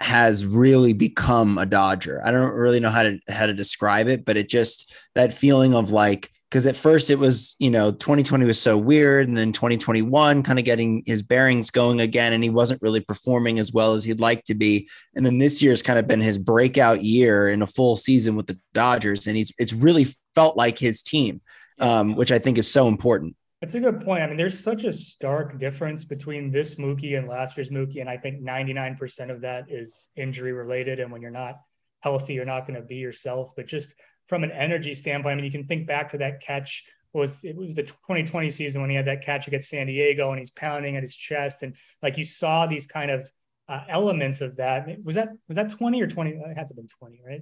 has 0.00 0.46
really 0.46 0.92
become 0.92 1.58
a 1.58 1.66
Dodger. 1.66 2.22
I 2.24 2.30
don't 2.30 2.54
really 2.54 2.80
know 2.80 2.90
how 2.90 3.02
to 3.02 3.18
how 3.28 3.46
to 3.46 3.54
describe 3.54 4.08
it, 4.08 4.24
but 4.24 4.36
it 4.36 4.48
just 4.48 4.94
that 5.14 5.34
feeling 5.34 5.74
of 5.74 5.90
like 5.90 6.30
because 6.48 6.66
at 6.66 6.76
first 6.76 7.10
it 7.10 7.18
was 7.18 7.56
you 7.58 7.70
know 7.70 7.90
2020 7.90 8.46
was 8.46 8.60
so 8.60 8.78
weird, 8.78 9.26
and 9.26 9.36
then 9.36 9.52
2021 9.52 10.44
kind 10.44 10.60
of 10.60 10.64
getting 10.64 11.02
his 11.06 11.22
bearings 11.22 11.70
going 11.70 12.00
again, 12.00 12.32
and 12.32 12.44
he 12.44 12.50
wasn't 12.50 12.80
really 12.80 13.00
performing 13.00 13.58
as 13.58 13.72
well 13.72 13.94
as 13.94 14.04
he'd 14.04 14.20
like 14.20 14.44
to 14.44 14.54
be. 14.54 14.88
And 15.16 15.26
then 15.26 15.38
this 15.38 15.60
year's 15.60 15.82
kind 15.82 15.98
of 15.98 16.06
been 16.06 16.20
his 16.20 16.38
breakout 16.38 17.02
year 17.02 17.48
in 17.48 17.62
a 17.62 17.66
full 17.66 17.96
season 17.96 18.36
with 18.36 18.46
the 18.46 18.60
Dodgers, 18.74 19.26
and 19.26 19.36
he's 19.36 19.52
it's 19.58 19.72
really 19.72 20.06
felt 20.36 20.56
like 20.56 20.78
his 20.78 21.02
team 21.02 21.40
um, 21.80 22.14
which 22.14 22.32
I 22.32 22.38
think 22.38 22.58
is 22.58 22.70
so 22.70 22.88
important. 22.88 23.36
That's 23.60 23.74
a 23.74 23.80
good 23.80 24.00
point. 24.00 24.22
I 24.22 24.26
mean, 24.28 24.36
there's 24.36 24.58
such 24.58 24.84
a 24.84 24.92
stark 24.92 25.58
difference 25.58 26.04
between 26.04 26.52
this 26.52 26.76
Mookie 26.76 27.18
and 27.18 27.26
last 27.26 27.56
year's 27.56 27.70
Mookie, 27.70 28.00
and 28.00 28.08
I 28.08 28.16
think 28.16 28.40
99% 28.40 29.30
of 29.30 29.40
that 29.40 29.64
is 29.68 30.10
injury 30.16 30.52
related. 30.52 31.00
And 31.00 31.10
when 31.10 31.20
you're 31.20 31.30
not 31.32 31.60
healthy, 32.00 32.34
you're 32.34 32.44
not 32.44 32.68
going 32.68 32.80
to 32.80 32.86
be 32.86 32.96
yourself. 32.96 33.50
But 33.56 33.66
just 33.66 33.96
from 34.28 34.44
an 34.44 34.52
energy 34.52 34.94
standpoint, 34.94 35.32
I 35.32 35.36
mean, 35.36 35.44
you 35.44 35.50
can 35.50 35.66
think 35.66 35.88
back 35.88 36.08
to 36.10 36.18
that 36.18 36.40
catch 36.40 36.84
was 37.12 37.42
it 37.42 37.56
was 37.56 37.74
the 37.74 37.82
2020 37.82 38.50
season 38.50 38.80
when 38.80 38.90
he 38.90 38.96
had 38.96 39.06
that 39.06 39.24
catch 39.24 39.48
against 39.48 39.70
San 39.70 39.86
Diego 39.86 40.30
and 40.30 40.38
he's 40.38 40.50
pounding 40.50 40.94
at 40.94 41.02
his 41.02 41.16
chest 41.16 41.62
and 41.62 41.74
like 42.02 42.18
you 42.18 42.24
saw 42.24 42.66
these 42.66 42.86
kind 42.86 43.10
of 43.10 43.28
uh, 43.66 43.80
elements 43.88 44.42
of 44.42 44.56
that. 44.56 44.86
Was 45.02 45.14
that 45.14 45.30
was 45.48 45.56
that 45.56 45.70
20 45.70 46.02
or 46.02 46.06
20? 46.06 46.30
It 46.30 46.36
had 46.48 46.68
to 46.68 46.74
have 46.74 46.76
been 46.76 46.86
20, 46.86 47.22
right? 47.26 47.40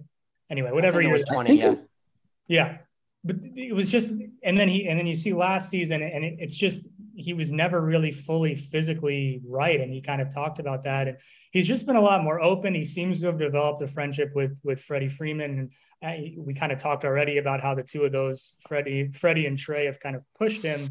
Anyway, 0.49 0.70
whatever 0.70 1.03
year. 1.03 1.12
was 1.12 1.25
20, 1.25 1.59
yeah. 1.59 1.75
Yeah 2.46 2.79
but 3.26 3.36
it 3.56 3.74
was 3.74 3.90
just 3.90 4.12
and 4.42 4.58
then 4.58 4.68
he 4.68 4.88
and 4.88 4.98
then 4.98 5.06
you 5.06 5.14
see 5.14 5.32
last 5.32 5.68
season 5.68 6.02
and 6.02 6.24
it, 6.24 6.36
it's 6.38 6.56
just 6.56 6.88
he 7.14 7.32
was 7.32 7.50
never 7.50 7.80
really 7.80 8.10
fully 8.10 8.54
physically 8.54 9.40
right 9.46 9.80
and 9.80 9.92
he 9.92 10.00
kind 10.00 10.20
of 10.20 10.32
talked 10.32 10.58
about 10.58 10.84
that 10.84 11.08
and 11.08 11.18
he's 11.50 11.66
just 11.66 11.86
been 11.86 11.96
a 11.96 12.00
lot 12.00 12.22
more 12.22 12.40
open. 12.40 12.74
He 12.74 12.84
seems 12.84 13.20
to 13.20 13.26
have 13.26 13.38
developed 13.38 13.82
a 13.82 13.88
friendship 13.88 14.32
with 14.34 14.58
with 14.64 14.80
freddie 14.80 15.08
freeman 15.08 15.58
and 15.58 15.72
uh, 16.02 16.22
we 16.38 16.54
kind 16.54 16.72
of 16.72 16.78
talked 16.78 17.04
already 17.04 17.38
about 17.38 17.60
how 17.60 17.74
the 17.74 17.82
two 17.82 18.04
of 18.04 18.12
those 18.12 18.56
freddie 18.68 19.10
freddie 19.12 19.46
and 19.46 19.58
trey 19.58 19.86
have 19.86 19.98
kind 20.00 20.16
of 20.16 20.22
pushed 20.38 20.62
him 20.62 20.90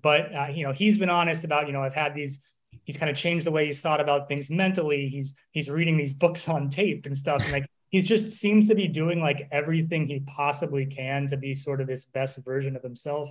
but 0.00 0.34
uh, 0.34 0.48
you 0.52 0.64
know 0.64 0.72
he's 0.72 0.98
been 0.98 1.10
honest 1.10 1.44
about 1.44 1.66
you 1.66 1.72
know 1.72 1.82
i've 1.82 1.94
had 1.94 2.14
these 2.14 2.38
he's 2.84 2.96
kind 2.96 3.10
of 3.10 3.16
changed 3.16 3.46
the 3.46 3.50
way 3.50 3.66
he's 3.66 3.80
thought 3.80 4.00
about 4.00 4.28
things 4.28 4.50
mentally. 4.50 5.08
He's 5.08 5.34
he's 5.50 5.68
reading 5.68 5.96
these 5.96 6.12
books 6.12 6.48
on 6.48 6.68
tape 6.68 7.06
and 7.06 7.16
stuff 7.16 7.42
and 7.44 7.52
like 7.52 7.66
he's 7.92 8.08
just 8.08 8.30
seems 8.30 8.66
to 8.66 8.74
be 8.74 8.88
doing 8.88 9.20
like 9.20 9.46
everything 9.52 10.08
he 10.08 10.20
possibly 10.20 10.86
can 10.86 11.28
to 11.28 11.36
be 11.36 11.54
sort 11.54 11.80
of 11.80 11.86
this 11.86 12.06
best 12.06 12.38
version 12.38 12.74
of 12.74 12.82
himself 12.82 13.30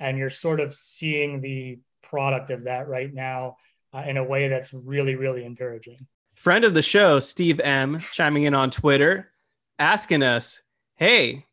and 0.00 0.18
you're 0.18 0.30
sort 0.30 0.58
of 0.58 0.74
seeing 0.74 1.40
the 1.40 1.78
product 2.02 2.50
of 2.50 2.64
that 2.64 2.88
right 2.88 3.14
now 3.14 3.56
uh, 3.94 4.02
in 4.06 4.16
a 4.16 4.24
way 4.24 4.48
that's 4.48 4.72
really 4.72 5.14
really 5.14 5.44
encouraging 5.44 6.04
friend 6.34 6.64
of 6.64 6.74
the 6.74 6.82
show 6.82 7.20
steve 7.20 7.60
m 7.60 8.00
chiming 8.12 8.42
in 8.42 8.54
on 8.54 8.70
twitter 8.70 9.30
asking 9.78 10.22
us 10.22 10.62
hey 10.96 11.44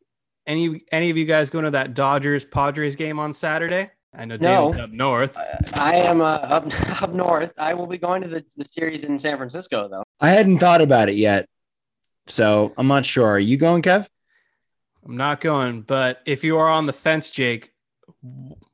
any 0.47 0.81
any 0.91 1.09
of 1.09 1.17
you 1.17 1.25
guys 1.25 1.49
going 1.49 1.65
to 1.65 1.71
that 1.71 1.93
dodgers 1.93 2.45
padres 2.45 2.95
game 2.95 3.19
on 3.19 3.31
saturday 3.31 3.91
I 4.17 4.23
know 4.23 4.37
no, 4.37 4.73
up 4.73 4.91
north. 4.91 5.37
I 5.73 5.95
am 5.95 6.21
uh, 6.21 6.35
up 6.35 7.01
up 7.03 7.13
north. 7.13 7.53
I 7.59 7.73
will 7.73 7.85
be 7.85 7.97
going 7.97 8.21
to 8.21 8.29
the, 8.29 8.45
the 8.55 8.63
series 8.63 9.03
in 9.03 9.19
San 9.19 9.35
Francisco, 9.35 9.89
though. 9.89 10.03
I 10.21 10.29
hadn't 10.29 10.59
thought 10.59 10.79
about 10.79 11.09
it 11.09 11.15
yet. 11.15 11.49
So 12.27 12.73
I'm 12.77 12.87
not 12.87 13.05
sure. 13.05 13.27
Are 13.27 13.39
you 13.39 13.57
going, 13.57 13.81
Kev? 13.81 14.07
I'm 15.05 15.17
not 15.17 15.41
going, 15.41 15.81
but 15.81 16.21
if 16.25 16.43
you 16.43 16.57
are 16.57 16.69
on 16.69 16.87
the 16.87 16.93
fence, 16.93 17.29
Jake, 17.29 17.71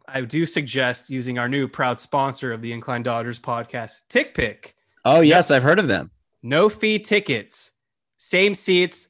I 0.07 0.21
do 0.21 0.45
suggest 0.45 1.09
using 1.09 1.37
our 1.37 1.49
new 1.49 1.67
proud 1.67 1.99
sponsor 1.99 2.53
of 2.53 2.61
the 2.61 2.71
Incline 2.71 3.03
Dodgers 3.03 3.39
podcast, 3.39 4.03
TickPick. 4.09 4.73
Oh, 5.03 5.19
yes, 5.19 5.51
I've 5.51 5.63
heard 5.63 5.79
of 5.79 5.87
them. 5.87 6.11
No 6.41 6.69
fee 6.69 6.99
tickets, 6.99 7.71
same 8.17 8.55
seats, 8.55 9.09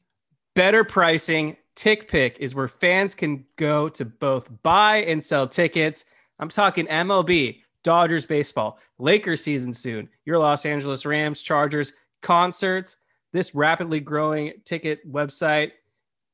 better 0.56 0.84
pricing. 0.84 1.58
TickPick 1.76 2.38
is 2.40 2.54
where 2.54 2.68
fans 2.68 3.16
can 3.16 3.46
go 3.56 3.88
to 3.90 4.06
both 4.06 4.50
buy 4.62 4.98
and 4.98 5.24
sell 5.24 5.48
tickets. 5.48 6.06
I'm 6.40 6.50
talking 6.50 6.86
MLB, 6.88 7.62
Dodgers 7.84 8.26
baseball, 8.26 8.80
Lakers 9.00 9.44
season 9.44 9.74
soon, 9.74 10.10
your 10.26 10.38
Los 10.38 10.66
Angeles 10.66 11.06
Rams, 11.06 11.42
Chargers, 11.42 11.94
concerts. 12.22 12.98
This 13.34 13.56
rapidly 13.56 14.00
growing 14.00 14.54
ticket 14.66 15.10
website 15.10 15.72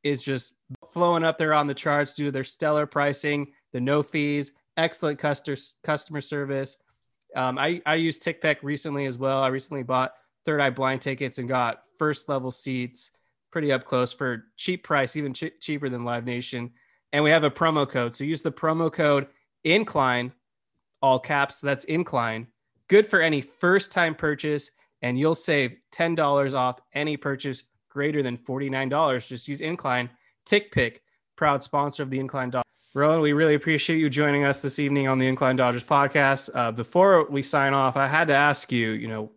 is 0.04 0.24
just 0.24 0.54
flowing 0.88 1.24
up 1.24 1.38
there 1.38 1.54
on 1.54 1.68
the 1.68 1.74
charts 1.74 2.14
due 2.14 2.26
to 2.26 2.32
their 2.32 2.44
stellar 2.44 2.86
pricing, 2.86 3.54
the 3.74 3.82
no 3.82 4.02
fees, 4.02 4.54
excellent 4.78 5.20
customer 5.20 5.58
customer 5.84 6.22
service. 6.22 6.78
Um, 7.36 7.60
I 7.60 7.82
I 7.86 7.96
used 7.96 8.24
TickPick 8.24 8.58
recently 8.64 9.06
as 9.06 9.18
well. 9.18 9.42
I 9.42 9.48
recently 9.48 9.84
bought 9.84 10.14
third 10.46 10.62
eye 10.62 10.70
blind 10.70 11.02
tickets 11.02 11.38
and 11.38 11.48
got 11.48 11.82
first 11.98 12.30
level 12.30 12.52
seats 12.52 13.12
pretty 13.52 13.72
up 13.72 13.86
close 13.86 14.14
for 14.14 14.46
cheap 14.56 14.84
price, 14.84 15.16
even 15.16 15.34
ch- 15.34 15.60
cheaper 15.60 15.90
than 15.90 16.04
Live 16.04 16.26
Nation. 16.26 16.72
And 17.14 17.24
we 17.24 17.30
have 17.30 17.44
a 17.44 17.52
promo 17.52 17.90
code. 17.90 18.14
So 18.14 18.24
use 18.24 18.42
the 18.42 18.52
promo 18.52 18.92
code 18.92 19.28
incline, 19.64 20.34
all 21.02 21.20
caps. 21.20 21.60
That's 21.60 21.86
incline. 21.86 22.48
Good 22.88 23.06
for 23.06 23.22
any 23.22 23.42
first 23.42 23.92
time 23.92 24.16
purchase. 24.16 24.72
And 25.02 25.20
you'll 25.20 25.36
save 25.36 25.78
$10 25.94 26.54
off 26.54 26.80
any 26.94 27.18
purchase 27.18 27.64
greater 27.90 28.24
than 28.24 28.38
$49. 28.38 29.28
Just 29.28 29.48
use 29.48 29.62
incline. 29.62 30.10
Tick 30.46 30.72
Pick, 30.72 31.04
proud 31.36 31.64
sponsor 31.64 32.04
of 32.04 32.10
the 32.10 32.20
Incline 32.20 32.50
Dodgers. 32.50 32.64
Rowan, 32.94 33.22
we 33.22 33.34
really 33.34 33.54
appreciate 33.54 33.98
you 33.98 34.10
joining 34.10 34.44
us 34.44 34.62
this 34.62 34.80
evening 34.80 35.08
on 35.08 35.20
the 35.20 35.28
Incline 35.28 35.56
Dodgers 35.56 35.84
podcast. 35.84 36.50
Uh, 36.54 36.72
before 36.72 37.30
we 37.30 37.42
sign 37.42 37.74
off, 37.74 37.98
I 37.98 38.08
had 38.08 38.28
to 38.30 38.34
ask 38.34 38.72
you, 38.72 38.92
you 38.92 39.08
know, 39.08 39.32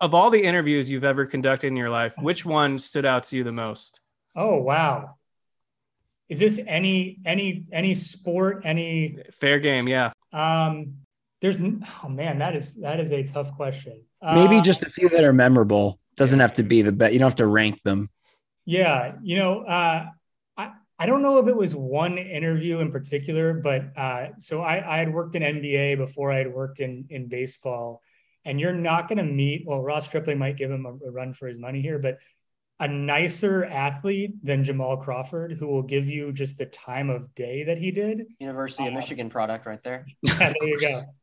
of 0.00 0.14
all 0.14 0.30
the 0.30 0.42
interviews 0.42 0.88
you've 0.88 1.04
ever 1.04 1.26
conducted 1.26 1.68
in 1.68 1.76
your 1.76 1.90
life, 1.90 2.14
which 2.18 2.44
one 2.44 2.78
stood 2.78 3.04
out 3.04 3.24
to 3.24 3.36
you 3.36 3.44
the 3.44 3.52
most? 3.52 4.00
Oh 4.36 4.56
wow. 4.56 5.16
Is 6.28 6.38
this 6.38 6.60
any 6.66 7.18
any 7.24 7.64
any 7.72 7.94
sport 7.94 8.62
any 8.64 9.18
fair 9.32 9.58
game? 9.58 9.88
Yeah. 9.88 10.12
Um 10.32 10.98
there's 11.40 11.60
oh 11.60 12.08
man, 12.08 12.38
that 12.38 12.54
is 12.54 12.76
that 12.76 13.00
is 13.00 13.12
a 13.12 13.22
tough 13.22 13.54
question. 13.56 14.02
Maybe 14.22 14.56
Uh, 14.56 14.62
just 14.62 14.82
a 14.82 14.90
few 14.90 15.08
that 15.10 15.24
are 15.24 15.32
memorable. 15.32 16.00
Doesn't 16.16 16.40
have 16.40 16.54
to 16.54 16.62
be 16.62 16.82
the 16.82 16.92
best. 16.92 17.12
You 17.12 17.18
don't 17.20 17.28
have 17.28 17.36
to 17.36 17.46
rank 17.46 17.80
them. 17.84 18.08
Yeah, 18.64 19.14
you 19.22 19.36
know, 19.36 19.60
uh, 19.62 20.06
I 20.56 20.72
I 20.98 21.06
don't 21.06 21.22
know 21.22 21.38
if 21.38 21.46
it 21.46 21.56
was 21.56 21.74
one 21.74 22.18
interview 22.18 22.80
in 22.80 22.90
particular, 22.90 23.54
but 23.54 23.96
uh, 23.96 24.28
so 24.38 24.62
I, 24.62 24.96
I 24.96 24.98
had 24.98 25.12
worked 25.12 25.36
in 25.36 25.42
NBA 25.42 25.96
before 25.96 26.32
I 26.32 26.38
had 26.38 26.52
worked 26.52 26.80
in 26.80 27.06
in 27.08 27.28
baseball, 27.28 28.02
and 28.44 28.58
you're 28.60 28.74
not 28.74 29.08
going 29.08 29.18
to 29.18 29.24
meet. 29.24 29.64
Well, 29.64 29.80
Ross 29.80 30.06
Stripling 30.06 30.38
might 30.38 30.56
give 30.56 30.70
him 30.70 30.84
a, 30.86 30.90
a 31.06 31.10
run 31.10 31.32
for 31.32 31.46
his 31.46 31.58
money 31.58 31.80
here, 31.80 31.98
but 32.00 32.18
a 32.80 32.86
nicer 32.88 33.64
athlete 33.64 34.32
than 34.44 34.62
Jamal 34.62 34.96
Crawford, 34.98 35.52
who 35.52 35.66
will 35.66 35.82
give 35.82 36.06
you 36.06 36.32
just 36.32 36.58
the 36.58 36.66
time 36.66 37.10
of 37.10 37.34
day 37.34 37.64
that 37.64 37.78
he 37.78 37.90
did. 37.90 38.26
University 38.38 38.84
of 38.84 38.88
Um, 38.88 38.94
Michigan 38.94 39.30
product 39.30 39.66
right 39.66 39.82
there. 39.82 40.06
Yeah, 40.22 40.38
there 40.38 40.68
you 40.68 40.80
go. 40.80 41.00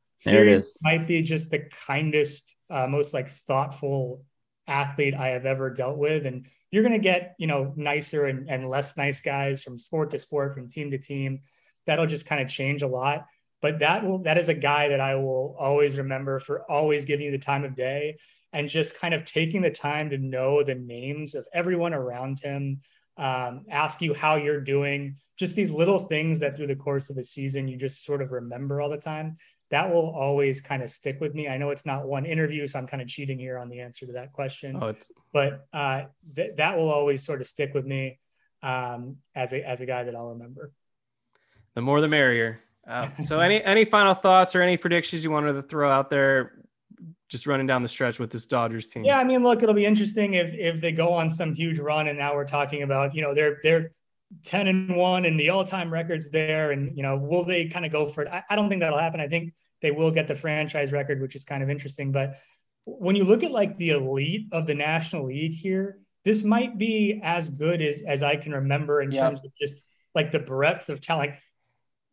Is. 0.56 0.76
might 0.82 1.08
be 1.08 1.22
just 1.22 1.52
the 1.52 1.70
kindest, 1.86 2.56
uh, 2.70 2.88
most 2.88 3.14
like 3.14 3.30
thoughtful 3.30 4.24
athlete 4.68 5.14
I 5.14 5.30
have 5.30 5.46
ever 5.46 5.70
dealt 5.70 5.98
with. 5.98 6.26
And 6.26 6.48
you're 6.72 6.84
going 6.84 6.94
to 6.94 7.00
get, 7.00 7.36
you 7.38 7.48
know, 7.48 7.74
nicer 7.76 8.26
and, 8.26 8.50
and 8.50 8.70
less 8.70 8.98
nice 8.98 9.22
guys 9.22 9.62
from 9.62 9.80
sport 9.80 10.12
to 10.12 10.20
sport, 10.20 10.54
from 10.54 10.70
team 10.70 10.92
to 10.92 10.98
team. 10.98 11.42
That'll 11.86 12.08
just 12.08 12.26
kind 12.26 12.42
of 12.42 12.48
change 12.48 12.82
a 12.82 12.88
lot. 12.88 13.26
But 13.62 13.80
that 13.80 14.06
will, 14.06 14.20
that 14.20 14.38
is 14.38 14.50
a 14.50 14.54
guy 14.54 14.90
that 14.90 15.00
I 15.00 15.16
will 15.16 15.56
always 15.60 15.98
remember 15.98 16.40
for 16.40 16.70
always 16.70 17.06
giving 17.06 17.26
you 17.26 17.32
the 17.32 17.38
time 17.38 17.64
of 17.64 17.76
day 17.76 18.18
and 18.54 18.70
just 18.70 19.00
kind 19.00 19.14
of 19.14 19.26
taking 19.26 19.62
the 19.62 19.72
time 19.72 20.10
to 20.10 20.18
know 20.18 20.64
the 20.64 20.76
names 20.76 21.36
of 21.36 21.48
everyone 21.54 21.94
around 21.94 22.40
him, 22.40 22.82
um, 23.18 23.66
ask 23.70 24.02
you 24.02 24.14
how 24.14 24.36
you're 24.36 24.62
doing, 24.62 25.18
just 25.38 25.56
these 25.56 25.72
little 25.72 26.00
things 26.00 26.40
that 26.40 26.56
through 26.56 26.68
the 26.68 26.76
course 26.76 27.10
of 27.10 27.18
a 27.18 27.24
season, 27.24 27.68
you 27.68 27.78
just 27.78 28.06
sort 28.06 28.22
of 28.22 28.32
remember 28.32 28.82
all 28.82 28.90
the 28.90 28.98
time 28.98 29.38
that 29.72 29.92
will 29.92 30.10
always 30.12 30.62
kind 30.62 30.84
of 30.84 30.90
stick 30.90 31.20
with 31.20 31.34
me. 31.34 31.48
I 31.48 31.58
know 31.58 31.72
it's 31.72 31.86
not 31.86 32.08
one 32.08 32.26
interview, 32.26 32.68
so 32.68 32.78
I'm 32.80 32.88
kind 32.88 33.02
of 33.02 33.08
cheating 33.08 33.40
here 33.40 33.58
on 33.58 33.70
the 33.70 33.80
answer 33.80 34.06
to 34.06 34.14
that 34.14 34.32
question, 34.32 34.78
Oh, 34.80 34.88
it's 34.88 35.12
but 35.34 35.68
uh, 35.74 36.04
th- 36.36 36.56
that 36.58 36.78
will 36.78 36.92
always 36.92 37.24
sort 37.26 37.42
of 37.42 37.48
stick 37.48 37.74
with 37.74 37.86
me 37.86 38.20
um, 38.64 39.18
as 39.34 39.54
a 39.54 39.68
as 39.68 39.82
a 39.82 39.86
guy 39.86 40.04
that 40.04 40.16
I'll 40.16 40.30
remember. 40.30 40.72
the 41.74 41.82
more 41.82 42.00
the 42.02 42.08
merrier. 42.08 42.60
Uh, 42.88 43.10
so, 43.22 43.40
any 43.40 43.64
any 43.64 43.86
final 43.86 44.14
thoughts 44.14 44.56
or 44.56 44.62
any 44.62 44.78
predictions 44.78 45.24
you 45.24 45.32
wanted 45.32 45.54
to 45.54 45.64
throw 45.64 45.90
out 45.90 46.10
there? 46.10 46.54
Just 47.28 47.48
running 47.48 47.66
down 47.66 47.82
the 47.82 47.88
stretch 47.88 48.20
with 48.20 48.30
this 48.30 48.46
Dodgers 48.46 48.86
team. 48.86 49.04
Yeah, 49.04 49.18
I 49.18 49.24
mean, 49.24 49.42
look, 49.42 49.64
it'll 49.64 49.74
be 49.74 49.86
interesting 49.86 50.36
if 50.36 50.54
if 50.54 50.80
they 50.80 50.92
go 50.92 51.12
on 51.14 51.28
some 51.28 51.56
huge 51.56 51.80
run, 51.80 52.08
and 52.08 52.20
now 52.20 52.36
we're 52.36 52.46
talking 52.46 52.84
about 52.84 53.16
you 53.16 53.24
know 53.24 53.34
they're 53.34 53.58
they're 53.64 53.90
ten 54.44 54.68
and 54.68 54.96
one 54.96 55.26
and 55.26 55.40
the 55.40 55.50
all 55.50 55.64
time 55.64 55.92
records 55.92 56.30
there, 56.30 56.72
and 56.72 56.96
you 56.98 57.04
know 57.04 57.16
will 57.18 57.46
they 57.46 57.68
kind 57.68 57.86
of 57.86 57.92
go 57.92 58.06
for 58.06 58.24
it? 58.24 58.28
I, 58.28 58.44
I 58.50 58.56
don't 58.56 58.70
think 58.70 58.82
that'll 58.82 59.00
happen. 59.00 59.20
I 59.20 59.28
think 59.28 59.54
they 59.82 59.92
will 59.92 60.12
get 60.12 60.28
the 60.28 60.36
franchise 60.36 60.92
record, 60.92 61.22
which 61.22 61.36
is 61.36 61.46
kind 61.46 61.62
of 61.62 61.70
interesting. 61.70 62.12
But 62.12 62.40
when 62.86 63.16
you 63.16 63.24
look 63.24 63.44
at 63.44 63.52
like 63.52 63.78
the 63.78 63.92
elite 63.92 64.48
of 64.52 64.68
the 64.68 64.76
National 64.76 65.26
League 65.26 65.54
here, 65.54 66.00
this 66.24 66.44
might 66.44 66.78
be 66.78 67.20
as 67.24 67.50
good 67.50 67.82
as 67.82 68.02
as 68.02 68.24
I 68.24 68.36
can 68.36 68.52
remember 68.52 69.02
in 69.02 69.12
Yep. 69.12 69.22
terms 69.22 69.46
of 69.46 69.52
just 69.56 69.82
like 70.14 70.32
the 70.32 70.40
breadth 70.40 70.90
of 70.90 71.02
talent. 71.02 71.32
Like, 71.32 71.42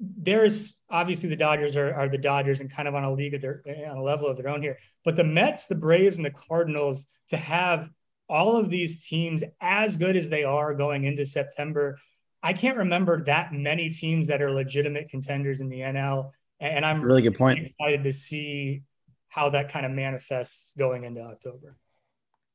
there's 0.01 0.81
obviously 0.91 1.29
the 1.29 1.37
Dodgers 1.37 1.77
are, 1.77 1.95
are 1.95 2.09
the 2.09 2.19
Dodgers 2.19 2.61
and 2.61 2.71
kind 2.71 2.89
of 2.89 2.95
on 2.95 3.05
a 3.05 3.13
league 3.13 3.35
of 3.35 3.41
their 3.41 3.63
on 3.89 3.97
a 3.97 4.03
level 4.03 4.29
of 4.29 4.37
their 4.37 4.49
own 4.49 4.61
here. 4.61 4.79
But 5.05 5.17
the 5.17 5.25
Mets, 5.25 5.67
the 5.67 5.77
Braves, 5.77 6.17
and 6.17 6.27
the 6.27 6.31
Cardinals 6.31 7.07
to 7.29 7.37
have 7.37 7.89
all 8.33 8.57
of 8.57 8.71
these 8.71 9.05
teams 9.07 9.45
as 9.61 9.97
good 9.99 10.17
as 10.17 10.31
they 10.31 10.43
are 10.43 10.75
going 10.75 11.05
into 11.05 11.25
September, 11.25 11.99
I 12.43 12.55
can't 12.55 12.79
remember 12.79 13.23
that 13.25 13.53
many 13.53 13.91
teams 13.91 14.27
that 14.29 14.41
are 14.41 14.51
legitimate 14.51 15.11
contenders 15.11 15.61
in 15.61 15.69
the 15.69 15.81
NL. 15.81 16.31
And 16.59 16.85
I'm 16.87 17.03
Really 17.03 17.21
good 17.23 17.37
point. 17.37 17.59
excited 17.59 18.05
to 18.05 18.13
see 18.13 18.83
how 19.29 19.51
that 19.51 19.69
kind 19.71 19.85
of 19.85 19.93
manifests 19.93 20.75
going 20.75 21.05
into 21.05 21.21
October. 21.21 21.77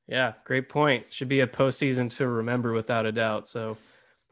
Yeah, 0.08 0.34
great 0.46 0.68
point. 0.68 1.14
Should 1.14 1.30
be 1.30 1.42
a 1.42 1.48
postseason 1.48 2.10
to 2.18 2.28
remember 2.28 2.74
without 2.74 3.06
a 3.06 3.12
doubt. 3.12 3.48
So 3.48 3.78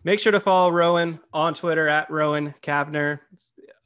make 0.03 0.19
sure 0.19 0.31
to 0.31 0.39
follow 0.39 0.71
Rowan 0.71 1.19
on 1.31 1.53
Twitter 1.53 1.87
at 1.87 2.09
Rowan 2.09 2.55
Kavner. 2.63 3.19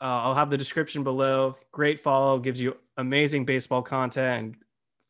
Uh, 0.02 0.04
I'll 0.06 0.36
have 0.36 0.50
the 0.50 0.58
description 0.58 1.04
below. 1.04 1.58
Great 1.74 2.00
follow, 2.00 2.40
gives 2.40 2.62
you 2.62 2.78
amazing 2.96 3.44
baseball 3.46 3.82
content 3.82 4.46
and 4.46 4.56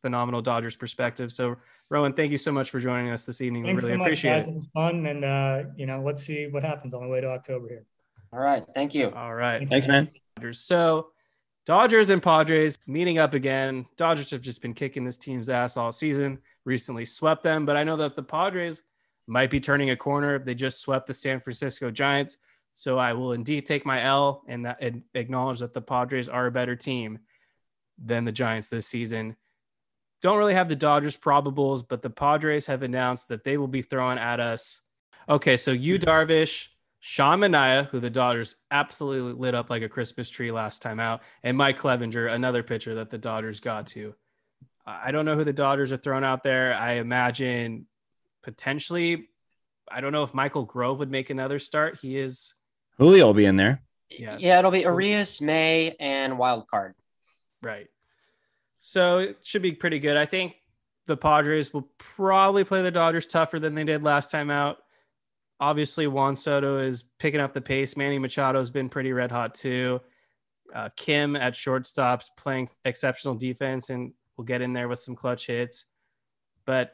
phenomenal 0.01 0.41
Dodgers 0.41 0.75
perspective. 0.75 1.31
So 1.31 1.57
Rowan, 1.89 2.13
thank 2.13 2.31
you 2.31 2.37
so 2.37 2.51
much 2.51 2.69
for 2.69 2.79
joining 2.79 3.11
us 3.11 3.25
this 3.25 3.41
evening. 3.41 3.63
Thanks 3.63 3.83
we 3.83 3.89
really 3.89 3.93
so 3.95 3.97
much, 3.97 4.07
appreciate 4.07 4.31
guys. 4.31 4.47
it. 4.47 4.51
It 4.51 4.55
was 4.55 4.65
fun, 4.73 5.05
and 5.07 5.25
uh, 5.25 5.63
you 5.75 5.85
know, 5.87 6.01
let's 6.01 6.23
see 6.23 6.47
what 6.47 6.63
happens 6.63 6.93
on 6.93 7.01
the 7.01 7.07
way 7.07 7.19
to 7.21 7.27
October 7.27 7.67
here. 7.67 7.85
All 8.31 8.39
right. 8.39 8.63
Thank 8.75 8.93
you. 8.93 9.09
All 9.09 9.33
right. 9.33 9.67
Thanks, 9.67 9.87
man. 9.87 10.09
So 10.51 11.09
Dodgers 11.65 12.09
and 12.09 12.21
Padres 12.21 12.77
meeting 12.87 13.17
up 13.17 13.33
again. 13.33 13.85
Dodgers 13.97 14.31
have 14.31 14.41
just 14.41 14.61
been 14.61 14.73
kicking 14.73 15.03
this 15.03 15.17
team's 15.17 15.49
ass 15.49 15.77
all 15.77 15.91
season, 15.91 16.39
recently 16.65 17.05
swept 17.05 17.43
them, 17.43 17.65
but 17.65 17.75
I 17.75 17.83
know 17.83 17.95
that 17.97 18.15
the 18.15 18.23
Padres 18.23 18.83
might 19.27 19.49
be 19.49 19.59
turning 19.59 19.89
a 19.89 19.95
corner. 19.95 20.39
They 20.39 20.55
just 20.55 20.79
swept 20.79 21.07
the 21.07 21.13
San 21.13 21.39
Francisco 21.39 21.91
Giants. 21.91 22.37
So 22.73 22.97
I 22.97 23.13
will 23.13 23.33
indeed 23.33 23.65
take 23.65 23.85
my 23.85 24.01
L 24.03 24.43
and, 24.47 24.65
that, 24.65 24.77
and 24.81 25.03
acknowledge 25.13 25.59
that 25.59 25.73
the 25.73 25.81
Padres 25.81 26.29
are 26.29 26.47
a 26.47 26.51
better 26.51 26.75
team 26.75 27.19
than 28.03 28.25
the 28.25 28.31
Giants 28.31 28.69
this 28.69 28.87
season. 28.87 29.35
Don't 30.21 30.37
really 30.37 30.53
have 30.53 30.69
the 30.69 30.75
Dodgers 30.75 31.15
probables, 31.15 31.83
but 31.87 32.01
the 32.01 32.09
Padres 32.09 32.65
have 32.65 32.83
announced 32.83 33.29
that 33.29 33.43
they 33.43 33.57
will 33.57 33.67
be 33.67 33.81
throwing 33.81 34.17
at 34.17 34.39
us. 34.39 34.81
Okay, 35.27 35.57
so 35.57 35.71
you 35.71 35.95
hmm. 35.95 36.03
Darvish, 36.03 36.67
Sean 36.99 37.39
Manaea, 37.39 37.87
who 37.87 37.99
the 37.99 38.09
Dodgers 38.09 38.57
absolutely 38.71 39.33
lit 39.33 39.55
up 39.55 39.69
like 39.69 39.83
a 39.83 39.89
Christmas 39.89 40.29
tree 40.29 40.51
last 40.51 40.81
time 40.81 40.99
out, 40.99 41.21
and 41.43 41.57
Mike 41.57 41.79
Clevinger, 41.79 42.31
another 42.31 42.63
pitcher 42.63 42.95
that 42.95 43.09
the 43.09 43.17
Dodgers 43.17 43.59
got 43.59 43.87
to. 43.87 44.13
I 44.85 45.09
I 45.09 45.11
don't 45.11 45.25
know 45.25 45.35
who 45.35 45.43
the 45.43 45.53
Dodgers 45.53 45.91
are 45.91 45.97
throwing 45.97 46.23
out 46.23 46.43
there. 46.43 46.73
I 46.73 46.93
imagine 46.93 47.85
potentially, 48.43 49.29
I 49.89 50.01
don't 50.01 50.11
know 50.11 50.23
if 50.23 50.33
Michael 50.33 50.65
Grove 50.65 50.99
would 50.99 51.11
make 51.11 51.29
another 51.29 51.59
start. 51.59 51.99
He 52.01 52.17
is, 52.17 52.55
Julio 52.97 53.27
will 53.27 53.33
be 53.33 53.45
in 53.45 53.55
there. 53.55 53.83
Yeah. 54.09 54.37
Yeah, 54.39 54.59
it'll 54.59 54.71
be 54.71 54.83
Urías, 54.83 55.41
May, 55.41 55.95
and 55.99 56.37
wild 56.37 56.67
card. 56.67 56.95
right. 57.61 57.87
So 58.79 59.19
it 59.19 59.37
should 59.43 59.61
be 59.61 59.73
pretty 59.73 59.99
good. 59.99 60.17
I 60.17 60.25
think 60.25 60.55
the 61.05 61.17
Padres 61.17 61.73
will 61.73 61.89
probably 61.97 62.63
play 62.63 62.81
the 62.81 62.89
Dodgers 62.89 63.25
tougher 63.25 63.59
than 63.59 63.75
they 63.75 63.83
did 63.83 64.03
last 64.03 64.31
time 64.31 64.49
out. 64.49 64.77
Obviously, 65.59 66.07
Juan 66.07 66.35
Soto 66.35 66.77
is 66.77 67.03
picking 67.19 67.41
up 67.41 67.53
the 67.53 67.61
pace. 67.61 67.97
Manny 67.97 68.17
Machado 68.17 68.57
has 68.57 68.71
been 68.71 68.87
pretty 68.87 69.11
red 69.11 69.31
hot 69.31 69.53
too. 69.53 69.99
Uh, 70.73 70.87
Kim 70.95 71.35
at 71.35 71.53
shortstops 71.53 72.27
playing 72.37 72.69
exceptional 72.85 73.35
defense 73.35 73.89
and 73.89 74.13
will 74.37 74.45
get 74.45 74.61
in 74.61 74.71
there 74.71 74.87
with 74.87 74.99
some 74.99 75.15
clutch 75.15 75.47
hits. 75.47 75.85
But 76.65 76.93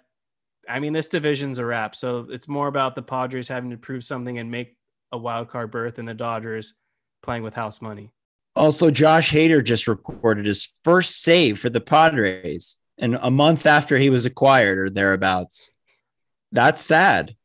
I 0.67 0.79
mean, 0.79 0.93
this 0.93 1.07
division's 1.07 1.59
a 1.59 1.65
wrap. 1.65 1.95
So 1.95 2.25
it's 2.31 2.47
more 2.47 2.67
about 2.67 2.95
the 2.95 3.03
Padres 3.03 3.47
having 3.47 3.69
to 3.69 3.77
prove 3.77 4.03
something 4.03 4.39
and 4.39 4.49
make 4.49 4.75
a 5.11 5.17
wild 5.17 5.49
card 5.49 5.69
berth 5.69 5.99
and 5.99 6.07
the 6.07 6.15
Dodgers 6.15 6.73
playing 7.21 7.43
with 7.43 7.53
house 7.53 7.79
money. 7.81 8.11
Also, 8.55 8.89
Josh 8.89 9.31
Hader 9.31 9.63
just 9.63 9.87
recorded 9.87 10.45
his 10.45 10.73
first 10.83 11.21
save 11.21 11.59
for 11.59 11.69
the 11.69 11.81
Padres, 11.81 12.77
and 12.97 13.19
a 13.21 13.29
month 13.29 13.65
after 13.65 13.97
he 13.97 14.09
was 14.09 14.25
acquired 14.25 14.77
or 14.77 14.89
thereabouts. 14.89 15.71
That's 16.51 16.81
sad. 16.81 17.35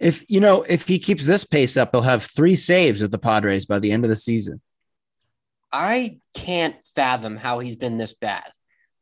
If 0.00 0.24
you 0.28 0.40
know, 0.40 0.62
if 0.62 0.88
he 0.88 0.98
keeps 0.98 1.26
this 1.26 1.44
pace 1.44 1.76
up, 1.76 1.90
he'll 1.92 2.02
have 2.02 2.24
three 2.24 2.56
saves 2.56 3.00
with 3.00 3.12
the 3.12 3.18
Padres 3.18 3.66
by 3.66 3.78
the 3.78 3.92
end 3.92 4.04
of 4.04 4.08
the 4.08 4.16
season. 4.16 4.60
I 5.72 6.18
can't 6.34 6.76
fathom 6.94 7.36
how 7.36 7.60
he's 7.60 7.76
been 7.76 7.98
this 7.98 8.14
bad. 8.14 8.50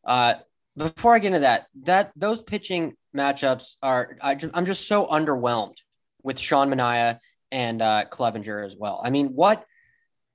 Uh, 0.05 0.35
before 0.77 1.15
I 1.15 1.19
get 1.19 1.29
into 1.29 1.41
that, 1.41 1.67
that 1.85 2.13
those 2.17 2.43
pitching 2.43 2.95
matchups 3.17 3.77
are 3.83 4.17
I, 4.21 4.37
am 4.55 4.67
just 4.67 4.87
so 4.87 5.07
underwhelmed 5.07 5.77
with 6.23 6.39
Sean 6.39 6.69
Manaea 6.69 7.21
and 7.51 7.81
uh, 7.81 8.05
Clevinger 8.11 8.65
as 8.65 8.77
well. 8.77 9.01
I 9.05 9.11
mean, 9.11 9.29
what 9.29 9.65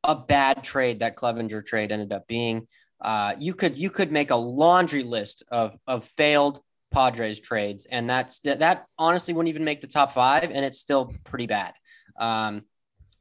a 0.03 0.15
bad 0.15 0.63
trade 0.63 0.99
that 0.99 1.15
Clevinger 1.15 1.65
trade 1.65 1.91
ended 1.91 2.11
up 2.11 2.27
being. 2.27 2.67
Uh, 3.01 3.33
you 3.37 3.53
could 3.53 3.77
you 3.77 3.89
could 3.89 4.11
make 4.11 4.31
a 4.31 4.35
laundry 4.35 5.03
list 5.03 5.43
of 5.49 5.77
of 5.87 6.05
failed 6.05 6.59
Padres 6.91 7.39
trades, 7.39 7.85
and 7.85 8.09
that's 8.09 8.39
that, 8.39 8.85
honestly 8.97 9.33
wouldn't 9.33 9.49
even 9.49 9.63
make 9.63 9.81
the 9.81 9.87
top 9.87 10.11
five, 10.11 10.51
and 10.51 10.65
it's 10.65 10.79
still 10.79 11.13
pretty 11.23 11.45
bad. 11.45 11.73
Um, 12.19 12.63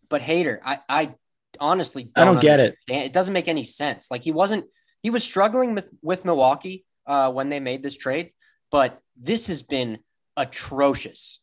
but 0.08 0.22
Hader, 0.22 0.58
I 0.64 0.80
I 0.88 1.14
honestly 1.60 2.04
don't 2.04 2.28
I 2.28 2.32
don't 2.32 2.40
get 2.40 2.60
it. 2.60 2.76
It 2.88 3.12
doesn't 3.12 3.34
make 3.34 3.48
any 3.48 3.64
sense. 3.64 4.10
Like 4.10 4.24
he 4.24 4.32
wasn't 4.32 4.64
he 5.02 5.10
was 5.10 5.22
struggling 5.22 5.74
with 5.74 5.90
with 6.02 6.24
Milwaukee 6.24 6.84
uh, 7.06 7.30
when 7.30 7.48
they 7.48 7.60
made 7.60 7.82
this 7.82 7.96
trade, 7.96 8.32
but 8.70 9.00
this 9.16 9.46
has 9.48 9.62
been 9.62 9.98
atrocious, 10.36 11.40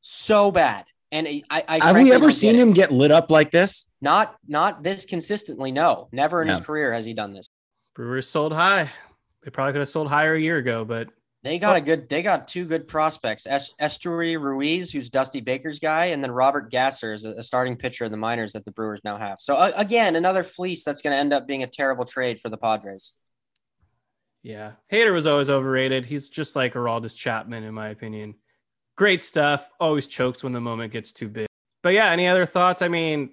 so 0.00 0.50
bad. 0.50 0.86
And 1.16 1.42
I, 1.48 1.64
I 1.66 1.86
have 1.86 1.96
we 1.96 2.12
ever 2.12 2.30
seen 2.30 2.56
him 2.56 2.74
get 2.74 2.92
lit 2.92 3.10
up 3.10 3.30
like 3.30 3.50
this? 3.50 3.88
Not, 4.02 4.36
not 4.46 4.82
this 4.82 5.06
consistently. 5.06 5.72
No, 5.72 6.08
never 6.12 6.42
in 6.42 6.48
his 6.48 6.60
career 6.60 6.92
has 6.92 7.06
he 7.06 7.14
done 7.14 7.32
this. 7.32 7.48
Brewers 7.94 8.28
sold 8.28 8.52
high. 8.52 8.90
They 9.42 9.50
probably 9.50 9.72
could 9.72 9.78
have 9.78 9.88
sold 9.88 10.08
higher 10.08 10.34
a 10.34 10.40
year 10.40 10.58
ago, 10.58 10.84
but 10.84 11.08
they 11.42 11.58
got 11.58 11.76
a 11.76 11.80
good. 11.80 12.10
They 12.10 12.22
got 12.22 12.48
two 12.48 12.66
good 12.66 12.86
prospects: 12.86 13.46
es- 13.46 13.72
Esteury 13.80 14.38
Ruiz, 14.38 14.92
who's 14.92 15.08
Dusty 15.08 15.40
Baker's 15.40 15.78
guy, 15.78 16.06
and 16.06 16.22
then 16.22 16.32
Robert 16.32 16.70
Gasser 16.70 17.14
is 17.14 17.24
a, 17.24 17.30
a 17.30 17.42
starting 17.42 17.76
pitcher 17.76 18.04
in 18.04 18.10
the 18.10 18.18
minors 18.18 18.52
that 18.52 18.66
the 18.66 18.72
Brewers 18.72 19.00
now 19.02 19.16
have. 19.16 19.38
So 19.40 19.56
uh, 19.56 19.72
again, 19.76 20.16
another 20.16 20.42
fleece 20.42 20.84
that's 20.84 21.00
going 21.00 21.12
to 21.12 21.18
end 21.18 21.32
up 21.32 21.46
being 21.46 21.62
a 21.62 21.66
terrible 21.66 22.04
trade 22.04 22.40
for 22.40 22.50
the 22.50 22.58
Padres. 22.58 23.14
Yeah, 24.42 24.72
Hader 24.92 25.12
was 25.14 25.26
always 25.26 25.48
overrated. 25.48 26.04
He's 26.04 26.28
just 26.28 26.56
like 26.56 26.74
Aroldis 26.74 27.16
Chapman, 27.16 27.62
in 27.62 27.72
my 27.72 27.88
opinion. 27.88 28.34
Great 28.96 29.22
stuff. 29.22 29.68
Always 29.78 30.06
chokes 30.06 30.42
when 30.42 30.52
the 30.52 30.60
moment 30.60 30.92
gets 30.92 31.12
too 31.12 31.28
big. 31.28 31.46
But 31.82 31.90
yeah, 31.90 32.10
any 32.10 32.26
other 32.26 32.46
thoughts? 32.46 32.82
I 32.82 32.88
mean, 32.88 33.30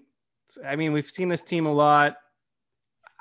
I 0.65 0.75
mean, 0.75 0.93
we've 0.93 1.05
seen 1.05 1.29
this 1.29 1.41
team 1.41 1.65
a 1.65 1.73
lot. 1.73 2.17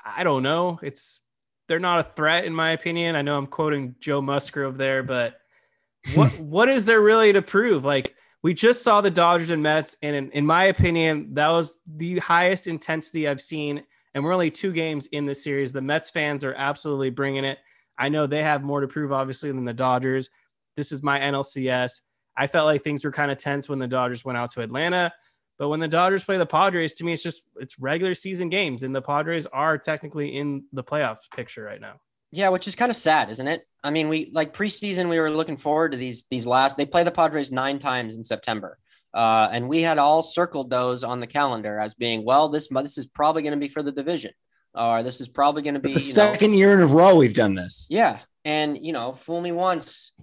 I 0.05 0.23
don't 0.23 0.43
know. 0.43 0.79
It's 0.81 1.21
they're 1.67 1.79
not 1.79 1.99
a 1.99 2.09
threat 2.11 2.45
in 2.45 2.53
my 2.53 2.71
opinion. 2.71 3.15
I 3.15 3.21
know 3.21 3.37
I'm 3.37 3.47
quoting 3.47 3.95
Joe 3.99 4.21
Musgrove 4.21 4.77
there, 4.77 5.03
but 5.03 5.39
what 6.13 6.37
what 6.39 6.69
is 6.69 6.85
there 6.85 7.01
really 7.01 7.33
to 7.33 7.41
prove? 7.41 7.85
Like 7.85 8.15
we 8.43 8.53
just 8.53 8.83
saw 8.83 8.99
the 8.99 9.09
Dodgers 9.09 9.49
and 9.49 9.63
Mets, 9.63 9.97
and 10.03 10.15
in, 10.15 10.31
in 10.31 10.45
my 10.45 10.65
opinion, 10.65 11.33
that 11.35 11.47
was 11.47 11.79
the 11.87 12.19
highest 12.19 12.67
intensity 12.67 13.27
I've 13.27 13.41
seen. 13.41 13.83
And 14.13 14.23
we're 14.23 14.33
only 14.33 14.51
two 14.51 14.73
games 14.73 15.07
in 15.07 15.25
the 15.25 15.33
series. 15.33 15.71
The 15.71 15.81
Mets 15.81 16.11
fans 16.11 16.43
are 16.43 16.53
absolutely 16.53 17.09
bringing 17.09 17.45
it. 17.45 17.57
I 17.97 18.09
know 18.09 18.27
they 18.27 18.43
have 18.43 18.61
more 18.61 18.81
to 18.81 18.87
prove, 18.87 19.11
obviously, 19.11 19.51
than 19.51 19.65
the 19.65 19.73
Dodgers. 19.73 20.29
This 20.75 20.91
is 20.91 21.01
my 21.01 21.19
NLCS. 21.19 22.01
I 22.35 22.47
felt 22.47 22.65
like 22.65 22.83
things 22.83 23.05
were 23.05 23.11
kind 23.11 23.31
of 23.31 23.37
tense 23.37 23.69
when 23.69 23.79
the 23.79 23.87
Dodgers 23.87 24.25
went 24.25 24.37
out 24.37 24.51
to 24.51 24.61
Atlanta. 24.61 25.13
But 25.59 25.69
when 25.69 25.79
the 25.79 25.87
Dodgers 25.87 26.23
play 26.23 26.37
the 26.37 26.45
Padres, 26.45 26.93
to 26.95 27.03
me, 27.03 27.13
it's 27.13 27.23
just 27.23 27.43
it's 27.57 27.77
regular 27.79 28.15
season 28.15 28.49
games, 28.49 28.83
and 28.83 28.95
the 28.95 29.01
Padres 29.01 29.45
are 29.45 29.77
technically 29.77 30.35
in 30.35 30.65
the 30.73 30.83
playoff 30.83 31.17
picture 31.35 31.63
right 31.63 31.79
now. 31.79 31.99
Yeah, 32.31 32.49
which 32.49 32.67
is 32.67 32.73
kind 32.73 32.89
of 32.89 32.95
sad, 32.95 33.29
isn't 33.29 33.47
it? 33.47 33.67
I 33.83 33.91
mean, 33.91 34.09
we 34.09 34.31
like 34.33 34.55
preseason, 34.55 35.07
we 35.07 35.19
were 35.19 35.29
looking 35.29 35.57
forward 35.57 35.91
to 35.91 35.97
these 35.97 36.25
these 36.31 36.47
last. 36.47 36.77
They 36.77 36.85
play 36.85 37.03
the 37.03 37.11
Padres 37.11 37.51
nine 37.51 37.77
times 37.77 38.15
in 38.15 38.23
September, 38.23 38.79
uh, 39.13 39.49
and 39.51 39.69
we 39.69 39.83
had 39.83 39.99
all 39.99 40.23
circled 40.23 40.71
those 40.71 41.03
on 41.03 41.19
the 41.19 41.27
calendar 41.27 41.79
as 41.79 41.93
being 41.93 42.25
well. 42.25 42.49
This 42.49 42.67
this 42.69 42.97
is 42.97 43.05
probably 43.05 43.43
going 43.43 43.53
to 43.53 43.59
be 43.59 43.67
for 43.67 43.83
the 43.83 43.91
division, 43.91 44.31
or 44.73 45.03
this 45.03 45.21
is 45.21 45.27
probably 45.27 45.61
going 45.61 45.75
to 45.75 45.79
be 45.79 45.93
the 45.93 45.99
second 45.99 46.51
know, 46.51 46.57
year 46.57 46.73
in 46.73 46.79
a 46.79 46.87
row 46.87 47.15
we've 47.15 47.35
done 47.35 47.53
this. 47.53 47.85
Yeah, 47.91 48.17
and 48.43 48.83
you 48.83 48.93
know, 48.93 49.13
fool 49.13 49.39
me 49.39 49.51
once, 49.51 50.13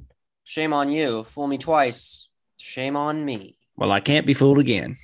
shame 0.50 0.72
on 0.72 0.90
you. 0.90 1.22
Fool 1.22 1.46
me 1.46 1.58
twice, 1.58 2.28
shame 2.56 2.96
on 2.96 3.24
me. 3.24 3.56
Well, 3.76 3.92
I 3.92 4.00
can't 4.00 4.26
be 4.26 4.34
fooled 4.34 4.58
again. 4.58 4.96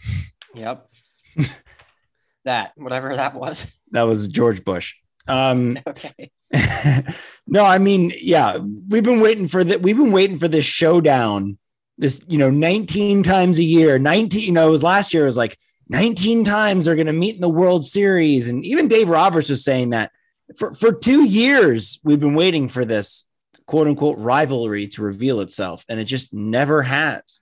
Yep. 0.57 0.91
that, 2.45 2.73
whatever 2.75 3.15
that 3.15 3.35
was. 3.35 3.71
That 3.93 4.03
was 4.03 4.27
George 4.27 4.65
Bush. 4.65 4.97
Um, 5.29 5.79
okay. 5.87 6.33
no, 7.47 7.65
I 7.65 7.79
mean, 7.79 8.13
yeah, 8.21 8.57
we've 8.57 9.05
been 9.05 9.21
waiting 9.21 9.47
for 9.47 9.63
that. 9.63 9.83
We've 9.83 9.97
been 9.97 10.11
waiting 10.11 10.37
for 10.37 10.49
this 10.49 10.65
showdown. 10.65 11.59
This, 11.97 12.21
you 12.27 12.39
know, 12.39 12.51
19 12.51 13.23
times 13.23 13.59
a 13.59 13.63
year. 13.63 14.01
19, 14.01 14.43
you 14.43 14.53
know, 14.53 14.67
it 14.67 14.73
was 14.73 14.83
last 14.83 15.15
year. 15.15 15.23
It 15.23 15.27
was 15.27 15.37
like 15.37 15.57
19 15.89 16.45
times 16.45 16.85
they're 16.85 16.97
going 16.97 17.07
to 17.07 17.13
meet 17.13 17.37
in 17.37 17.41
the 17.41 17.49
World 17.49 17.87
Series, 17.87 18.49
and 18.49 18.65
even 18.67 18.89
Dave 18.89 19.09
Roberts 19.09 19.49
was 19.49 19.63
saying 19.63 19.91
that 19.91 20.11
for 20.57 20.75
for 20.75 20.93
two 20.93 21.25
years 21.25 22.01
we've 22.03 22.21
been 22.21 22.35
waiting 22.35 22.69
for 22.69 22.85
this 22.85 23.27
quote 23.67 23.89
unquote 23.89 24.19
rivalry 24.19 24.89
to 24.89 25.03
reveal 25.03 25.41
itself, 25.41 25.85
and 25.89 26.01
it 26.01 26.05
just 26.05 26.33
never 26.33 26.83
has. 26.83 27.41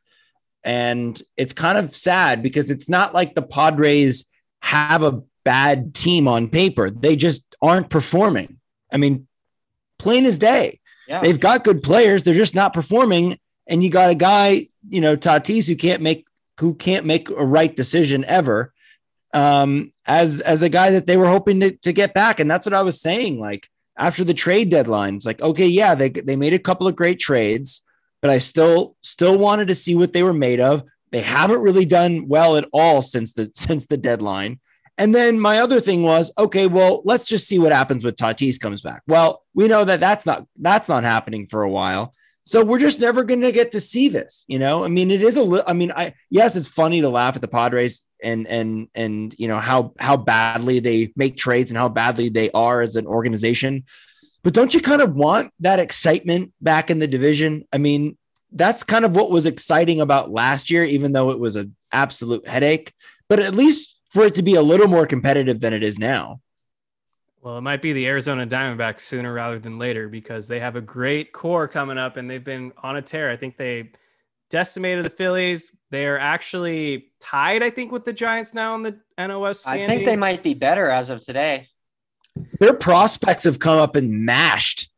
And 0.62 1.20
it's 1.36 1.52
kind 1.52 1.76
of 1.76 1.94
sad 1.94 2.42
because 2.42 2.70
it's 2.70 2.88
not 2.88 3.14
like 3.14 3.34
the 3.34 3.42
Padres 3.42 4.24
have 4.60 5.02
a 5.02 5.22
bad 5.44 5.94
team 5.94 6.26
on 6.26 6.48
paper. 6.48 6.90
They 6.90 7.16
just 7.16 7.54
aren't 7.60 7.90
performing. 7.90 8.58
I 8.90 8.96
mean, 8.96 9.26
plain 9.98 10.24
as 10.24 10.38
day. 10.38 10.80
Yeah. 11.06 11.20
They've 11.20 11.38
got 11.38 11.64
good 11.64 11.82
players, 11.82 12.22
they're 12.22 12.34
just 12.34 12.54
not 12.54 12.72
performing. 12.72 13.38
And 13.66 13.82
you 13.82 13.90
got 13.90 14.10
a 14.10 14.14
guy, 14.14 14.66
you 14.88 15.00
know, 15.00 15.16
Tatis, 15.16 15.66
who 15.68 15.76
can't 15.76 16.02
make 16.02 16.26
who 16.60 16.74
can't 16.74 17.06
make 17.06 17.30
a 17.30 17.44
right 17.44 17.74
decision 17.74 18.24
ever. 18.26 18.72
Um, 19.32 19.90
as 20.06 20.40
as 20.40 20.62
a 20.62 20.68
guy 20.68 20.92
that 20.92 21.06
they 21.06 21.16
were 21.16 21.26
hoping 21.26 21.60
to, 21.60 21.70
to 21.78 21.92
get 21.92 22.14
back. 22.14 22.40
And 22.40 22.50
that's 22.50 22.66
what 22.66 22.74
I 22.74 22.82
was 22.82 23.00
saying. 23.00 23.40
Like 23.40 23.68
after 23.96 24.24
the 24.24 24.34
trade 24.34 24.70
deadline, 24.70 25.16
it's 25.16 25.26
like, 25.26 25.40
okay, 25.40 25.66
yeah, 25.66 25.94
they 25.94 26.10
they 26.10 26.36
made 26.36 26.54
a 26.54 26.58
couple 26.58 26.86
of 26.86 26.96
great 26.96 27.20
trades 27.20 27.82
but 28.24 28.30
I 28.30 28.38
still 28.38 28.96
still 29.02 29.36
wanted 29.36 29.68
to 29.68 29.74
see 29.74 29.94
what 29.94 30.14
they 30.14 30.22
were 30.22 30.32
made 30.32 30.58
of. 30.58 30.82
They 31.12 31.20
haven't 31.20 31.60
really 31.60 31.84
done 31.84 32.26
well 32.26 32.56
at 32.56 32.66
all 32.72 33.02
since 33.02 33.34
the 33.34 33.50
since 33.54 33.86
the 33.86 33.98
deadline. 33.98 34.60
And 34.96 35.14
then 35.14 35.38
my 35.38 35.58
other 35.58 35.78
thing 35.78 36.04
was, 36.04 36.32
okay, 36.38 36.66
well, 36.66 37.02
let's 37.04 37.26
just 37.26 37.46
see 37.46 37.58
what 37.58 37.70
happens 37.70 38.02
with 38.02 38.16
Tatis 38.16 38.58
comes 38.58 38.80
back. 38.80 39.02
Well, 39.06 39.42
we 39.52 39.68
know 39.68 39.84
that 39.84 40.00
that's 40.00 40.24
not 40.24 40.46
that's 40.56 40.88
not 40.88 41.04
happening 41.04 41.46
for 41.46 41.64
a 41.64 41.70
while. 41.70 42.14
So 42.44 42.64
we're 42.64 42.78
just 42.78 42.98
never 42.98 43.24
going 43.24 43.42
to 43.42 43.52
get 43.52 43.72
to 43.72 43.80
see 43.80 44.08
this, 44.08 44.46
you 44.48 44.58
know? 44.58 44.84
I 44.84 44.88
mean, 44.88 45.10
it 45.10 45.20
is 45.20 45.36
a 45.36 45.42
little 45.42 45.66
I 45.68 45.74
mean, 45.74 45.92
I 45.94 46.14
yes, 46.30 46.56
it's 46.56 46.68
funny 46.68 47.02
to 47.02 47.10
laugh 47.10 47.36
at 47.36 47.42
the 47.42 47.48
Padres 47.48 48.04
and 48.24 48.46
and 48.46 48.88
and 48.94 49.34
you 49.38 49.46
know 49.46 49.58
how 49.58 49.92
how 49.98 50.16
badly 50.16 50.80
they 50.80 51.12
make 51.16 51.36
trades 51.36 51.70
and 51.70 51.78
how 51.78 51.88
badly 51.88 52.28
they 52.28 52.50
are 52.50 52.80
as 52.80 52.96
an 52.96 53.06
organization. 53.06 53.84
But 54.42 54.54
don't 54.54 54.74
you 54.74 54.80
kind 54.80 55.00
of 55.00 55.14
want 55.14 55.52
that 55.60 55.78
excitement 55.78 56.52
back 56.60 56.90
in 56.90 56.98
the 56.98 57.06
division? 57.06 57.64
I 57.72 57.78
mean, 57.78 58.18
that's 58.52 58.82
kind 58.82 59.04
of 59.04 59.16
what 59.16 59.30
was 59.30 59.46
exciting 59.46 60.00
about 60.00 60.30
last 60.30 60.70
year, 60.70 60.84
even 60.84 61.12
though 61.12 61.30
it 61.30 61.38
was 61.38 61.56
an 61.56 61.74
absolute 61.92 62.46
headache. 62.46 62.92
But 63.28 63.40
at 63.40 63.54
least 63.54 63.98
for 64.10 64.24
it 64.24 64.34
to 64.36 64.42
be 64.42 64.54
a 64.54 64.62
little 64.62 64.86
more 64.86 65.06
competitive 65.06 65.60
than 65.60 65.72
it 65.72 65.82
is 65.82 65.98
now. 65.98 66.40
Well, 67.40 67.58
it 67.58 67.62
might 67.62 67.82
be 67.82 67.92
the 67.92 68.06
Arizona 68.06 68.46
Diamondbacks 68.46 69.00
sooner 69.00 69.32
rather 69.32 69.58
than 69.58 69.78
later 69.78 70.08
because 70.08 70.46
they 70.46 70.60
have 70.60 70.76
a 70.76 70.80
great 70.80 71.32
core 71.32 71.68
coming 71.68 71.98
up 71.98 72.16
and 72.16 72.30
they've 72.30 72.42
been 72.42 72.72
on 72.82 72.96
a 72.96 73.02
tear. 73.02 73.30
I 73.30 73.36
think 73.36 73.58
they 73.58 73.90
decimated 74.48 75.04
the 75.04 75.10
Phillies. 75.10 75.76
They 75.94 76.06
are 76.06 76.18
actually 76.18 77.12
tied, 77.20 77.62
I 77.62 77.70
think, 77.70 77.92
with 77.92 78.04
the 78.04 78.12
Giants 78.12 78.52
now 78.52 78.74
in 78.74 78.82
the 78.82 78.98
NOS. 79.16 79.60
Standings. 79.60 79.84
I 79.84 79.86
think 79.94 80.04
they 80.04 80.16
might 80.16 80.42
be 80.42 80.54
better 80.54 80.90
as 80.90 81.08
of 81.08 81.20
today 81.24 81.68
their 82.60 82.74
prospects 82.74 83.44
have 83.44 83.58
come 83.58 83.78
up 83.78 83.96
and 83.96 84.24
mashed. 84.24 84.90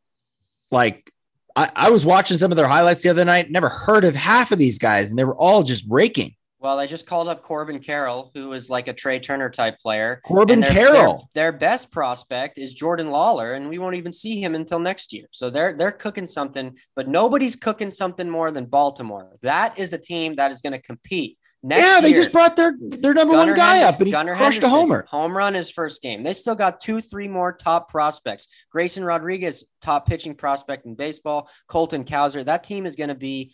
Like 0.71 1.11
I, 1.55 1.69
I, 1.75 1.89
was 1.89 2.05
watching 2.05 2.37
some 2.37 2.51
of 2.51 2.57
their 2.57 2.67
highlights 2.67 3.03
the 3.03 3.09
other 3.09 3.25
night, 3.25 3.51
never 3.51 3.69
heard 3.69 4.05
of 4.05 4.15
half 4.15 4.51
of 4.51 4.59
these 4.59 4.77
guys, 4.77 5.09
and 5.09 5.17
they 5.17 5.23
were 5.23 5.37
all 5.37 5.63
just 5.63 5.85
raking. 5.87 6.35
Well, 6.59 6.79
I 6.79 6.87
just 6.87 7.05
called 7.05 7.27
up 7.27 7.43
Corbin 7.43 7.79
Carroll, 7.79 8.31
who 8.33 8.53
is 8.53 8.67
like 8.67 8.87
a 8.87 8.93
Trea 8.93 9.19
Turner 9.19 9.49
type 9.49 9.77
player. 9.79 10.21
Corbin 10.25 10.59
their, 10.61 10.71
Carroll. 10.71 11.29
Their, 11.35 11.51
their, 11.51 11.59
best 11.59 11.91
prospect 11.91 12.57
is 12.57 12.73
Jordan 12.73 13.07
Lawlar, 13.07 13.55
and 13.55 13.69
we 13.69 13.77
won't 13.77 13.95
even 13.95 14.11
see 14.11 14.41
him 14.41 14.55
until 14.55 14.79
next 14.79 15.13
year. 15.13 15.27
So 15.31 15.51
they're 15.51 15.77
they're 15.77 15.91
cooking 15.91 16.25
something, 16.25 16.75
but 16.95 17.07
nobody's 17.07 17.55
cooking 17.55 17.91
something 17.91 18.27
more 18.27 18.49
than 18.49 18.65
Baltimore. 18.65 19.37
That 19.43 19.77
is 19.77 19.93
a 19.93 19.99
team 19.99 20.35
that 20.35 20.49
is 20.51 20.61
going 20.61 20.73
to 20.73 20.81
compete. 20.81 21.37
Next 21.63 21.81
yeah, 21.81 22.01
they 22.01 22.09
year, 22.09 22.19
just 22.19 22.31
brought 22.31 22.55
their 22.55 22.75
their 22.79 23.13
number 23.13 23.33
Gunnar 23.33 23.51
one 23.51 23.55
guy 23.55 23.81
up 23.81 23.97
and 23.97 24.05
he 24.05 24.11
Gunnar 24.11 24.35
crushed 24.35 24.61
Henderson, 24.61 24.63
a 24.65 24.69
homer. 24.69 25.05
Home 25.09 25.35
run 25.35 25.55
his 25.55 25.71
first 25.71 26.01
game. 26.01 26.23
They 26.23 26.33
still 26.33 26.55
got 26.55 26.79
two, 26.79 27.01
three 27.01 27.27
more 27.27 27.51
top 27.51 27.89
prospects. 27.89 28.47
Grayson 28.71 29.03
Rodriguez, 29.03 29.65
top 29.81 30.07
pitching 30.07 30.35
prospect 30.35 30.85
in 30.85 30.95
baseball. 30.95 31.49
Colton 31.67 32.03
Cowser. 32.03 32.45
That 32.45 32.63
team 32.63 32.85
is 32.85 32.95
going 32.95 33.09
to 33.09 33.15
be, 33.15 33.53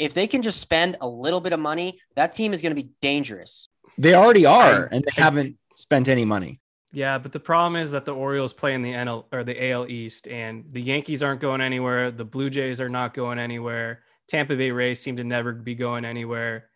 if 0.00 0.14
they 0.14 0.26
can 0.26 0.40
just 0.40 0.60
spend 0.60 0.96
a 1.00 1.06
little 1.06 1.40
bit 1.40 1.52
of 1.52 1.60
money, 1.60 2.00
that 2.16 2.32
team 2.32 2.52
is 2.54 2.62
going 2.62 2.74
to 2.74 2.82
be 2.82 2.90
dangerous. 3.02 3.68
They 3.98 4.14
already 4.14 4.46
are, 4.46 4.88
and 4.90 5.04
they 5.04 5.22
haven't 5.22 5.58
spent 5.76 6.08
any 6.08 6.24
money. 6.24 6.58
Yeah, 6.90 7.18
but 7.18 7.32
the 7.32 7.38
problem 7.38 7.76
is 7.76 7.90
that 7.92 8.06
the 8.06 8.14
Orioles 8.14 8.54
play 8.54 8.74
in 8.74 8.82
the 8.82 8.92
NL 8.92 9.26
or 9.30 9.44
the 9.44 9.70
AL 9.70 9.88
East, 9.88 10.26
and 10.26 10.64
the 10.72 10.80
Yankees 10.80 11.22
aren't 11.22 11.42
going 11.42 11.60
anywhere. 11.60 12.10
The 12.10 12.24
Blue 12.24 12.48
Jays 12.48 12.80
are 12.80 12.88
not 12.88 13.12
going 13.14 13.38
anywhere. 13.38 14.00
Tampa 14.26 14.56
Bay 14.56 14.70
Rays 14.70 15.00
seem 15.00 15.16
to 15.18 15.24
never 15.24 15.52
be 15.52 15.74
going 15.74 16.04
anywhere. 16.06 16.70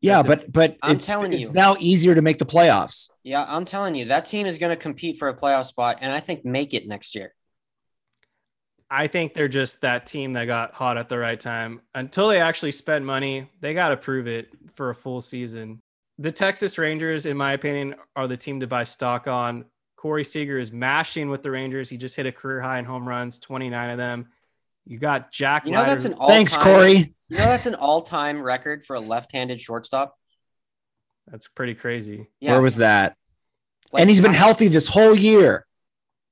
Yeah, 0.00 0.22
But 0.22 0.52
but 0.52 0.52
but 0.52 0.76
I'm 0.82 0.96
it's, 0.96 1.06
telling 1.06 1.32
it's 1.32 1.40
you. 1.40 1.46
It's 1.46 1.54
now 1.54 1.76
easier 1.78 2.14
to 2.14 2.22
make 2.22 2.38
the 2.38 2.46
playoffs. 2.46 3.10
Yeah, 3.22 3.44
I'm 3.46 3.64
telling 3.64 3.94
you, 3.96 4.06
that 4.06 4.26
team 4.26 4.46
is 4.46 4.58
going 4.58 4.70
to 4.70 4.76
compete 4.76 5.18
for 5.18 5.28
a 5.28 5.36
playoff 5.36 5.66
spot, 5.66 5.98
and 6.00 6.12
I 6.12 6.20
think 6.20 6.44
make 6.44 6.72
it 6.72 6.86
next 6.86 7.14
year. 7.14 7.34
I 8.90 9.06
think 9.06 9.34
they're 9.34 9.48
just 9.48 9.82
that 9.82 10.06
team 10.06 10.32
that 10.32 10.46
got 10.46 10.74
hot 10.74 10.98
at 10.98 11.08
the 11.08 11.18
right 11.18 11.38
time. 11.38 11.80
Until 11.94 12.28
they 12.28 12.40
actually 12.40 12.72
spend 12.72 13.06
money, 13.06 13.48
they 13.60 13.72
got 13.72 13.90
to 13.90 13.96
prove 13.96 14.26
it 14.26 14.50
for 14.74 14.90
a 14.90 14.94
full 14.94 15.20
season. 15.20 15.80
The 16.18 16.32
Texas 16.32 16.76
Rangers, 16.76 17.24
in 17.24 17.36
my 17.36 17.52
opinion, 17.52 17.94
are 18.16 18.26
the 18.26 18.36
team 18.36 18.60
to 18.60 18.66
buy 18.66 18.82
stock 18.82 19.28
on. 19.28 19.64
Corey 19.96 20.24
Seager 20.24 20.58
is 20.58 20.72
mashing 20.72 21.30
with 21.30 21.42
the 21.42 21.50
Rangers. 21.50 21.88
He 21.88 21.96
just 21.96 22.16
hit 22.16 22.26
a 22.26 22.32
career 22.32 22.60
high 22.60 22.78
in 22.78 22.84
home 22.84 23.06
runs, 23.06 23.38
29 23.38 23.90
of 23.90 23.98
them. 23.98 24.28
You 24.86 24.98
got 24.98 25.30
Jack. 25.30 25.66
You 25.66 25.72
know 25.72 25.84
that's 25.84 26.04
an 26.04 26.14
all 26.14 26.28
Thanks, 26.28 26.56
Corey. 26.56 27.14
You 27.28 27.36
know 27.36 27.44
that's 27.44 27.66
an 27.66 27.76
all-time 27.76 28.42
record 28.42 28.84
for 28.84 28.96
a 28.96 29.00
left-handed 29.00 29.60
shortstop. 29.60 30.16
That's 31.28 31.46
pretty 31.48 31.74
crazy. 31.74 32.28
Yeah, 32.40 32.52
Where 32.52 32.62
was 32.62 32.76
that? 32.76 33.16
like, 33.92 34.00
and 34.00 34.10
he's 34.10 34.20
been 34.20 34.34
healthy 34.34 34.68
this 34.68 34.88
whole 34.88 35.14
year. 35.14 35.66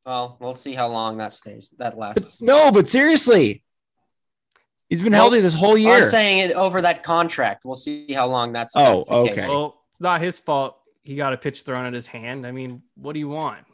Well, 0.09 0.39
we'll 0.41 0.55
see 0.55 0.73
how 0.73 0.89
long 0.89 1.19
that 1.19 1.35
stays. 1.35 1.69
That 1.77 1.99
lasts. 1.99 2.41
No, 2.41 2.73
but 2.73 2.89
seriously, 2.89 3.63
he's 4.89 5.03
been 5.03 5.13
Well, 5.13 5.21
healthy 5.25 5.43
this 5.43 5.53
whole 5.53 5.77
year. 5.77 5.93
I'm 5.97 6.01
year. 6.01 6.09
saying 6.11 6.39
it 6.39 6.53
over 6.53 6.81
that 6.81 7.03
contract. 7.03 7.63
We'll 7.67 7.75
see 7.77 8.11
how 8.15 8.27
long 8.27 8.55
that's. 8.55 8.73
Oh, 8.75 8.95
that's 8.95 9.07
the 9.07 9.15
okay. 9.15 9.35
case. 9.35 9.49
Well, 9.49 9.83
it's 9.93 10.01
not 10.01 10.23
his 10.23 10.41
fault. 10.41 10.79
He 11.03 11.15
got 11.15 11.35
a 11.35 11.37
pitch 11.37 11.61
thrown 11.61 11.85
at 11.85 11.93
his 11.93 12.07
hand. 12.07 12.47
I 12.47 12.53
mean, 12.53 12.81
what 12.95 13.13
do 13.13 13.19
you 13.19 13.29
want? 13.29 13.67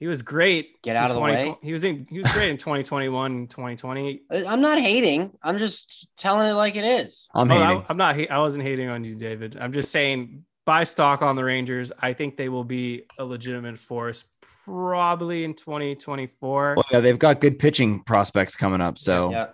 He 0.00 0.08
was 0.08 0.22
great. 0.22 0.82
Get 0.82 0.96
out 0.96 1.08
of 1.10 1.14
the 1.14 1.22
way. 1.22 1.54
He 1.62 1.70
was 1.70 1.84
in. 1.84 2.08
He 2.10 2.18
was 2.18 2.32
great 2.32 2.50
in 2.50 2.56
2021, 2.56 3.46
2020. 3.46 4.22
Uh, 4.28 4.42
I'm 4.44 4.60
not 4.60 4.80
hating. 4.80 5.30
I'm 5.40 5.58
just 5.58 6.08
telling 6.18 6.48
it 6.48 6.54
like 6.54 6.74
it 6.74 6.84
is. 6.84 7.28
I'm 7.32 7.48
Oh, 7.48 7.54
hating. 7.54 7.82
I, 7.82 7.86
I'm 7.88 7.96
not. 7.96 8.28
I 8.28 8.38
wasn't 8.40 8.64
hating 8.64 8.88
on 8.88 9.04
you, 9.04 9.14
David. 9.14 9.56
I'm 9.60 9.72
just 9.72 9.92
saying 9.92 10.44
buy 10.68 10.84
stock 10.84 11.22
on 11.22 11.34
the 11.34 11.42
Rangers. 11.42 11.92
I 11.98 12.12
think 12.12 12.36
they 12.36 12.50
will 12.50 12.62
be 12.62 13.04
a 13.18 13.24
legitimate 13.24 13.78
force 13.78 14.26
probably 14.66 15.44
in 15.44 15.54
2024. 15.54 16.74
Well, 16.76 16.84
yeah, 16.92 17.00
they've 17.00 17.18
got 17.18 17.40
good 17.40 17.58
pitching 17.58 18.00
prospects 18.00 18.54
coming 18.54 18.82
up. 18.82 18.98
So 18.98 19.30
Yeah, 19.30 19.46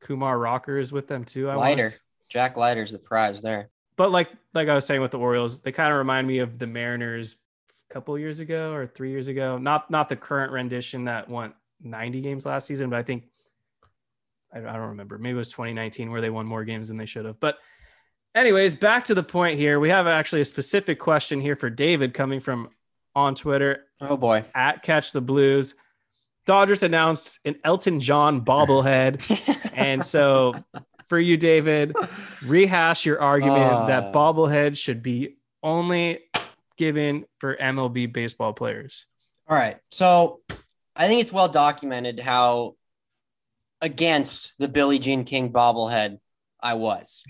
Kumar 0.00 0.38
Rocker 0.38 0.76
is 0.76 0.92
with 0.92 1.08
them 1.08 1.24
too. 1.24 1.48
I 1.48 1.54
Leiter. 1.54 1.84
was. 1.84 2.00
Jack 2.28 2.58
Leiter's 2.58 2.92
the 2.92 2.98
prize 2.98 3.40
there. 3.40 3.70
But 3.96 4.10
like 4.10 4.28
like 4.52 4.68
I 4.68 4.74
was 4.74 4.84
saying 4.84 5.00
with 5.00 5.12
the 5.12 5.18
Orioles, 5.18 5.62
they 5.62 5.72
kind 5.72 5.92
of 5.92 5.96
remind 5.96 6.26
me 6.26 6.40
of 6.40 6.58
the 6.58 6.66
Mariners 6.66 7.36
a 7.88 7.94
couple 7.94 8.18
years 8.18 8.40
ago 8.40 8.74
or 8.74 8.86
three 8.86 9.10
years 9.10 9.28
ago. 9.28 9.56
Not 9.56 9.90
not 9.90 10.10
the 10.10 10.16
current 10.16 10.52
rendition 10.52 11.06
that 11.06 11.26
won 11.26 11.54
90 11.82 12.20
games 12.20 12.44
last 12.44 12.66
season, 12.66 12.90
but 12.90 12.98
I 12.98 13.02
think 13.02 13.24
I, 14.52 14.58
I 14.58 14.74
don't 14.74 14.90
remember. 14.90 15.16
Maybe 15.16 15.36
it 15.36 15.38
was 15.38 15.48
2019 15.48 16.10
where 16.10 16.20
they 16.20 16.28
won 16.28 16.44
more 16.44 16.64
games 16.64 16.88
than 16.88 16.98
they 16.98 17.06
should 17.06 17.24
have. 17.24 17.40
But 17.40 17.56
anyways, 18.34 18.74
back 18.74 19.04
to 19.04 19.14
the 19.14 19.22
point 19.22 19.58
here. 19.58 19.80
We 19.80 19.90
have 19.90 20.06
actually 20.06 20.40
a 20.42 20.44
specific 20.46 20.98
question 20.98 21.40
here 21.40 21.56
for 21.56 21.70
David 21.70 22.14
coming 22.14 22.40
from 22.40 22.70
on 23.14 23.34
Twitter 23.34 23.84
Oh 24.00 24.16
boy. 24.16 24.44
at 24.54 24.82
Catch 24.82 25.12
the 25.12 25.20
Blues. 25.20 25.74
Dodgers 26.46 26.82
announced 26.82 27.38
an 27.44 27.56
Elton 27.64 28.00
John 28.00 28.44
bobblehead. 28.44 29.20
And 29.72 30.04
so 30.04 30.52
for 31.08 31.18
you, 31.18 31.38
David, 31.38 31.94
rehash 32.44 33.06
your 33.06 33.18
argument 33.20 33.86
that 33.86 34.04
Uh. 34.04 34.12
bobblehead 34.12 34.76
should 34.76 35.02
be 35.02 35.36
only 35.62 36.18
given 36.76 37.24
for 37.38 37.56
MLB 37.56 38.12
baseball 38.12 38.52
players. 38.52 39.06
All 39.48 39.56
right. 39.56 39.78
So 39.90 40.40
I 40.94 41.06
think 41.08 41.22
it's 41.22 41.32
well 41.32 41.48
documented 41.48 42.20
how 42.20 42.74
against 43.80 44.58
the 44.58 44.68
Billie 44.68 44.98
Jean 44.98 45.24
King 45.24 45.50
bobblehead 45.52 46.18
I 46.60 46.74
was. 46.74 47.22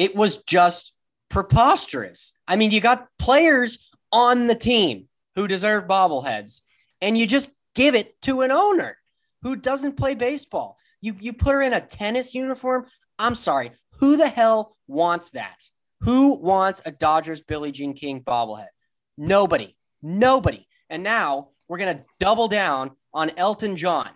It 0.00 0.16
was 0.16 0.38
just 0.38 0.94
preposterous. 1.28 2.32
I 2.48 2.56
mean, 2.56 2.70
you 2.70 2.80
got 2.80 3.06
players 3.18 3.92
on 4.10 4.46
the 4.46 4.54
team 4.54 5.08
who 5.36 5.46
deserve 5.46 5.86
bobbleheads, 5.86 6.62
and 7.02 7.18
you 7.18 7.26
just 7.26 7.50
give 7.74 7.94
it 7.94 8.18
to 8.22 8.40
an 8.40 8.50
owner 8.50 8.96
who 9.42 9.56
doesn't 9.56 9.98
play 9.98 10.14
baseball. 10.14 10.78
You 11.02 11.16
you 11.20 11.34
put 11.34 11.52
her 11.52 11.60
in 11.60 11.74
a 11.74 11.82
tennis 11.82 12.34
uniform. 12.34 12.86
I'm 13.18 13.34
sorry. 13.34 13.72
Who 13.98 14.16
the 14.16 14.30
hell 14.30 14.74
wants 14.88 15.32
that? 15.32 15.68
Who 16.00 16.32
wants 16.32 16.80
a 16.86 16.92
Dodgers 16.92 17.42
Billie 17.42 17.70
Jean 17.70 17.92
King 17.92 18.22
bobblehead? 18.22 18.72
Nobody. 19.18 19.76
Nobody. 20.00 20.66
And 20.88 21.02
now 21.02 21.48
we're 21.68 21.76
going 21.76 21.98
to 21.98 22.04
double 22.18 22.48
down 22.48 22.92
on 23.12 23.32
Elton 23.36 23.76
John. 23.76 24.08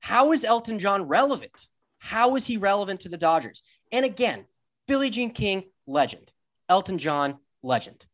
How 0.00 0.32
is 0.32 0.44
Elton 0.44 0.78
John 0.78 1.04
relevant? 1.04 1.68
How 2.00 2.36
is 2.36 2.46
he 2.46 2.58
relevant 2.58 3.00
to 3.00 3.08
the 3.08 3.16
Dodgers? 3.16 3.62
And 3.90 4.04
again, 4.04 4.44
Billie 4.86 5.10
Jean 5.10 5.30
King, 5.30 5.64
legend. 5.86 6.32
Elton 6.68 6.98
John, 6.98 7.38
legend. 7.62 8.06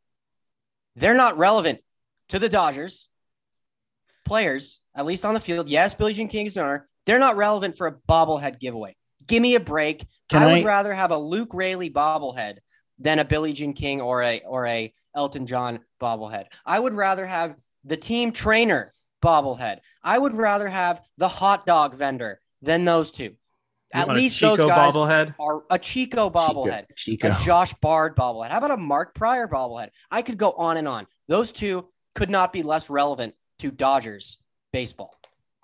They're 0.97 1.17
not 1.17 1.39
relevant 1.39 1.81
to 2.31 2.39
the 2.39 2.49
Dodgers 2.49 3.09
players, 4.25 4.81
at 4.95 5.07
least 5.07 5.25
on 5.25 5.35
the 5.35 5.41
field. 5.41 5.69
Yes, 5.69 5.95
Billie 5.95 6.13
Jean 6.15 6.29
King 6.29 6.47
is 6.47 6.57
an 6.57 6.65
owner. 6.65 6.89
They're 7.07 7.19
not 7.19 7.37
relevant 7.37 7.77
for 7.79 7.87
a 7.87 7.95
bobblehead 7.97 8.61
giveaway. 8.61 8.97
Give 9.27 9.41
me 9.43 9.55
a 9.55 9.61
break. 9.61 10.07
Can 10.29 10.43
I 10.43 10.49
I- 10.51 10.53
would 10.55 10.65
rather 10.65 10.93
have 10.93 11.11
a 11.11 11.19
Luke 11.19 11.55
Raley 11.55 11.91
bobblehead 11.91 12.59
than 12.99 13.19
a 13.19 13.25
Billie 13.25 13.53
Jean 13.53 13.73
King 13.75 14.01
or 14.01 14.23
a 14.23 14.41
or 14.41 14.67
a 14.67 14.93
Elton 15.15 15.47
John 15.47 15.81
bobblehead. 16.01 16.47
I 16.67 16.79
would 16.79 16.95
rather 16.95 17.27
have 17.27 17.55
the 17.85 17.97
team 17.97 18.33
trainer 18.33 18.93
bobblehead. 19.23 19.79
I 20.03 20.19
would 20.19 20.35
rather 20.35 20.69
have 20.69 21.01
the 21.17 21.29
hot 21.29 21.65
dog 21.65 21.95
vendor 21.97 22.41
than 22.61 22.85
those 22.85 23.11
two. 23.11 23.37
You 23.95 24.01
At 24.01 24.07
want 24.09 24.19
a 24.19 24.23
least 24.23 24.41
those 24.41 24.59
guys 24.59 24.93
bobblehead. 24.93 25.35
are 25.41 25.63
a 25.71 25.79
Chico 25.79 26.29
bobblehead, 26.29 26.85
Chico. 26.95 27.29
a 27.29 27.39
Josh 27.45 27.73
Bard 27.75 28.15
bobblehead. 28.17 28.51
How 28.51 28.59
about 28.59 28.73
a 28.73 28.77
Mark 28.77 29.15
Prior 29.15 29.49
bobblehead? 29.49 29.89
I 30.11 30.21
could 30.23 30.37
go 30.37 30.53
on 30.53 30.77
and 30.77 30.87
on. 30.87 31.07
Those 31.27 31.53
two 31.53 31.89
could 32.15 32.29
not 32.29 32.53
be 32.53 32.63
less 32.63 32.91
relevant 32.91 33.35
to 33.61 33.71
Dodgers 33.71 34.37
baseball. 34.73 35.19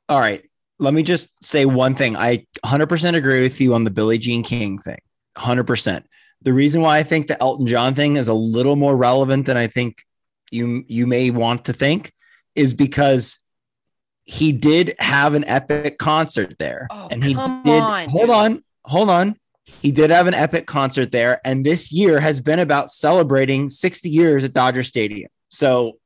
All 0.09 0.19
right. 0.21 0.43
Let 0.79 0.95
me 0.95 1.03
just 1.03 1.45
say 1.45 1.67
one 1.67 1.95
thing. 1.95 2.17
I 2.17 2.47
100% 2.65 3.15
agree 3.15 3.43
with 3.43 3.61
you 3.61 3.75
on 3.75 3.85
the 3.85 3.91
Billie 3.91 4.19
Jean 4.19 4.43
King 4.43 4.79
thing. 4.79 4.99
100%. 5.37 6.03
The 6.43 6.53
reason 6.53 6.81
why 6.83 6.99
I 6.99 7.03
think 7.03 7.27
the 7.27 7.41
Elton 7.41 7.67
John 7.67 7.95
thing 7.95 8.17
is 8.17 8.29
a 8.29 8.35
little 8.35 8.77
more 8.77 8.97
relevant 8.97 9.47
than 9.47 9.57
I 9.57 9.67
think 9.67 9.99
you 10.51 10.85
you 10.89 11.07
may 11.07 11.31
want 11.31 11.65
to 11.67 11.73
think 11.73 12.13
is 12.55 12.75
because 12.75 13.39
he 14.25 14.53
did 14.53 14.95
have 14.99 15.35
an 15.35 15.45
epic 15.45 15.99
concert 15.99 16.59
there. 16.59 16.89
Oh, 16.91 17.09
and 17.11 17.23
he 17.23 17.35
did 17.35 17.39
on, 17.41 18.09
Hold 18.09 18.27
dude. 18.27 18.31
on. 18.31 18.65
Hold 18.85 19.11
on. 19.11 19.37
He 19.81 19.93
did 19.93 20.11
have 20.11 20.27
an 20.27 20.35
epic 20.35 20.67
concert 20.67 21.11
there 21.11 21.41
and 21.45 21.65
this 21.65 21.93
year 21.93 22.21
has 22.21 22.41
been 22.41 22.59
about 22.59 22.91
celebrating 22.91 23.69
60 23.69 24.09
years 24.09 24.45
at 24.45 24.53
Dodger 24.53 24.83
Stadium. 24.83 25.31
So 25.49 25.99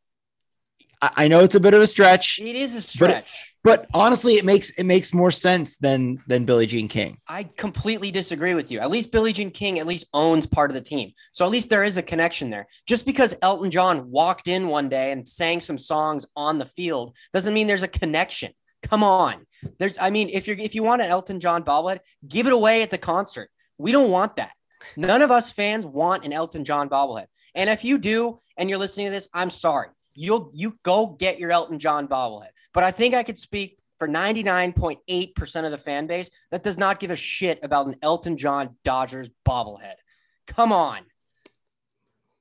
I, 1.02 1.10
I 1.16 1.28
know 1.28 1.40
it's 1.40 1.54
a 1.54 1.60
bit 1.60 1.74
of 1.74 1.80
a 1.80 1.86
stretch. 1.86 2.38
It 2.40 2.56
is 2.56 2.74
a 2.74 2.82
stretch. 2.82 3.47
But 3.68 3.86
honestly, 3.92 4.34
it 4.34 4.44
makes 4.44 4.70
it 4.70 4.84
makes 4.84 5.12
more 5.12 5.30
sense 5.30 5.78
than 5.78 6.22
than 6.26 6.44
Billie 6.44 6.66
Jean 6.66 6.88
King. 6.88 7.18
I 7.28 7.44
completely 7.56 8.10
disagree 8.10 8.54
with 8.54 8.70
you. 8.70 8.80
At 8.80 8.90
least 8.90 9.12
Billie 9.12 9.32
Jean 9.32 9.50
King 9.50 9.78
at 9.78 9.86
least 9.86 10.06
owns 10.14 10.46
part 10.46 10.70
of 10.70 10.74
the 10.74 10.80
team. 10.80 11.12
So 11.32 11.44
at 11.44 11.50
least 11.50 11.68
there 11.68 11.84
is 11.84 11.96
a 11.96 12.02
connection 12.02 12.50
there. 12.50 12.66
Just 12.86 13.06
because 13.06 13.34
Elton 13.42 13.70
John 13.70 14.10
walked 14.10 14.48
in 14.48 14.68
one 14.68 14.88
day 14.88 15.12
and 15.12 15.28
sang 15.28 15.60
some 15.60 15.78
songs 15.78 16.26
on 16.36 16.58
the 16.58 16.66
field 16.66 17.16
doesn't 17.32 17.54
mean 17.54 17.66
there's 17.66 17.82
a 17.82 17.88
connection. 17.88 18.52
Come 18.82 19.02
on. 19.02 19.46
There's 19.78 19.96
I 20.00 20.10
mean, 20.10 20.28
if 20.30 20.46
you're 20.46 20.56
if 20.58 20.74
you 20.74 20.82
want 20.82 21.02
an 21.02 21.10
Elton 21.10 21.40
John 21.40 21.62
bobblehead, 21.64 22.00
give 22.26 22.46
it 22.46 22.52
away 22.52 22.82
at 22.82 22.90
the 22.90 22.98
concert. 22.98 23.50
We 23.76 23.92
don't 23.92 24.10
want 24.10 24.36
that. 24.36 24.52
None 24.96 25.22
of 25.22 25.30
us 25.30 25.52
fans 25.52 25.84
want 25.84 26.24
an 26.24 26.32
Elton 26.32 26.64
John 26.64 26.88
bobblehead. 26.88 27.26
And 27.54 27.68
if 27.68 27.84
you 27.84 27.98
do 27.98 28.38
and 28.56 28.70
you're 28.70 28.78
listening 28.78 29.06
to 29.06 29.12
this, 29.12 29.28
I'm 29.34 29.50
sorry. 29.50 29.88
You'll 30.14 30.50
you 30.52 30.78
go 30.82 31.06
get 31.06 31.38
your 31.38 31.52
Elton 31.52 31.78
John 31.78 32.08
bobblehead. 32.08 32.48
But 32.74 32.84
I 32.84 32.90
think 32.90 33.14
I 33.14 33.22
could 33.22 33.38
speak 33.38 33.78
for 33.98 34.08
99.8% 34.08 35.64
of 35.64 35.70
the 35.70 35.78
fan 35.78 36.06
base 36.06 36.30
that 36.50 36.62
does 36.62 36.78
not 36.78 37.00
give 37.00 37.10
a 37.10 37.16
shit 37.16 37.58
about 37.62 37.86
an 37.86 37.96
Elton 38.02 38.36
John 38.36 38.76
Dodgers 38.84 39.28
bobblehead. 39.46 39.94
Come 40.46 40.72
on. 40.72 41.00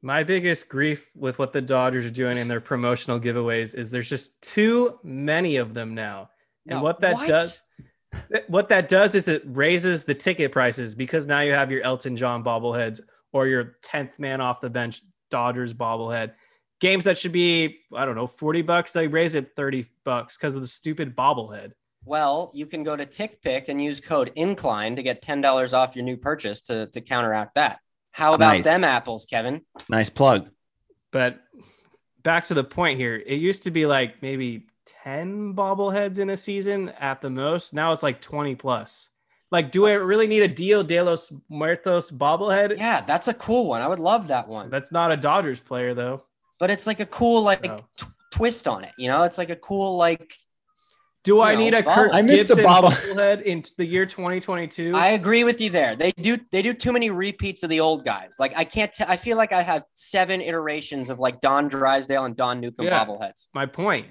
My 0.02 0.24
biggest 0.24 0.70
grief 0.70 1.10
with 1.16 1.40
what 1.40 1.52
the 1.52 1.62
Dodgers 1.62 2.06
are 2.06 2.12
doing 2.12 2.38
in 2.38 2.48
their 2.48 2.62
promotional 2.62 3.20
giveaways 3.20 3.74
is 3.74 3.90
there's 3.90 4.10
just 4.10 4.42
too 4.42 5.00
many 5.04 5.58
of 5.58 5.74
them 5.74 5.96
now. 5.96 6.30
And 6.68 6.80
No, 6.80 6.84
what 6.84 7.02
that 7.02 7.28
does 7.28 7.62
what 8.48 8.70
that 8.70 8.88
does 8.88 9.16
is 9.16 9.28
it 9.28 9.44
raises 9.46 10.04
the 10.04 10.14
ticket 10.14 10.52
prices 10.52 10.96
because 10.96 11.26
now 11.26 11.42
you 11.42 11.54
have 11.54 11.72
your 11.72 11.82
Elton 11.82 12.16
John 12.16 12.44
bobbleheads 12.44 13.02
or 13.32 13.48
your 13.48 13.78
10th 13.84 14.20
man 14.20 14.42
off 14.42 14.62
the 14.62 14.70
bench 14.70 15.02
Dodgers 15.30 15.74
bobblehead. 15.74 16.34
Games 16.80 17.06
that 17.06 17.18
should 17.18 17.32
be, 17.32 17.80
I 17.96 18.06
don't 18.06 18.16
know, 18.16 18.28
40 18.28 18.62
bucks, 18.62 18.92
they 18.92 19.08
raise 19.08 19.34
it 19.36 19.56
30 19.56 19.86
bucks 20.04 20.38
because 20.38 20.56
of 20.56 20.62
the 20.62 20.68
stupid 20.68 21.16
bobblehead. 21.16 21.72
Well, 22.06 22.52
you 22.54 22.66
can 22.68 22.84
go 22.84 22.96
to 22.96 23.06
TickPick 23.06 23.66
and 23.68 23.84
use 23.84 24.00
code 24.00 24.32
INCLINE 24.36 24.96
to 24.96 25.04
get 25.04 25.22
$10 25.24 25.74
off 25.74 25.96
your 25.96 26.06
new 26.06 26.16
purchase 26.18 26.62
to, 26.62 26.88
to 26.88 27.02
counteract 27.02 27.56
that. 27.56 27.80
How 28.12 28.34
about 28.34 28.58
Nice. 28.58 28.64
them 28.66 28.84
apples, 28.84 29.26
Kevin? 29.26 29.62
Nice 29.90 30.10
plug. 30.10 30.50
But 31.12 31.40
back 32.24 32.46
to 32.46 32.54
the 32.54 32.64
point 32.64 33.00
here. 33.00 33.16
It 33.16 33.40
used 33.40 33.64
to 33.64 33.72
be 33.72 33.86
like 33.86 34.22
maybe 34.22 34.68
10 35.04 35.54
bobbleheads 35.56 36.20
in 36.20 36.30
a 36.30 36.38
season 36.38 36.90
at 37.00 37.22
the 37.22 37.30
most. 37.30 37.74
Now 37.74 37.92
it's 37.92 38.04
like 38.04 38.22
20 38.22 38.56
plus. 38.56 39.10
Like, 39.50 39.72
do 39.72 39.88
I 39.88 39.94
really 39.94 40.28
need 40.28 40.44
a 40.44 40.50
Día 40.50 40.86
de 40.86 41.02
los 41.02 41.34
Muertos 41.50 42.12
bobblehead? 42.12 42.78
Yeah, 42.78 43.02
that's 43.02 43.28
a 43.28 43.34
cool 43.34 43.68
one. 43.68 43.82
I 43.82 43.88
would 43.88 44.00
love 44.00 44.28
that 44.28 44.48
one. 44.48 44.70
That's 44.70 44.92
not 44.92 45.12
a 45.12 45.18
Dodgers 45.18 45.60
player 45.60 45.94
though. 45.94 46.24
But 46.60 46.72
it's 46.72 46.88
like 46.88 47.00
a 47.00 47.06
cool 47.06 47.44
like 47.44 47.64
No. 47.64 47.82
t- 47.98 48.06
twist 48.34 48.68
on 48.68 48.84
it. 48.84 48.92
You 48.98 49.08
know, 49.10 49.24
it's 49.24 49.38
like 49.38 49.50
a 49.50 49.56
cool 49.56 49.98
like. 49.98 50.34
Do 51.24 51.42
I 51.42 51.56
know, 51.56 51.60
need 51.60 51.74
a 51.74 51.84
bobble- 51.84 51.94
Kurt 52.04 52.14
I 52.14 52.22
missed 52.22 52.44
the 52.48 52.56
Gibson 52.56 52.64
bobble- 52.64 52.90
bobblehead 52.92 53.42
in 53.44 53.62
the 53.78 53.86
year 53.86 54.06
2022? 54.06 54.94
I 54.96 55.08
agree 55.08 55.44
with 55.44 55.60
you 55.60 55.70
there. 55.70 55.94
They 55.96 56.14
do 56.14 56.38
they 56.54 56.62
do 56.62 56.74
too 56.74 56.94
many 56.94 57.10
repeats 57.10 57.64
of 57.64 57.70
the 57.70 57.82
old 57.82 58.06
guys. 58.06 58.36
Like 58.40 58.54
I 58.56 58.64
can't. 58.64 58.94
T- 58.94 59.04
I 59.06 59.18
feel 59.18 59.36
like 59.36 59.52
I 59.52 59.62
have 59.62 59.84
seven 59.94 60.40
iterations 60.42 61.10
of 61.10 61.20
like 61.20 61.42
Don 61.42 61.68
Drysdale 61.68 62.24
and 62.24 62.36
Don 62.38 62.62
Newcombe 62.62 62.86
Yeah. 62.88 63.06
bobbleheads. 63.06 63.48
My 63.54 63.66
point. 63.66 64.08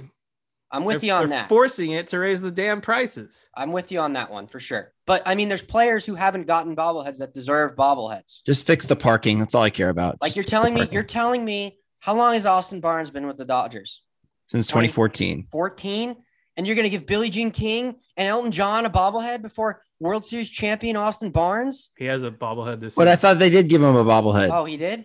I'm 0.70 0.84
with 0.84 1.00
They're- 1.00 1.06
you 1.08 1.12
on 1.14 1.28
that. 1.30 1.48
Forcing 1.48 1.92
it 1.92 2.08
to 2.08 2.18
raise 2.18 2.42
the 2.42 2.50
damn 2.50 2.80
prices. 2.82 3.48
I'm 3.56 3.72
with 3.72 3.92
you 3.92 4.00
on 4.00 4.12
that 4.14 4.30
one 4.30 4.46
for 4.48 4.58
sure. 4.60 4.92
But 5.06 5.22
I 5.24 5.36
mean, 5.36 5.48
there's 5.48 5.62
players 5.62 6.04
who 6.04 6.16
haven't 6.16 6.46
gotten 6.48 6.76
bobbleheads 6.76 7.18
that 7.18 7.32
deserve 7.32 7.76
bobbleheads. 7.76 8.42
Just 8.44 8.66
fix 8.66 8.86
the 8.86 8.96
parking. 8.96 9.38
That's 9.38 9.54
all 9.54 9.62
I 9.62 9.70
care 9.70 9.88
about. 9.88 10.18
Like 10.20 10.30
Just 10.34 10.36
you're 10.36 10.44
telling 10.44 10.74
me, 10.74 10.88
you're 10.92 11.02
telling 11.04 11.44
me, 11.44 11.78
how 12.06 12.16
long 12.16 12.34
has 12.34 12.46
Austin 12.46 12.80
Barnes 12.80 13.10
been 13.10 13.26
with 13.26 13.36
the 13.36 13.44
Dodgers? 13.44 14.02
since 14.48 14.68
2014. 14.68 15.48
14, 15.50 16.16
and 16.56 16.66
you're 16.66 16.76
going 16.76 16.84
to 16.84 16.88
give 16.88 17.04
Billie 17.04 17.30
Jean 17.30 17.50
King 17.50 17.96
and 18.16 18.28
Elton 18.28 18.52
John 18.52 18.86
a 18.86 18.90
bobblehead 18.90 19.42
before 19.42 19.82
World 19.98 20.24
Series 20.24 20.48
champion 20.48 20.96
Austin 20.96 21.30
Barnes? 21.30 21.90
He 21.98 22.04
has 22.04 22.22
a 22.22 22.30
bobblehead 22.30 22.78
this 22.78 22.96
year. 22.96 23.04
But 23.04 23.08
I 23.08 23.16
thought 23.16 23.40
they 23.40 23.50
did 23.50 23.68
give 23.68 23.82
him 23.82 23.96
a 23.96 24.04
bobblehead. 24.04 24.50
Oh, 24.52 24.64
he 24.64 24.76
did. 24.76 25.04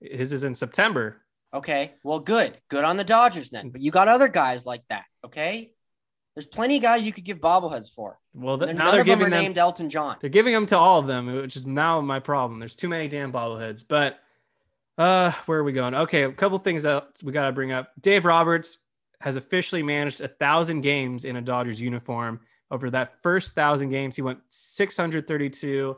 His 0.00 0.32
is 0.32 0.42
in 0.42 0.54
September. 0.54 1.20
Okay, 1.52 1.92
well, 2.02 2.18
good, 2.18 2.56
good 2.70 2.82
on 2.82 2.96
the 2.96 3.04
Dodgers 3.04 3.50
then. 3.50 3.68
But 3.68 3.82
you 3.82 3.90
got 3.90 4.08
other 4.08 4.28
guys 4.28 4.64
like 4.64 4.84
that. 4.88 5.04
Okay, 5.22 5.72
there's 6.34 6.46
plenty 6.46 6.76
of 6.76 6.82
guys 6.82 7.04
you 7.04 7.12
could 7.12 7.24
give 7.24 7.40
bobbleheads 7.40 7.90
for. 7.92 8.18
Well, 8.32 8.56
They're- 8.56 8.68
th- 8.68 8.78
None 8.78 8.86
now 8.86 8.92
they're 8.92 9.02
of 9.02 9.06
them 9.06 9.18
giving 9.18 9.26
are 9.34 9.36
them 9.36 9.42
named 9.44 9.58
Elton 9.58 9.90
John. 9.90 10.16
They're 10.18 10.30
giving 10.30 10.54
them 10.54 10.64
to 10.66 10.78
all 10.78 10.98
of 10.98 11.06
them, 11.06 11.26
which 11.26 11.56
is 11.56 11.66
now 11.66 12.00
my 12.00 12.20
problem. 12.20 12.58
There's 12.58 12.74
too 12.74 12.88
many 12.88 13.06
damn 13.06 13.32
bobbleheads. 13.34 13.84
But 13.86 14.18
uh, 14.98 15.32
where 15.46 15.58
are 15.58 15.64
we 15.64 15.72
going? 15.72 15.94
Okay, 15.94 16.24
a 16.24 16.32
couple 16.32 16.58
things 16.58 16.82
that 16.82 17.08
we 17.22 17.32
got 17.32 17.46
to 17.46 17.52
bring 17.52 17.72
up. 17.72 17.92
Dave 18.00 18.24
Roberts 18.24 18.78
has 19.20 19.36
officially 19.36 19.82
managed 19.82 20.20
a 20.20 20.28
thousand 20.28 20.82
games 20.82 21.24
in 21.24 21.36
a 21.36 21.40
Dodgers 21.40 21.80
uniform. 21.80 22.40
Over 22.70 22.90
that 22.90 23.22
first 23.22 23.54
thousand 23.54 23.90
games, 23.90 24.16
he 24.16 24.22
went 24.22 24.40
632 24.48 25.96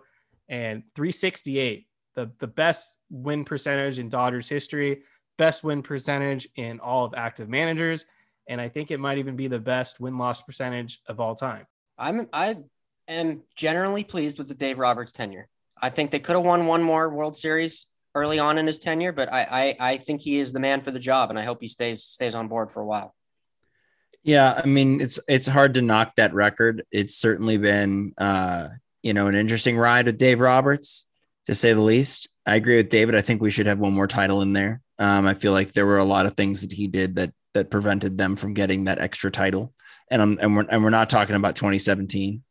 and 0.48 0.82
368. 0.94 1.86
The 2.14 2.30
the 2.38 2.46
best 2.46 3.00
win 3.10 3.44
percentage 3.44 3.98
in 3.98 4.08
Dodgers 4.08 4.48
history, 4.48 5.02
best 5.36 5.64
win 5.64 5.82
percentage 5.82 6.48
in 6.56 6.78
all 6.80 7.04
of 7.04 7.14
active 7.16 7.48
managers, 7.48 8.06
and 8.48 8.60
I 8.60 8.68
think 8.68 8.90
it 8.90 9.00
might 9.00 9.18
even 9.18 9.34
be 9.34 9.48
the 9.48 9.58
best 9.58 9.98
win 9.98 10.18
loss 10.18 10.40
percentage 10.40 11.00
of 11.06 11.18
all 11.18 11.34
time. 11.34 11.66
I'm 11.98 12.28
I 12.32 12.56
am 13.08 13.42
generally 13.56 14.04
pleased 14.04 14.38
with 14.38 14.48
the 14.48 14.54
Dave 14.54 14.78
Roberts 14.78 15.12
tenure. 15.12 15.48
I 15.80 15.90
think 15.90 16.10
they 16.10 16.20
could 16.20 16.36
have 16.36 16.44
won 16.44 16.66
one 16.66 16.82
more 16.82 17.08
World 17.08 17.36
Series 17.36 17.86
early 18.14 18.38
on 18.38 18.58
in 18.58 18.66
his 18.66 18.78
tenure, 18.78 19.12
but 19.12 19.32
I, 19.32 19.42
I 19.80 19.90
I 19.90 19.96
think 19.96 20.20
he 20.20 20.38
is 20.38 20.52
the 20.52 20.60
man 20.60 20.80
for 20.80 20.90
the 20.90 20.98
job, 20.98 21.30
and 21.30 21.38
I 21.38 21.44
hope 21.44 21.58
he 21.60 21.68
stays 21.68 22.04
stays 22.04 22.34
on 22.34 22.48
board 22.48 22.70
for 22.70 22.80
a 22.80 22.86
while. 22.86 23.14
Yeah, 24.22 24.60
I 24.62 24.66
mean 24.66 25.00
it's 25.00 25.20
it's 25.28 25.46
hard 25.46 25.74
to 25.74 25.82
knock 25.82 26.16
that 26.16 26.32
record. 26.32 26.84
It's 26.90 27.16
certainly 27.16 27.58
been 27.58 28.14
uh, 28.16 28.68
you 29.02 29.12
know 29.12 29.26
an 29.26 29.34
interesting 29.34 29.76
ride 29.76 30.06
with 30.06 30.18
Dave 30.18 30.40
Roberts, 30.40 31.06
to 31.46 31.54
say 31.54 31.72
the 31.72 31.82
least. 31.82 32.28
I 32.46 32.56
agree 32.56 32.76
with 32.76 32.88
David. 32.88 33.14
I 33.14 33.20
think 33.20 33.40
we 33.40 33.50
should 33.50 33.66
have 33.66 33.78
one 33.78 33.92
more 33.92 34.06
title 34.06 34.42
in 34.42 34.52
there. 34.52 34.80
Um, 34.98 35.26
I 35.26 35.34
feel 35.34 35.52
like 35.52 35.72
there 35.72 35.86
were 35.86 35.98
a 35.98 36.04
lot 36.04 36.26
of 36.26 36.34
things 36.34 36.62
that 36.62 36.72
he 36.72 36.88
did 36.88 37.16
that 37.16 37.32
that 37.52 37.70
prevented 37.70 38.18
them 38.18 38.36
from 38.36 38.54
getting 38.54 38.84
that 38.84 38.98
extra 38.98 39.30
title, 39.30 39.72
and 40.10 40.22
I'm 40.22 40.38
and 40.40 40.56
we're 40.56 40.66
and 40.68 40.82
we're 40.82 40.90
not 40.90 41.10
talking 41.10 41.36
about 41.36 41.56
2017. 41.56 42.42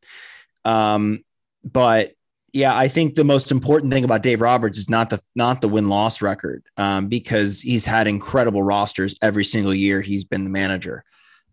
Um, 0.66 1.24
but 1.64 2.14
yeah, 2.54 2.78
I 2.78 2.88
think 2.88 3.16
the 3.16 3.24
most 3.24 3.52
important 3.52 3.92
thing 3.92 4.06
about 4.06 4.24
Dave 4.24 4.40
Roberts 4.40 4.78
is 4.78 4.90
not 4.90 5.10
the 5.10 5.20
not 5.36 5.62
the 5.62 5.68
win 5.68 5.90
loss 5.90 6.22
record, 6.22 6.64
um, 6.78 7.08
because 7.08 7.62
he's 7.62 7.86
had 7.86 8.08
incredible 8.08 8.64
rosters 8.64 9.18
every 9.22 9.44
single 9.44 9.74
year 9.74 10.02
he's 10.02 10.24
been 10.24 10.44
the 10.44 10.50
manager 10.50 11.04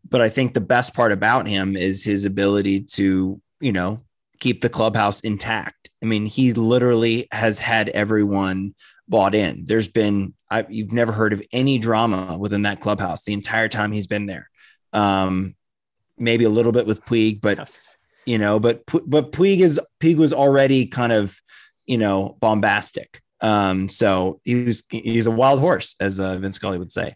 but 0.08 0.20
I 0.20 0.28
think 0.28 0.54
the 0.54 0.60
best 0.60 0.94
part 0.94 1.12
about 1.12 1.46
him 1.46 1.76
is 1.76 2.02
his 2.02 2.24
ability 2.24 2.82
to, 2.82 3.40
you 3.60 3.72
know, 3.72 4.02
keep 4.38 4.62
the 4.62 4.68
clubhouse 4.68 5.20
intact. 5.20 5.90
I 6.02 6.06
mean, 6.06 6.26
he 6.26 6.52
literally 6.52 7.28
has 7.32 7.58
had 7.58 7.90
everyone 7.90 8.74
bought 9.08 9.34
in. 9.34 9.64
There's 9.66 9.88
been 9.88 10.34
I, 10.50 10.66
you've 10.68 10.92
never 10.92 11.12
heard 11.12 11.32
of 11.32 11.42
any 11.52 11.78
drama 11.78 12.36
within 12.38 12.62
that 12.62 12.80
clubhouse 12.80 13.22
the 13.22 13.32
entire 13.32 13.68
time 13.68 13.92
he's 13.92 14.06
been 14.06 14.26
there. 14.26 14.50
Um, 14.92 15.54
maybe 16.18 16.44
a 16.44 16.50
little 16.50 16.72
bit 16.72 16.86
with 16.86 17.04
Puig, 17.04 17.40
but 17.40 17.58
you 18.26 18.38
know, 18.38 18.60
but 18.60 18.82
but 18.86 19.32
Puig 19.32 19.60
is 19.60 19.80
Puig 20.00 20.16
was 20.16 20.32
already 20.32 20.86
kind 20.86 21.12
of, 21.12 21.40
you 21.86 21.98
know, 21.98 22.36
bombastic. 22.40 23.20
Um, 23.40 23.88
so 23.88 24.40
he 24.44 24.64
was 24.64 24.82
he's 24.90 25.26
a 25.26 25.30
wild 25.30 25.60
horse, 25.60 25.96
as 26.00 26.20
uh, 26.20 26.36
Vince 26.36 26.56
Scully 26.56 26.78
would 26.78 26.92
say. 26.92 27.14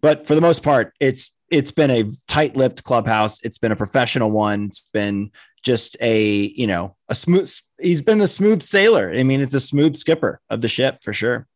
But 0.00 0.26
for 0.26 0.34
the 0.34 0.40
most 0.40 0.62
part, 0.62 0.94
it's 1.00 1.36
it's 1.50 1.70
been 1.70 1.90
a 1.90 2.10
tight-lipped 2.26 2.84
clubhouse. 2.84 3.42
It's 3.42 3.58
been 3.58 3.72
a 3.72 3.76
professional 3.76 4.30
one. 4.30 4.66
It's 4.66 4.86
been 4.92 5.30
just 5.62 5.96
a 6.00 6.24
you 6.26 6.66
know 6.66 6.96
a 7.08 7.14
smooth. 7.14 7.52
He's 7.80 8.02
been 8.02 8.20
a 8.20 8.28
smooth 8.28 8.62
sailor. 8.62 9.12
I 9.14 9.22
mean, 9.24 9.40
it's 9.40 9.54
a 9.54 9.60
smooth 9.60 9.96
skipper 9.96 10.40
of 10.48 10.60
the 10.60 10.68
ship 10.68 10.98
for 11.02 11.12
sure. 11.12 11.46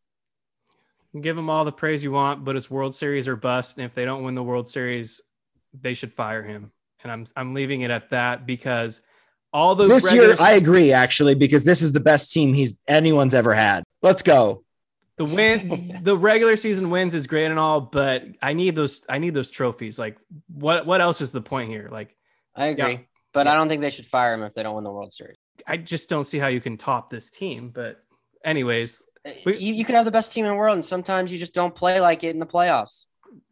give 1.21 1.37
him 1.37 1.49
all 1.49 1.63
the 1.63 1.71
praise 1.71 2.03
you 2.03 2.11
want, 2.11 2.43
but 2.43 2.55
it's 2.55 2.69
World 2.69 2.95
Series 2.95 3.27
or 3.27 3.35
bust. 3.35 3.77
And 3.77 3.85
if 3.85 3.93
they 3.93 4.03
don't 4.03 4.23
win 4.23 4.35
the 4.35 4.43
World 4.43 4.67
Series, 4.67 5.21
they 5.73 5.93
should 5.93 6.11
fire 6.11 6.43
him. 6.43 6.71
And 7.03 7.11
I'm 7.11 7.25
I'm 7.35 7.53
leaving 7.53 7.81
it 7.81 7.91
at 7.91 8.09
that 8.11 8.45
because 8.45 9.01
all 9.51 9.75
those 9.75 9.89
this 9.89 10.05
regular- 10.05 10.27
year, 10.29 10.35
I 10.39 10.53
agree 10.53 10.91
actually 10.93 11.35
because 11.35 11.63
this 11.65 11.81
is 11.81 11.91
the 11.91 11.99
best 11.99 12.31
team 12.31 12.53
he's 12.53 12.81
anyone's 12.87 13.33
ever 13.33 13.53
had. 13.53 13.83
Let's 14.01 14.23
go. 14.23 14.63
the 15.17 15.25
win 15.25 15.99
the 16.03 16.17
regular 16.17 16.55
season 16.55 16.89
wins 16.89 17.13
is 17.13 17.27
great 17.27 17.45
and 17.47 17.59
all, 17.59 17.81
but 17.81 18.23
I 18.41 18.53
need 18.53 18.75
those 18.75 19.05
I 19.09 19.17
need 19.19 19.33
those 19.33 19.49
trophies. 19.51 19.99
Like 19.99 20.17
what 20.53 20.85
what 20.85 21.01
else 21.01 21.21
is 21.21 21.31
the 21.31 21.41
point 21.41 21.69
here? 21.69 21.87
Like 21.91 22.15
I 22.55 22.65
agree, 22.67 22.91
Yeah. 22.93 22.99
but 23.33 23.47
I 23.47 23.53
don't 23.55 23.67
think 23.69 23.81
they 23.81 23.89
should 23.89 24.05
fire 24.05 24.33
him 24.33 24.43
if 24.43 24.53
they 24.53 24.63
don't 24.63 24.75
win 24.75 24.83
the 24.83 24.91
World 24.91 25.13
Series. 25.13 25.37
I 25.67 25.77
just 25.77 26.09
don't 26.09 26.25
see 26.25 26.39
how 26.39 26.47
you 26.47 26.61
can 26.61 26.77
top 26.77 27.09
this 27.09 27.29
team. 27.29 27.69
But 27.69 28.03
anyways, 28.43 29.03
eh, 29.25 29.33
We- 29.45 29.57
you, 29.59 29.73
you 29.75 29.85
can 29.85 29.95
have 29.95 30.05
the 30.05 30.11
best 30.11 30.33
team 30.33 30.45
in 30.45 30.51
the 30.51 30.57
world, 30.57 30.75
and 30.75 30.85
sometimes 30.85 31.31
you 31.31 31.37
just 31.37 31.53
don't 31.53 31.75
play 31.75 31.99
like 32.01 32.23
it 32.23 32.29
in 32.29 32.39
the 32.39 32.45
playoffs. 32.45 33.05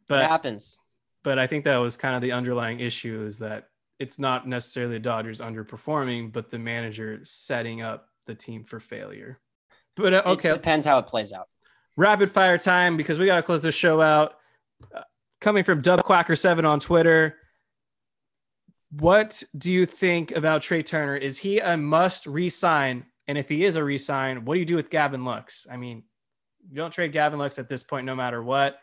But 0.07 0.15
it 0.15 0.23
but 0.23 0.29
happens. 0.29 0.77
But 1.23 1.37
I 1.39 1.47
think 1.47 1.63
that 1.65 1.77
was 1.77 1.97
kind 1.97 2.15
of 2.15 2.21
the 2.21 2.31
underlying 2.31 2.79
issue 2.79 3.23
is 3.25 3.39
that 3.39 3.67
it's 3.99 4.17
not 4.17 4.47
necessarily 4.47 4.93
the 4.93 4.99
Dodgers 4.99 5.39
underperforming, 5.39 6.31
but 6.31 6.49
the 6.49 6.57
manager 6.57 7.19
setting 7.23 7.81
up 7.83 8.07
the 8.25 8.33
team 8.33 8.63
for 8.63 8.79
failure. 8.79 9.39
But 9.95 10.13
uh, 10.13 10.21
okay, 10.25 10.49
It 10.49 10.53
depends 10.53 10.85
how 10.85 10.97
it 10.99 11.05
plays 11.05 11.31
out. 11.31 11.47
rapid 11.97 12.31
fire 12.31 12.57
time 12.57 12.97
because 12.97 13.19
we 13.19 13.27
got 13.27 13.35
to 13.35 13.43
close 13.43 13.61
this 13.61 13.75
show 13.75 14.01
out. 14.01 14.35
Uh, 14.95 15.01
coming 15.39 15.63
from 15.63 15.81
Dub 15.81 16.03
Quacker 16.03 16.35
Seven 16.35 16.65
on 16.65 16.79
Twitter, 16.79 17.37
what 18.91 19.43
do 19.57 19.71
you 19.71 19.85
think 19.85 20.31
about 20.31 20.61
Trea 20.61 20.83
Turner? 20.83 21.15
Is 21.15 21.37
he 21.37 21.59
a 21.59 21.77
must 21.77 22.25
resign? 22.25 23.05
And 23.27 23.37
if 23.37 23.47
he 23.47 23.63
is 23.63 23.75
a 23.75 23.83
resign, 23.83 24.43
what 24.45 24.55
do 24.55 24.59
you 24.59 24.65
do 24.65 24.75
with 24.75 24.89
Gavin 24.89 25.23
Lux? 25.23 25.65
I 25.71 25.77
mean, 25.77 26.03
you 26.69 26.75
don't 26.75 26.91
trade 26.91 27.11
Gavin 27.11 27.39
Lux 27.39 27.59
at 27.59 27.69
this 27.69 27.83
point, 27.83 28.05
no 28.05 28.15
matter 28.15 28.41
what. 28.43 28.79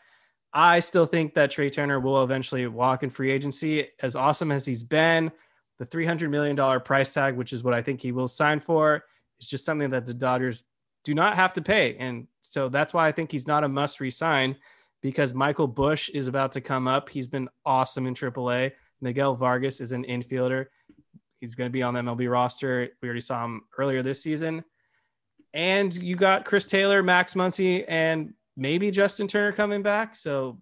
I 0.53 0.81
still 0.81 1.07
think 1.07 1.35
that 1.35 1.51
Trea 1.51 1.71
Turner 1.71 2.01
will 2.01 2.23
eventually 2.23 2.67
walk 2.67 3.03
in 3.03 3.11
free 3.11 3.31
agency. 3.31 3.89
As 4.01 4.17
awesome 4.17 4.51
as 4.51 4.65
he's 4.65 4.83
been, 4.83 5.31
the 5.79 5.85
$300 5.85 6.31
million 6.31 6.81
price 6.81 7.13
tag, 7.13 7.37
which 7.37 7.53
is 7.53 7.63
what 7.63 7.75
I 7.75 7.83
think 7.83 8.01
he 8.01 8.13
will 8.13 8.29
sign 8.29 8.61
for, 8.61 9.05
is 9.41 9.47
just 9.47 9.65
something 9.65 9.91
that 9.91 10.07
the 10.07 10.15
Dodgers 10.15 10.65
do 11.05 11.15
not 11.15 11.37
have 11.37 11.53
to 11.55 11.63
pay. 11.63 11.97
And 11.97 12.27
so 12.41 12.69
that's 12.69 12.93
why 12.93 13.07
I 13.07 13.13
think 13.13 13.31
he's 13.31 13.47
not 13.47 13.65
a 13.65 13.69
must 13.69 14.01
resign 14.01 14.57
because 15.01 15.35
Michael 15.35 15.69
Busch 15.69 16.09
is 16.09 16.29
about 16.29 16.53
to 16.53 16.61
come 16.61 16.89
up. 16.89 17.09
He's 17.09 17.29
been 17.29 17.49
awesome 17.65 18.07
in 18.07 18.15
AAA. 18.15 18.73
Miguel 19.01 19.35
Vargas 19.35 19.81
is 19.81 19.93
an 19.93 20.05
infielder. 20.05 20.67
He's 21.41 21.55
going 21.55 21.69
to 21.69 21.73
be 21.73 21.83
on 21.83 21.95
the 21.95 22.01
MLB 22.01 22.31
roster. 22.31 22.89
We 23.01 23.09
already 23.09 23.21
saw 23.21 23.45
him 23.45 23.63
earlier 23.77 24.03
this 24.03 24.23
season. 24.23 24.65
And 25.55 25.95
you 25.95 26.17
got 26.17 26.45
Chris 26.45 26.67
Taylor, 26.67 27.03
Max 27.03 27.35
Muncy, 27.35 27.85
and 27.87 28.35
maybe 28.59 28.91
Justin 28.91 29.27
Turner 29.29 29.53
coming 29.53 29.83
back. 29.83 30.17
So 30.17 30.61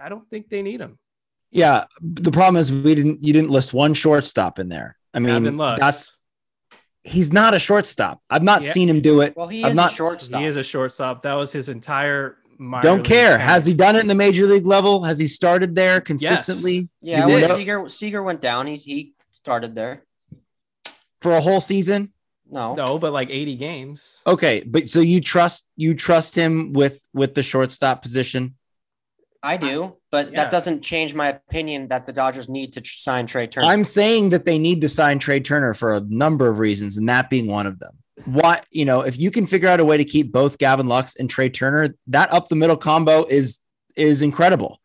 I 0.00 0.08
don't 0.08 0.28
think 0.30 0.48
they 0.48 0.62
need 0.62 0.80
him. 0.80 0.98
Yeah, 1.50 1.86
the 2.00 2.30
problem 2.30 2.60
is 2.60 2.70
we 2.70 2.94
didn't. 2.94 3.24
You 3.24 3.32
didn't 3.32 3.50
list 3.50 3.74
one 3.74 3.94
shortstop 3.94 4.60
in 4.60 4.68
there. 4.68 4.96
I 5.12 5.18
mean, 5.18 5.42
Gavin 5.42 5.56
that's 5.56 6.16
he's 7.02 7.32
not 7.32 7.54
a 7.54 7.58
shortstop. 7.58 8.20
I've 8.30 8.44
not 8.44 8.62
Yeah. 8.62 8.70
seen 8.70 8.88
him 8.88 9.00
do 9.00 9.20
it. 9.22 9.36
Well, 9.36 9.48
he 9.48 9.64
I'm 9.64 9.70
is 9.72 9.76
not- 9.76 9.92
a 9.92 9.96
shortstop. 9.96 10.40
He 10.40 10.46
is 10.46 10.56
a 10.56 10.62
shortstop. 10.62 11.22
That 11.22 11.34
was 11.34 11.50
his 11.50 11.68
entire. 11.68 12.36
minor 12.62 12.82
Don't 12.82 13.02
care. 13.02 13.30
tenure. 13.38 13.38
Has 13.46 13.64
he 13.64 13.72
done 13.72 13.96
it 13.96 14.00
in 14.00 14.06
the 14.06 14.14
major 14.14 14.46
league 14.46 14.66
level? 14.66 15.02
Has 15.04 15.18
he 15.18 15.26
started 15.26 15.74
there 15.74 15.98
consistently? 16.02 16.90
yeah, 17.00 17.26
You 17.26 17.32
when 17.32 17.56
Seager 17.56 17.88
Seager 17.88 18.22
went 18.22 18.42
down, 18.42 18.66
he's 18.66 18.84
he 18.84 19.14
started 19.32 19.74
there. 19.74 20.04
for 21.22 21.34
a 21.34 21.40
whole 21.40 21.60
season. 21.62 22.12
No, 22.50 22.74
No, 22.74 22.98
but 22.98 23.12
like 23.12 23.30
80 23.30 23.56
games. 23.56 24.22
Okay, 24.26 24.62
but 24.66 24.90
so 24.90 25.00
you 25.00 25.20
trust 25.20 25.68
you 25.76 25.94
trust 25.94 26.34
him 26.34 26.72
with 26.72 27.06
with 27.12 27.34
the 27.34 27.42
shortstop 27.42 28.02
position? 28.02 28.56
I 29.42 29.56
do, 29.56 29.84
uh, 29.84 29.90
but 30.10 30.30
Yeah. 30.32 30.42
that 30.42 30.50
doesn't 30.50 30.82
change 30.82 31.14
my 31.14 31.28
opinion 31.28 31.88
that 31.88 32.04
the 32.04 32.12
Dodgers 32.12 32.48
need 32.48 32.72
to 32.74 32.82
sign 32.84 33.26
Trea 33.26 33.46
Turner. 33.46 33.68
I'm 33.68 33.84
saying 33.84 34.30
that 34.30 34.44
they 34.44 34.58
need 34.58 34.80
to 34.82 34.88
sign 34.88 35.18
Trea 35.18 35.40
Turner 35.40 35.72
for 35.72 35.94
a 35.94 36.00
number 36.00 36.48
of 36.48 36.58
reasons, 36.58 36.98
and 36.98 37.08
that 37.08 37.30
being 37.30 37.46
one 37.46 37.66
of 37.66 37.78
them. 37.78 37.96
What 38.26 38.66
you 38.70 38.84
know, 38.84 39.00
if 39.00 39.18
you 39.18 39.30
can 39.30 39.46
figure 39.46 39.68
out 39.68 39.80
a 39.80 39.84
way 39.84 39.96
to 39.96 40.04
keep 40.04 40.30
both 40.32 40.58
Gavin 40.58 40.88
Lux 40.88 41.16
and 41.16 41.30
Trea 41.30 41.48
Turner, 41.48 41.94
that 42.08 42.32
up 42.32 42.48
the 42.48 42.56
middle 42.56 42.76
combo 42.76 43.24
is 43.24 43.58
is 43.96 44.20
incredible. 44.22 44.80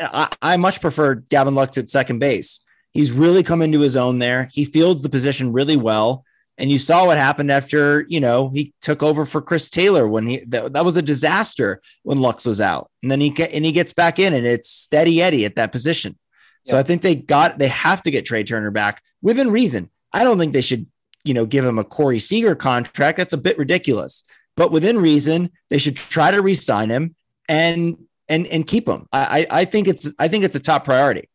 I, 0.00 0.28
I 0.40 0.56
much 0.56 0.80
prefer 0.80 1.16
Gavin 1.16 1.54
Lux 1.54 1.76
at 1.76 1.90
second 1.90 2.18
base. 2.20 2.60
He's 2.92 3.10
really 3.10 3.42
come 3.42 3.62
into 3.62 3.80
his 3.80 3.96
own 3.96 4.20
there. 4.20 4.48
He 4.52 4.64
fields 4.64 5.02
the 5.02 5.08
position 5.08 5.52
really 5.52 5.76
well. 5.76 6.24
And 6.62 6.70
you 6.70 6.78
saw 6.78 7.06
what 7.06 7.18
happened 7.18 7.50
after, 7.50 8.06
you 8.08 8.20
know, 8.20 8.48
he 8.50 8.72
took 8.80 9.02
over 9.02 9.26
for 9.26 9.42
Chris 9.42 9.68
Taylor 9.68 10.06
when 10.06 10.28
he 10.28 10.44
that, 10.46 10.72
that 10.74 10.84
was 10.84 10.96
a 10.96 11.02
disaster 11.02 11.82
when 12.04 12.18
Lux 12.18 12.44
was 12.44 12.60
out. 12.60 12.88
And 13.02 13.10
then 13.10 13.20
he 13.20 13.30
get 13.30 13.52
and 13.52 13.64
he 13.64 13.72
gets 13.72 13.92
back 13.92 14.20
in 14.20 14.32
and 14.32 14.46
it's 14.46 14.68
steady 14.68 15.20
Eddie 15.20 15.44
at 15.44 15.56
that 15.56 15.72
position. 15.72 16.16
So 16.64 16.76
Yeah. 16.76 16.80
I 16.80 16.82
think 16.84 17.02
they 17.02 17.16
got 17.16 17.58
they 17.58 17.66
have 17.66 18.00
to 18.02 18.12
get 18.12 18.24
Trea 18.26 18.44
Turner 18.44 18.70
back 18.70 19.02
within 19.20 19.50
reason. 19.50 19.90
I 20.12 20.22
don't 20.22 20.38
think 20.38 20.52
they 20.52 20.60
should, 20.60 20.86
you 21.24 21.34
know, 21.34 21.46
give 21.46 21.64
him 21.64 21.80
a 21.80 21.84
Corey 21.84 22.20
Seager 22.20 22.54
contract. 22.54 23.18
That's 23.18 23.32
a 23.32 23.38
bit 23.38 23.58
ridiculous. 23.58 24.22
But 24.56 24.70
within 24.70 24.98
reason, 24.98 25.50
they 25.68 25.78
should 25.78 25.96
try 25.96 26.30
to 26.30 26.40
re-sign 26.40 26.90
him 26.90 27.16
and 27.48 27.96
and 28.28 28.46
and 28.46 28.64
keep 28.64 28.86
him. 28.86 29.08
I 29.12 29.40
I, 29.40 29.46
I 29.62 29.64
think 29.64 29.88
it's 29.88 30.08
I 30.16 30.28
think 30.28 30.44
it's 30.44 30.54
a 30.54 30.60
top 30.60 30.84
priority. 30.84 31.28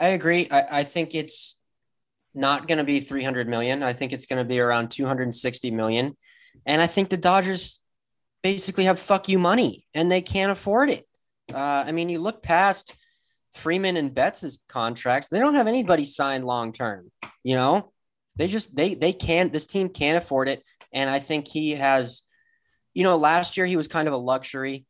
I 0.00 0.08
agree. 0.08 0.48
I, 0.50 0.80
I 0.80 0.84
think 0.84 1.14
it's 1.14 1.56
not 2.34 2.68
going 2.68 2.78
to 2.78 2.84
be 2.84 3.00
300 3.00 3.48
million. 3.48 3.82
I 3.82 3.92
think 3.92 4.12
it's 4.12 4.26
going 4.26 4.42
to 4.42 4.48
be 4.48 4.60
around 4.60 4.90
260 4.90 5.70
million. 5.70 6.16
And 6.66 6.82
I 6.82 6.86
think 6.86 7.08
the 7.08 7.16
Dodgers 7.16 7.80
basically 8.42 8.84
have 8.84 8.98
fuck 8.98 9.28
you 9.28 9.38
money 9.38 9.86
and 9.94 10.10
they 10.10 10.20
can't 10.20 10.52
afford 10.52 10.90
it. 10.90 11.06
Uh, 11.52 11.84
I 11.86 11.92
mean, 11.92 12.08
you 12.08 12.18
look 12.18 12.42
past 12.42 12.92
Freeman 13.54 13.96
and 13.96 14.14
Betts' 14.14 14.58
contracts, 14.68 15.28
they 15.28 15.40
don't 15.40 15.54
have 15.54 15.66
anybody 15.66 16.04
signed 16.04 16.44
long 16.44 16.72
term. 16.72 17.10
You 17.42 17.56
know, 17.56 17.92
they 18.36 18.46
just, 18.46 18.74
they, 18.74 18.94
they 18.94 19.12
can't, 19.12 19.52
this 19.52 19.66
team 19.66 19.88
can't 19.88 20.18
afford 20.18 20.48
it. 20.48 20.62
And 20.92 21.08
I 21.08 21.18
think 21.18 21.48
he 21.48 21.72
has, 21.72 22.22
you 22.94 23.04
know, 23.04 23.16
last 23.16 23.56
year 23.56 23.66
he 23.66 23.76
was 23.76 23.88
kind 23.88 24.08
of 24.08 24.14
a 24.14 24.18
luxury. 24.18 24.84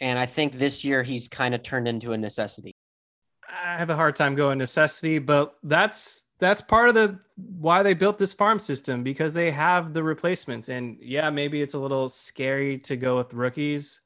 And 0.00 0.18
I 0.18 0.26
think 0.26 0.52
this 0.52 0.84
year 0.84 1.02
he's 1.02 1.28
kind 1.28 1.54
of 1.54 1.62
turned 1.62 1.88
into 1.88 2.12
a 2.12 2.18
necessity. 2.18 2.75
I 3.64 3.76
have 3.76 3.90
a 3.90 3.96
hard 3.96 4.16
time 4.16 4.34
going 4.34 4.58
necessity, 4.58 5.18
but 5.18 5.56
that's 5.62 6.24
that's 6.38 6.60
part 6.60 6.88
of 6.88 6.94
the 6.94 7.18
why 7.36 7.82
they 7.82 7.94
built 7.94 8.18
this 8.18 8.34
farm 8.34 8.58
system 8.58 9.02
because 9.02 9.34
they 9.34 9.50
have 9.50 9.94
the 9.94 10.02
replacements. 10.02 10.68
And 10.68 10.98
yeah, 11.00 11.30
maybe 11.30 11.62
it's 11.62 11.74
a 11.74 11.78
little 11.78 12.08
scary 12.08 12.78
to 12.78 12.96
go 12.96 13.16
with 13.16 13.32
rookies, 13.32 14.00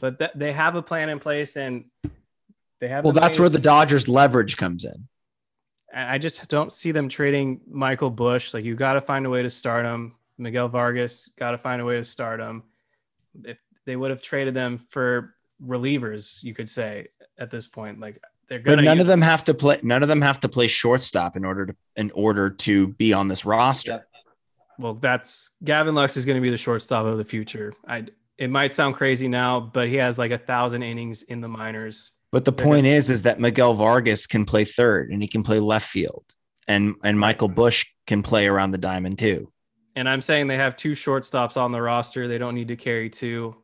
but 0.00 0.18
th- 0.18 0.32
they 0.34 0.52
have 0.52 0.74
a 0.74 0.82
plan 0.82 1.08
in 1.08 1.18
place 1.18 1.56
and 1.56 1.84
they 2.80 2.88
have. 2.88 3.04
Well, 3.04 3.12
the 3.12 3.20
that's 3.20 3.38
where 3.38 3.48
the 3.48 3.58
Dodgers 3.58 4.08
leverage 4.08 4.56
comes 4.56 4.84
in. 4.84 5.08
I 5.94 6.18
just 6.18 6.46
don't 6.48 6.72
see 6.72 6.92
them 6.92 7.08
trading 7.08 7.60
Michael 7.68 8.10
Busch. 8.10 8.52
Like 8.52 8.64
you 8.64 8.74
got 8.74 8.94
to 8.94 9.00
find 9.00 9.24
a 9.24 9.30
way 9.30 9.42
to 9.42 9.50
start 9.50 9.86
him. 9.86 10.14
Miguel 10.36 10.68
Vargas 10.68 11.30
got 11.38 11.52
to 11.52 11.58
find 11.58 11.80
a 11.80 11.84
way 11.84 11.96
to 11.96 12.04
start 12.04 12.40
him. 12.40 12.64
If 13.44 13.58
they 13.86 13.96
would 13.96 14.10
have 14.10 14.20
traded 14.20 14.52
them 14.52 14.78
for 14.90 15.34
relievers, 15.64 16.42
you 16.42 16.52
could 16.54 16.68
say 16.68 17.06
at 17.38 17.50
this 17.50 17.66
point, 17.66 18.00
like 18.00 18.20
they're 18.48 18.60
But 18.60 18.76
gonna. 18.76 18.82
none 18.82 19.00
of 19.00 19.06
them 19.06 19.22
have 19.22 19.44
to 19.44 19.54
play. 19.54 19.80
None 19.82 20.02
of 20.02 20.08
them 20.08 20.22
have 20.22 20.40
to 20.40 20.48
play 20.48 20.66
shortstop 20.66 21.36
in 21.36 21.44
order 21.44 21.66
to 21.66 21.76
in 21.96 22.10
order 22.12 22.50
to 22.50 22.88
be 22.88 23.12
on 23.12 23.28
this 23.28 23.44
roster. 23.44 23.90
Yep. 23.92 24.08
Well, 24.78 24.94
that's 24.94 25.50
Gavin 25.64 25.94
Lux 25.94 26.16
is 26.16 26.24
going 26.24 26.36
to 26.36 26.42
be 26.42 26.50
the 26.50 26.56
shortstop 26.58 27.06
of 27.06 27.18
the 27.18 27.24
future. 27.24 27.72
I. 27.86 28.06
It 28.38 28.50
might 28.50 28.74
sound 28.74 28.96
crazy 28.96 29.28
now, 29.28 29.60
but 29.60 29.88
he 29.88 29.94
has 29.96 30.18
like 30.18 30.30
a 30.30 30.36
thousand 30.36 30.82
innings 30.82 31.22
in 31.22 31.40
the 31.40 31.48
minors. 31.48 32.12
But 32.32 32.44
the 32.44 32.52
They're 32.52 32.66
point 32.66 32.86
is, 32.86 33.08
is 33.08 33.22
that 33.22 33.40
Miguel 33.40 33.72
Vargas 33.72 34.26
can 34.26 34.44
play 34.44 34.66
third 34.66 35.10
and 35.10 35.22
he 35.22 35.26
can 35.28 35.42
play 35.42 35.58
left 35.58 35.88
field, 35.88 36.22
and 36.68 36.96
and 37.02 37.18
Michael 37.18 37.48
Busch 37.48 37.86
can 38.06 38.22
play 38.22 38.46
around 38.46 38.72
the 38.72 38.78
diamond 38.78 39.18
too. 39.18 39.50
And 39.94 40.06
I'm 40.06 40.20
saying 40.20 40.48
they 40.48 40.58
have 40.58 40.76
two 40.76 40.92
shortstops 40.92 41.56
on 41.56 41.72
the 41.72 41.80
roster. 41.80 42.28
They 42.28 42.36
don't 42.36 42.54
need 42.54 42.68
to 42.68 42.76
carry 42.76 43.08
two. 43.08 43.56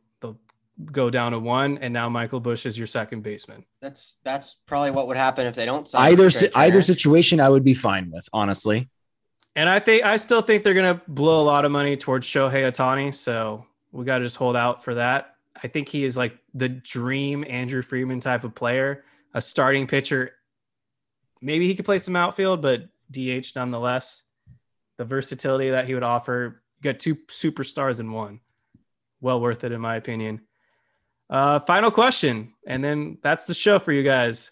They'll 0.77 0.91
go 0.91 1.09
down 1.09 1.33
to 1.33 1.39
one, 1.39 1.77
and 1.79 1.93
now 1.93 2.09
Michael 2.09 2.39
Busch 2.39 2.65
is 2.65 2.77
your 2.77 2.87
second 2.87 3.21
baseman. 3.21 3.65
That's 3.81 4.17
that's 4.23 4.57
probably 4.65 4.91
what 4.91 5.07
would 5.07 5.17
happen 5.17 5.45
if 5.45 5.55
they 5.55 5.65
don't 5.65 5.87
sign 5.87 6.11
Either 6.11 6.29
si- 6.29 6.49
either 6.55 6.81
situation, 6.81 7.39
I 7.39 7.49
would 7.49 7.63
be 7.63 7.73
fine 7.73 8.11
with, 8.11 8.27
honestly. 8.33 8.89
And 9.55 9.69
I 9.69 9.79
think 9.79 10.03
I 10.03 10.17
still 10.17 10.41
think 10.41 10.63
they're 10.63 10.73
gonna 10.73 11.01
blow 11.07 11.41
a 11.41 11.45
lot 11.45 11.65
of 11.65 11.71
money 11.71 11.95
towards 11.95 12.27
Shohei 12.27 12.71
Ohtani. 12.71 13.13
So 13.13 13.65
we 13.91 14.05
got 14.05 14.17
to 14.17 14.25
just 14.25 14.37
hold 14.37 14.55
out 14.55 14.83
for 14.83 14.95
that. 14.95 15.35
I 15.61 15.67
think 15.67 15.87
he 15.87 16.03
is 16.03 16.17
like 16.17 16.37
the 16.53 16.67
dream 16.67 17.45
Andrew 17.47 17.83
Friedman 17.83 18.19
type 18.19 18.43
of 18.43 18.55
player, 18.55 19.05
a 19.33 19.41
starting 19.41 19.85
pitcher. 19.87 20.31
Maybe 21.41 21.67
he 21.67 21.75
could 21.75 21.85
play 21.85 21.99
some 21.99 22.15
outfield, 22.15 22.61
but 22.61 22.89
DH 23.11 23.55
nonetheless. 23.55 24.23
The 24.97 25.05
versatility 25.05 25.71
that 25.71 25.85
he 25.87 25.93
would 25.93 26.03
offer, 26.03 26.61
you 26.81 26.91
got 26.91 26.99
two 26.99 27.15
superstars 27.27 27.99
in 27.99 28.11
one. 28.11 28.39
Well 29.21 29.39
worth 29.39 29.63
it, 29.63 29.71
in 29.71 29.81
my 29.81 29.95
opinion. 29.95 30.41
Uh, 31.33 31.57
final 31.57 31.89
question, 31.89 32.53
and 32.67 32.83
then 32.83 33.17
that's 33.23 33.45
the 33.45 33.55
show 33.55 33.79
for 33.79 33.91
you 33.91 34.03
guys. 34.03 34.51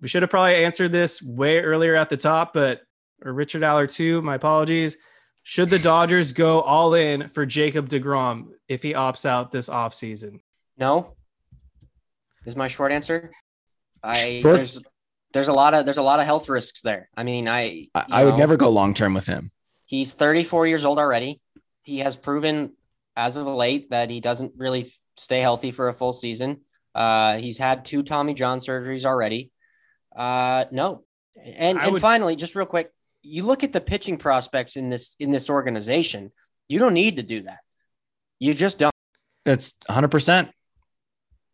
We 0.00 0.06
should 0.06 0.22
have 0.22 0.30
probably 0.30 0.54
answered 0.64 0.92
this 0.92 1.20
way 1.20 1.58
earlier 1.58 1.96
at 1.96 2.08
the 2.08 2.16
top, 2.16 2.54
but 2.54 2.82
or 3.24 3.32
Richard 3.32 3.64
Aller 3.64 3.88
too. 3.88 4.22
My 4.22 4.36
apologies. 4.36 4.96
Should 5.42 5.68
the 5.68 5.80
Dodgers 5.80 6.30
go 6.30 6.60
all 6.60 6.94
in 6.94 7.28
for 7.28 7.44
Jacob 7.44 7.88
deGrom 7.88 8.50
if 8.68 8.84
he 8.84 8.92
opts 8.92 9.26
out 9.26 9.50
this 9.50 9.68
offseason? 9.68 10.42
No. 10.78 11.16
Is 12.46 12.54
my 12.54 12.68
short 12.68 12.92
answer. 12.92 13.32
I 14.00 14.40
Short- 14.42 14.56
there's 14.56 14.80
there's 15.32 15.48
a 15.48 15.52
lot 15.52 15.74
of 15.74 15.86
there's 15.86 15.98
a 15.98 16.02
lot 16.02 16.20
of 16.20 16.24
health 16.24 16.48
risks 16.48 16.82
there. 16.82 17.08
I 17.16 17.24
mean, 17.24 17.48
I 17.48 17.88
I, 17.94 18.00
you 18.00 18.04
I 18.10 18.24
would 18.24 18.32
know, 18.32 18.36
never 18.36 18.56
go 18.56 18.68
long 18.68 18.94
term 18.94 19.12
with 19.12 19.26
him. 19.26 19.50
He's 19.86 20.12
34 20.12 20.68
years 20.68 20.84
old 20.84 21.00
already. 21.00 21.40
He 21.82 21.98
has 21.98 22.14
proven 22.14 22.74
as 23.16 23.36
of 23.36 23.48
late 23.48 23.90
that 23.90 24.08
he 24.08 24.20
doesn't 24.20 24.52
really 24.56 24.92
stay 25.20 25.40
healthy 25.40 25.70
for 25.70 25.88
a 25.88 25.94
full 25.94 26.12
season. 26.12 26.60
Uh, 26.94 27.36
he's 27.38 27.58
had 27.58 27.84
two 27.84 28.02
Tommy 28.02 28.34
John 28.34 28.58
surgeries 28.58 29.04
already. 29.04 29.50
Uh, 30.14 30.64
no. 30.72 31.04
And 31.36 31.78
I 31.78 31.84
and 31.84 31.92
would- 31.92 32.02
finally, 32.02 32.36
just 32.36 32.54
real 32.54 32.66
quick, 32.66 32.90
you 33.22 33.44
look 33.44 33.62
at 33.64 33.72
the 33.72 33.80
pitching 33.80 34.16
prospects 34.16 34.76
in 34.76 34.88
this 34.88 35.14
in 35.20 35.30
this 35.30 35.50
organization. 35.50 36.32
You 36.68 36.78
don't 36.78 36.94
need 36.94 37.16
to 37.16 37.22
do 37.22 37.42
that. 37.42 37.58
You 38.38 38.54
just 38.54 38.78
don't. 38.78 38.92
That's 39.44 39.72
100. 39.86 40.08
percent 40.08 40.50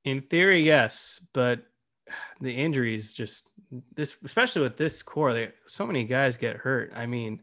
In 0.04 0.22
theory, 0.22 0.62
yes, 0.62 1.20
but 1.32 1.60
the 2.40 2.52
injuries 2.54 3.12
just 3.14 3.50
this, 3.94 4.16
especially 4.24 4.62
with 4.62 4.76
this 4.76 5.02
core, 5.02 5.32
they, 5.32 5.50
so 5.66 5.86
many 5.86 6.04
guys 6.04 6.36
get 6.36 6.56
hurt. 6.56 6.92
I 6.94 7.06
mean, 7.06 7.40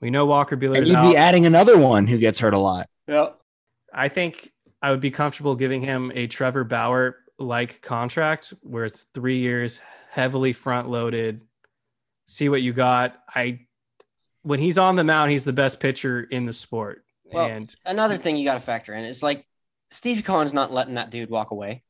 we 0.00 0.10
know 0.10 0.26
Walker 0.26 0.54
And 0.54 0.62
Buehler's 0.62 0.88
you'd 0.88 0.96
out. 0.98 1.10
be 1.10 1.16
adding 1.16 1.46
another 1.46 1.78
one 1.78 2.06
who 2.06 2.18
gets 2.18 2.38
hurt 2.38 2.54
a 2.54 2.58
lot. 2.58 2.88
Yeah. 3.08 3.30
I 3.92 4.08
think 4.08 4.52
I 4.82 4.90
would 4.90 5.00
be 5.00 5.12
comfortable 5.12 5.54
giving 5.54 5.80
him 5.80 6.10
a 6.14 6.26
Trevor 6.26 6.64
Bauer 6.64 7.16
like 7.38 7.80
contract 7.82 8.52
where 8.62 8.84
it's 8.84 9.02
three 9.14 9.38
years, 9.38 9.80
heavily 10.10 10.52
front 10.52 10.90
loaded. 10.90 11.40
See 12.26 12.48
what 12.48 12.62
you 12.62 12.72
got. 12.72 13.16
I 13.32 13.66
when 14.42 14.58
he's 14.58 14.78
on 14.78 14.96
the 14.96 15.04
mound, 15.04 15.30
he's 15.30 15.44
the 15.44 15.52
best 15.52 15.78
pitcher 15.78 16.20
in 16.20 16.46
the 16.46 16.52
sport. 16.52 17.04
Well, 17.32 17.46
and 17.46 17.74
another 17.86 18.16
thing 18.16 18.36
you 18.36 18.44
got 18.44 18.54
to 18.54 18.60
factor 18.60 18.94
in 18.94 19.04
is 19.04 19.22
like 19.22 19.46
Steve 19.90 20.24
Cohen's 20.24 20.52
not 20.52 20.72
letting 20.72 20.94
that 20.94 21.10
dude 21.10 21.30
walk 21.30 21.52
away. 21.52 21.82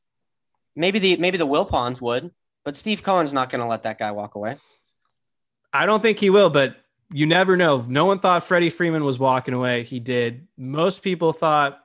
Maybe 0.75 0.99
the 0.99 1.17
maybe 1.17 1.37
the 1.37 1.47
Wilpons 1.47 1.99
would, 1.99 2.31
but 2.63 2.75
Steve 2.75 3.03
Cohen's 3.03 3.33
not 3.33 3.49
going 3.49 3.61
to 3.61 3.67
let 3.67 3.83
that 3.83 3.97
guy 3.97 4.11
walk 4.11 4.35
away. 4.35 4.57
I 5.71 5.85
don't 5.87 6.01
think 6.01 6.19
he 6.19 6.29
will, 6.29 6.49
but 6.49 6.77
you 7.11 7.25
never 7.25 7.57
know. 7.57 7.83
No 7.87 8.05
one 8.05 8.19
thought 8.19 8.43
Freddie 8.43 8.69
Freeman 8.69 9.03
was 9.03 9.17
walking 9.19 9.53
away. 9.53 9.83
He 9.83 9.99
did. 9.99 10.47
Most 10.57 11.01
people 11.01 11.33
thought 11.33 11.82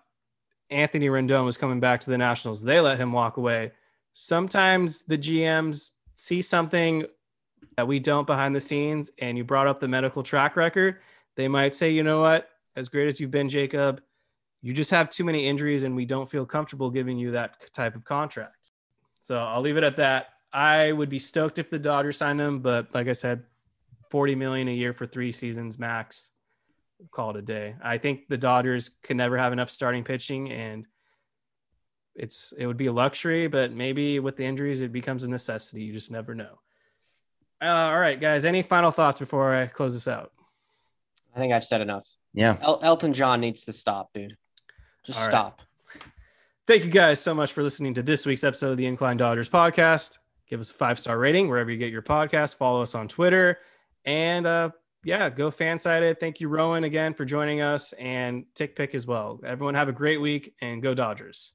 Anthony 0.71 1.07
Rendon 1.09 1.45
was 1.45 1.57
coming 1.57 1.81
back 1.81 2.01
to 2.01 2.11
the 2.11 2.19
Nationals. 2.19 2.63
They 2.63 2.81
let 2.81 2.99
him 2.99 3.13
walk 3.13 3.37
away. 3.37 3.73
Sometimes 4.13 5.03
the 5.05 5.19
GMs 5.19 5.91
see 6.15 6.43
something 6.43 7.05
that 7.77 7.87
we 7.87 7.99
don't 7.99 8.27
behind 8.27 8.55
the 8.55 8.61
scenes, 8.61 9.11
and 9.21 9.39
you 9.39 9.45
brought 9.45 9.67
up 9.67 9.81
the 9.81 9.89
medical 9.89 10.23
track 10.23 10.57
record. 10.57 10.97
They 11.37 11.49
might 11.49 11.75
say, 11.75 11.91
you 11.91 12.03
know 12.03 12.21
what? 12.21 12.51
As 12.77 12.89
great 12.89 13.09
as 13.09 13.21
you've 13.21 13.31
been, 13.31 13.49
Jacob, 13.49 14.03
you 14.63 14.73
just 14.73 14.91
have 14.91 15.11
too 15.11 15.25
many 15.25 15.47
injuries, 15.47 15.85
and 15.85 15.95
we 15.95 16.05
don't 16.05 16.29
feel 16.29 16.45
comfortable 16.45 16.91
giving 16.91 17.19
you 17.19 17.31
that 17.33 17.73
type 17.73 17.95
of 17.95 18.05
contract. 18.05 18.73
So 19.21 19.39
I'll 19.39 19.61
leave 19.61 19.77
it 19.77 19.85
at 19.85 19.97
that. 19.97 20.29
I 20.53 20.93
would 20.93 21.09
be 21.09 21.19
stoked 21.19 21.59
if 21.59 21.71
the 21.71 21.79
Dodgers 21.79 22.17
signed 22.17 22.41
him, 22.41 22.61
but 22.61 22.95
like 22.95 23.09
I 23.09 23.13
said, 23.13 23.45
40 24.11 24.35
million 24.35 24.69
a 24.69 24.73
year 24.73 24.93
for 24.93 25.07
three 25.07 25.33
seasons 25.33 25.79
max. 25.79 26.33
Call 27.11 27.31
it 27.31 27.37
a 27.37 27.43
day. 27.43 27.75
I 27.83 27.99
think 27.99 28.29
the 28.29 28.39
Dodgers 28.39 28.91
can 29.03 29.17
never 29.17 29.39
have 29.39 29.53
enough 29.53 29.71
starting 29.71 30.05
pitching 30.05 30.51
and 30.51 30.87
it's 32.15 32.53
it 32.59 32.67
would 32.67 32.77
be 32.77 32.87
a 32.87 32.93
luxury, 32.93 33.47
but 33.47 33.73
maybe 33.73 34.19
with 34.19 34.37
the 34.37 34.45
injuries 34.45 34.83
it 34.83 34.93
becomes 34.93 35.23
a 35.23 35.31
necessity. 35.31 35.85
You 35.85 35.93
just 35.93 36.11
never 36.11 36.35
know. 36.35 36.59
Uh, 37.63 37.67
all 37.67 37.99
right, 37.99 38.21
guys. 38.21 38.45
Any 38.45 38.63
final 38.63 38.91
thoughts 38.91 39.19
before 39.19 39.55
I 39.55 39.67
close 39.67 39.93
this 39.93 40.09
out? 40.09 40.33
I 41.35 41.39
think 41.39 41.53
I've 41.53 41.65
said 41.65 41.81
enough. 41.81 42.07
Yeah. 42.35 42.57
El- 42.61 42.81
Elton 42.83 43.13
John 43.13 43.41
needs 43.41 43.65
to 43.65 43.73
stop, 43.73 44.13
dude. 44.13 44.37
Just 45.05 45.19
All 45.19 45.25
right. 45.25 45.31
stop. 45.31 45.63
Thank 46.67 46.85
you 46.85 46.91
guys 46.91 47.21
so 47.21 47.35
much 47.35 47.53
for 47.53 47.63
listening 47.63 47.95
to 47.95 48.03
this 48.03 48.27
week's 48.27 48.45
episode 48.45 48.73
of 48.73 48.77
the 48.77 48.87
Incline 48.87 49.17
Dodgers 49.17 49.49
podcast. 49.49 50.19
Give 50.49 50.61
us 50.61 50.71
a 50.71 50.75
five 50.75 50.99
star 50.99 51.19
rating 51.19 51.49
wherever 51.49 51.71
you 51.71 51.79
get 51.79 51.93
your 51.93 52.03
podcast. 52.03 52.57
Follow 52.57 52.83
us 52.83 52.95
on 52.95 53.09
Twitter. 53.09 53.59
And 54.05 54.47
uh, 54.47 54.71
yeah, 55.09 55.31
go 55.31 55.51
FanSided. 55.51 56.21
Thank 56.21 56.39
you, 56.39 56.49
Rowan, 56.49 56.85
again 56.85 57.15
for 57.15 57.25
joining 57.25 57.63
us 57.63 57.95
and 57.95 58.45
Tick 58.55 58.77
Pick 58.77 58.95
as 58.95 59.07
well. 59.07 59.41
Everyone 59.43 59.75
have 59.75 59.89
a 59.89 59.93
great 59.93 60.21
week 60.21 60.53
and 60.61 60.83
go 60.83 60.93
Dodgers. 60.93 61.55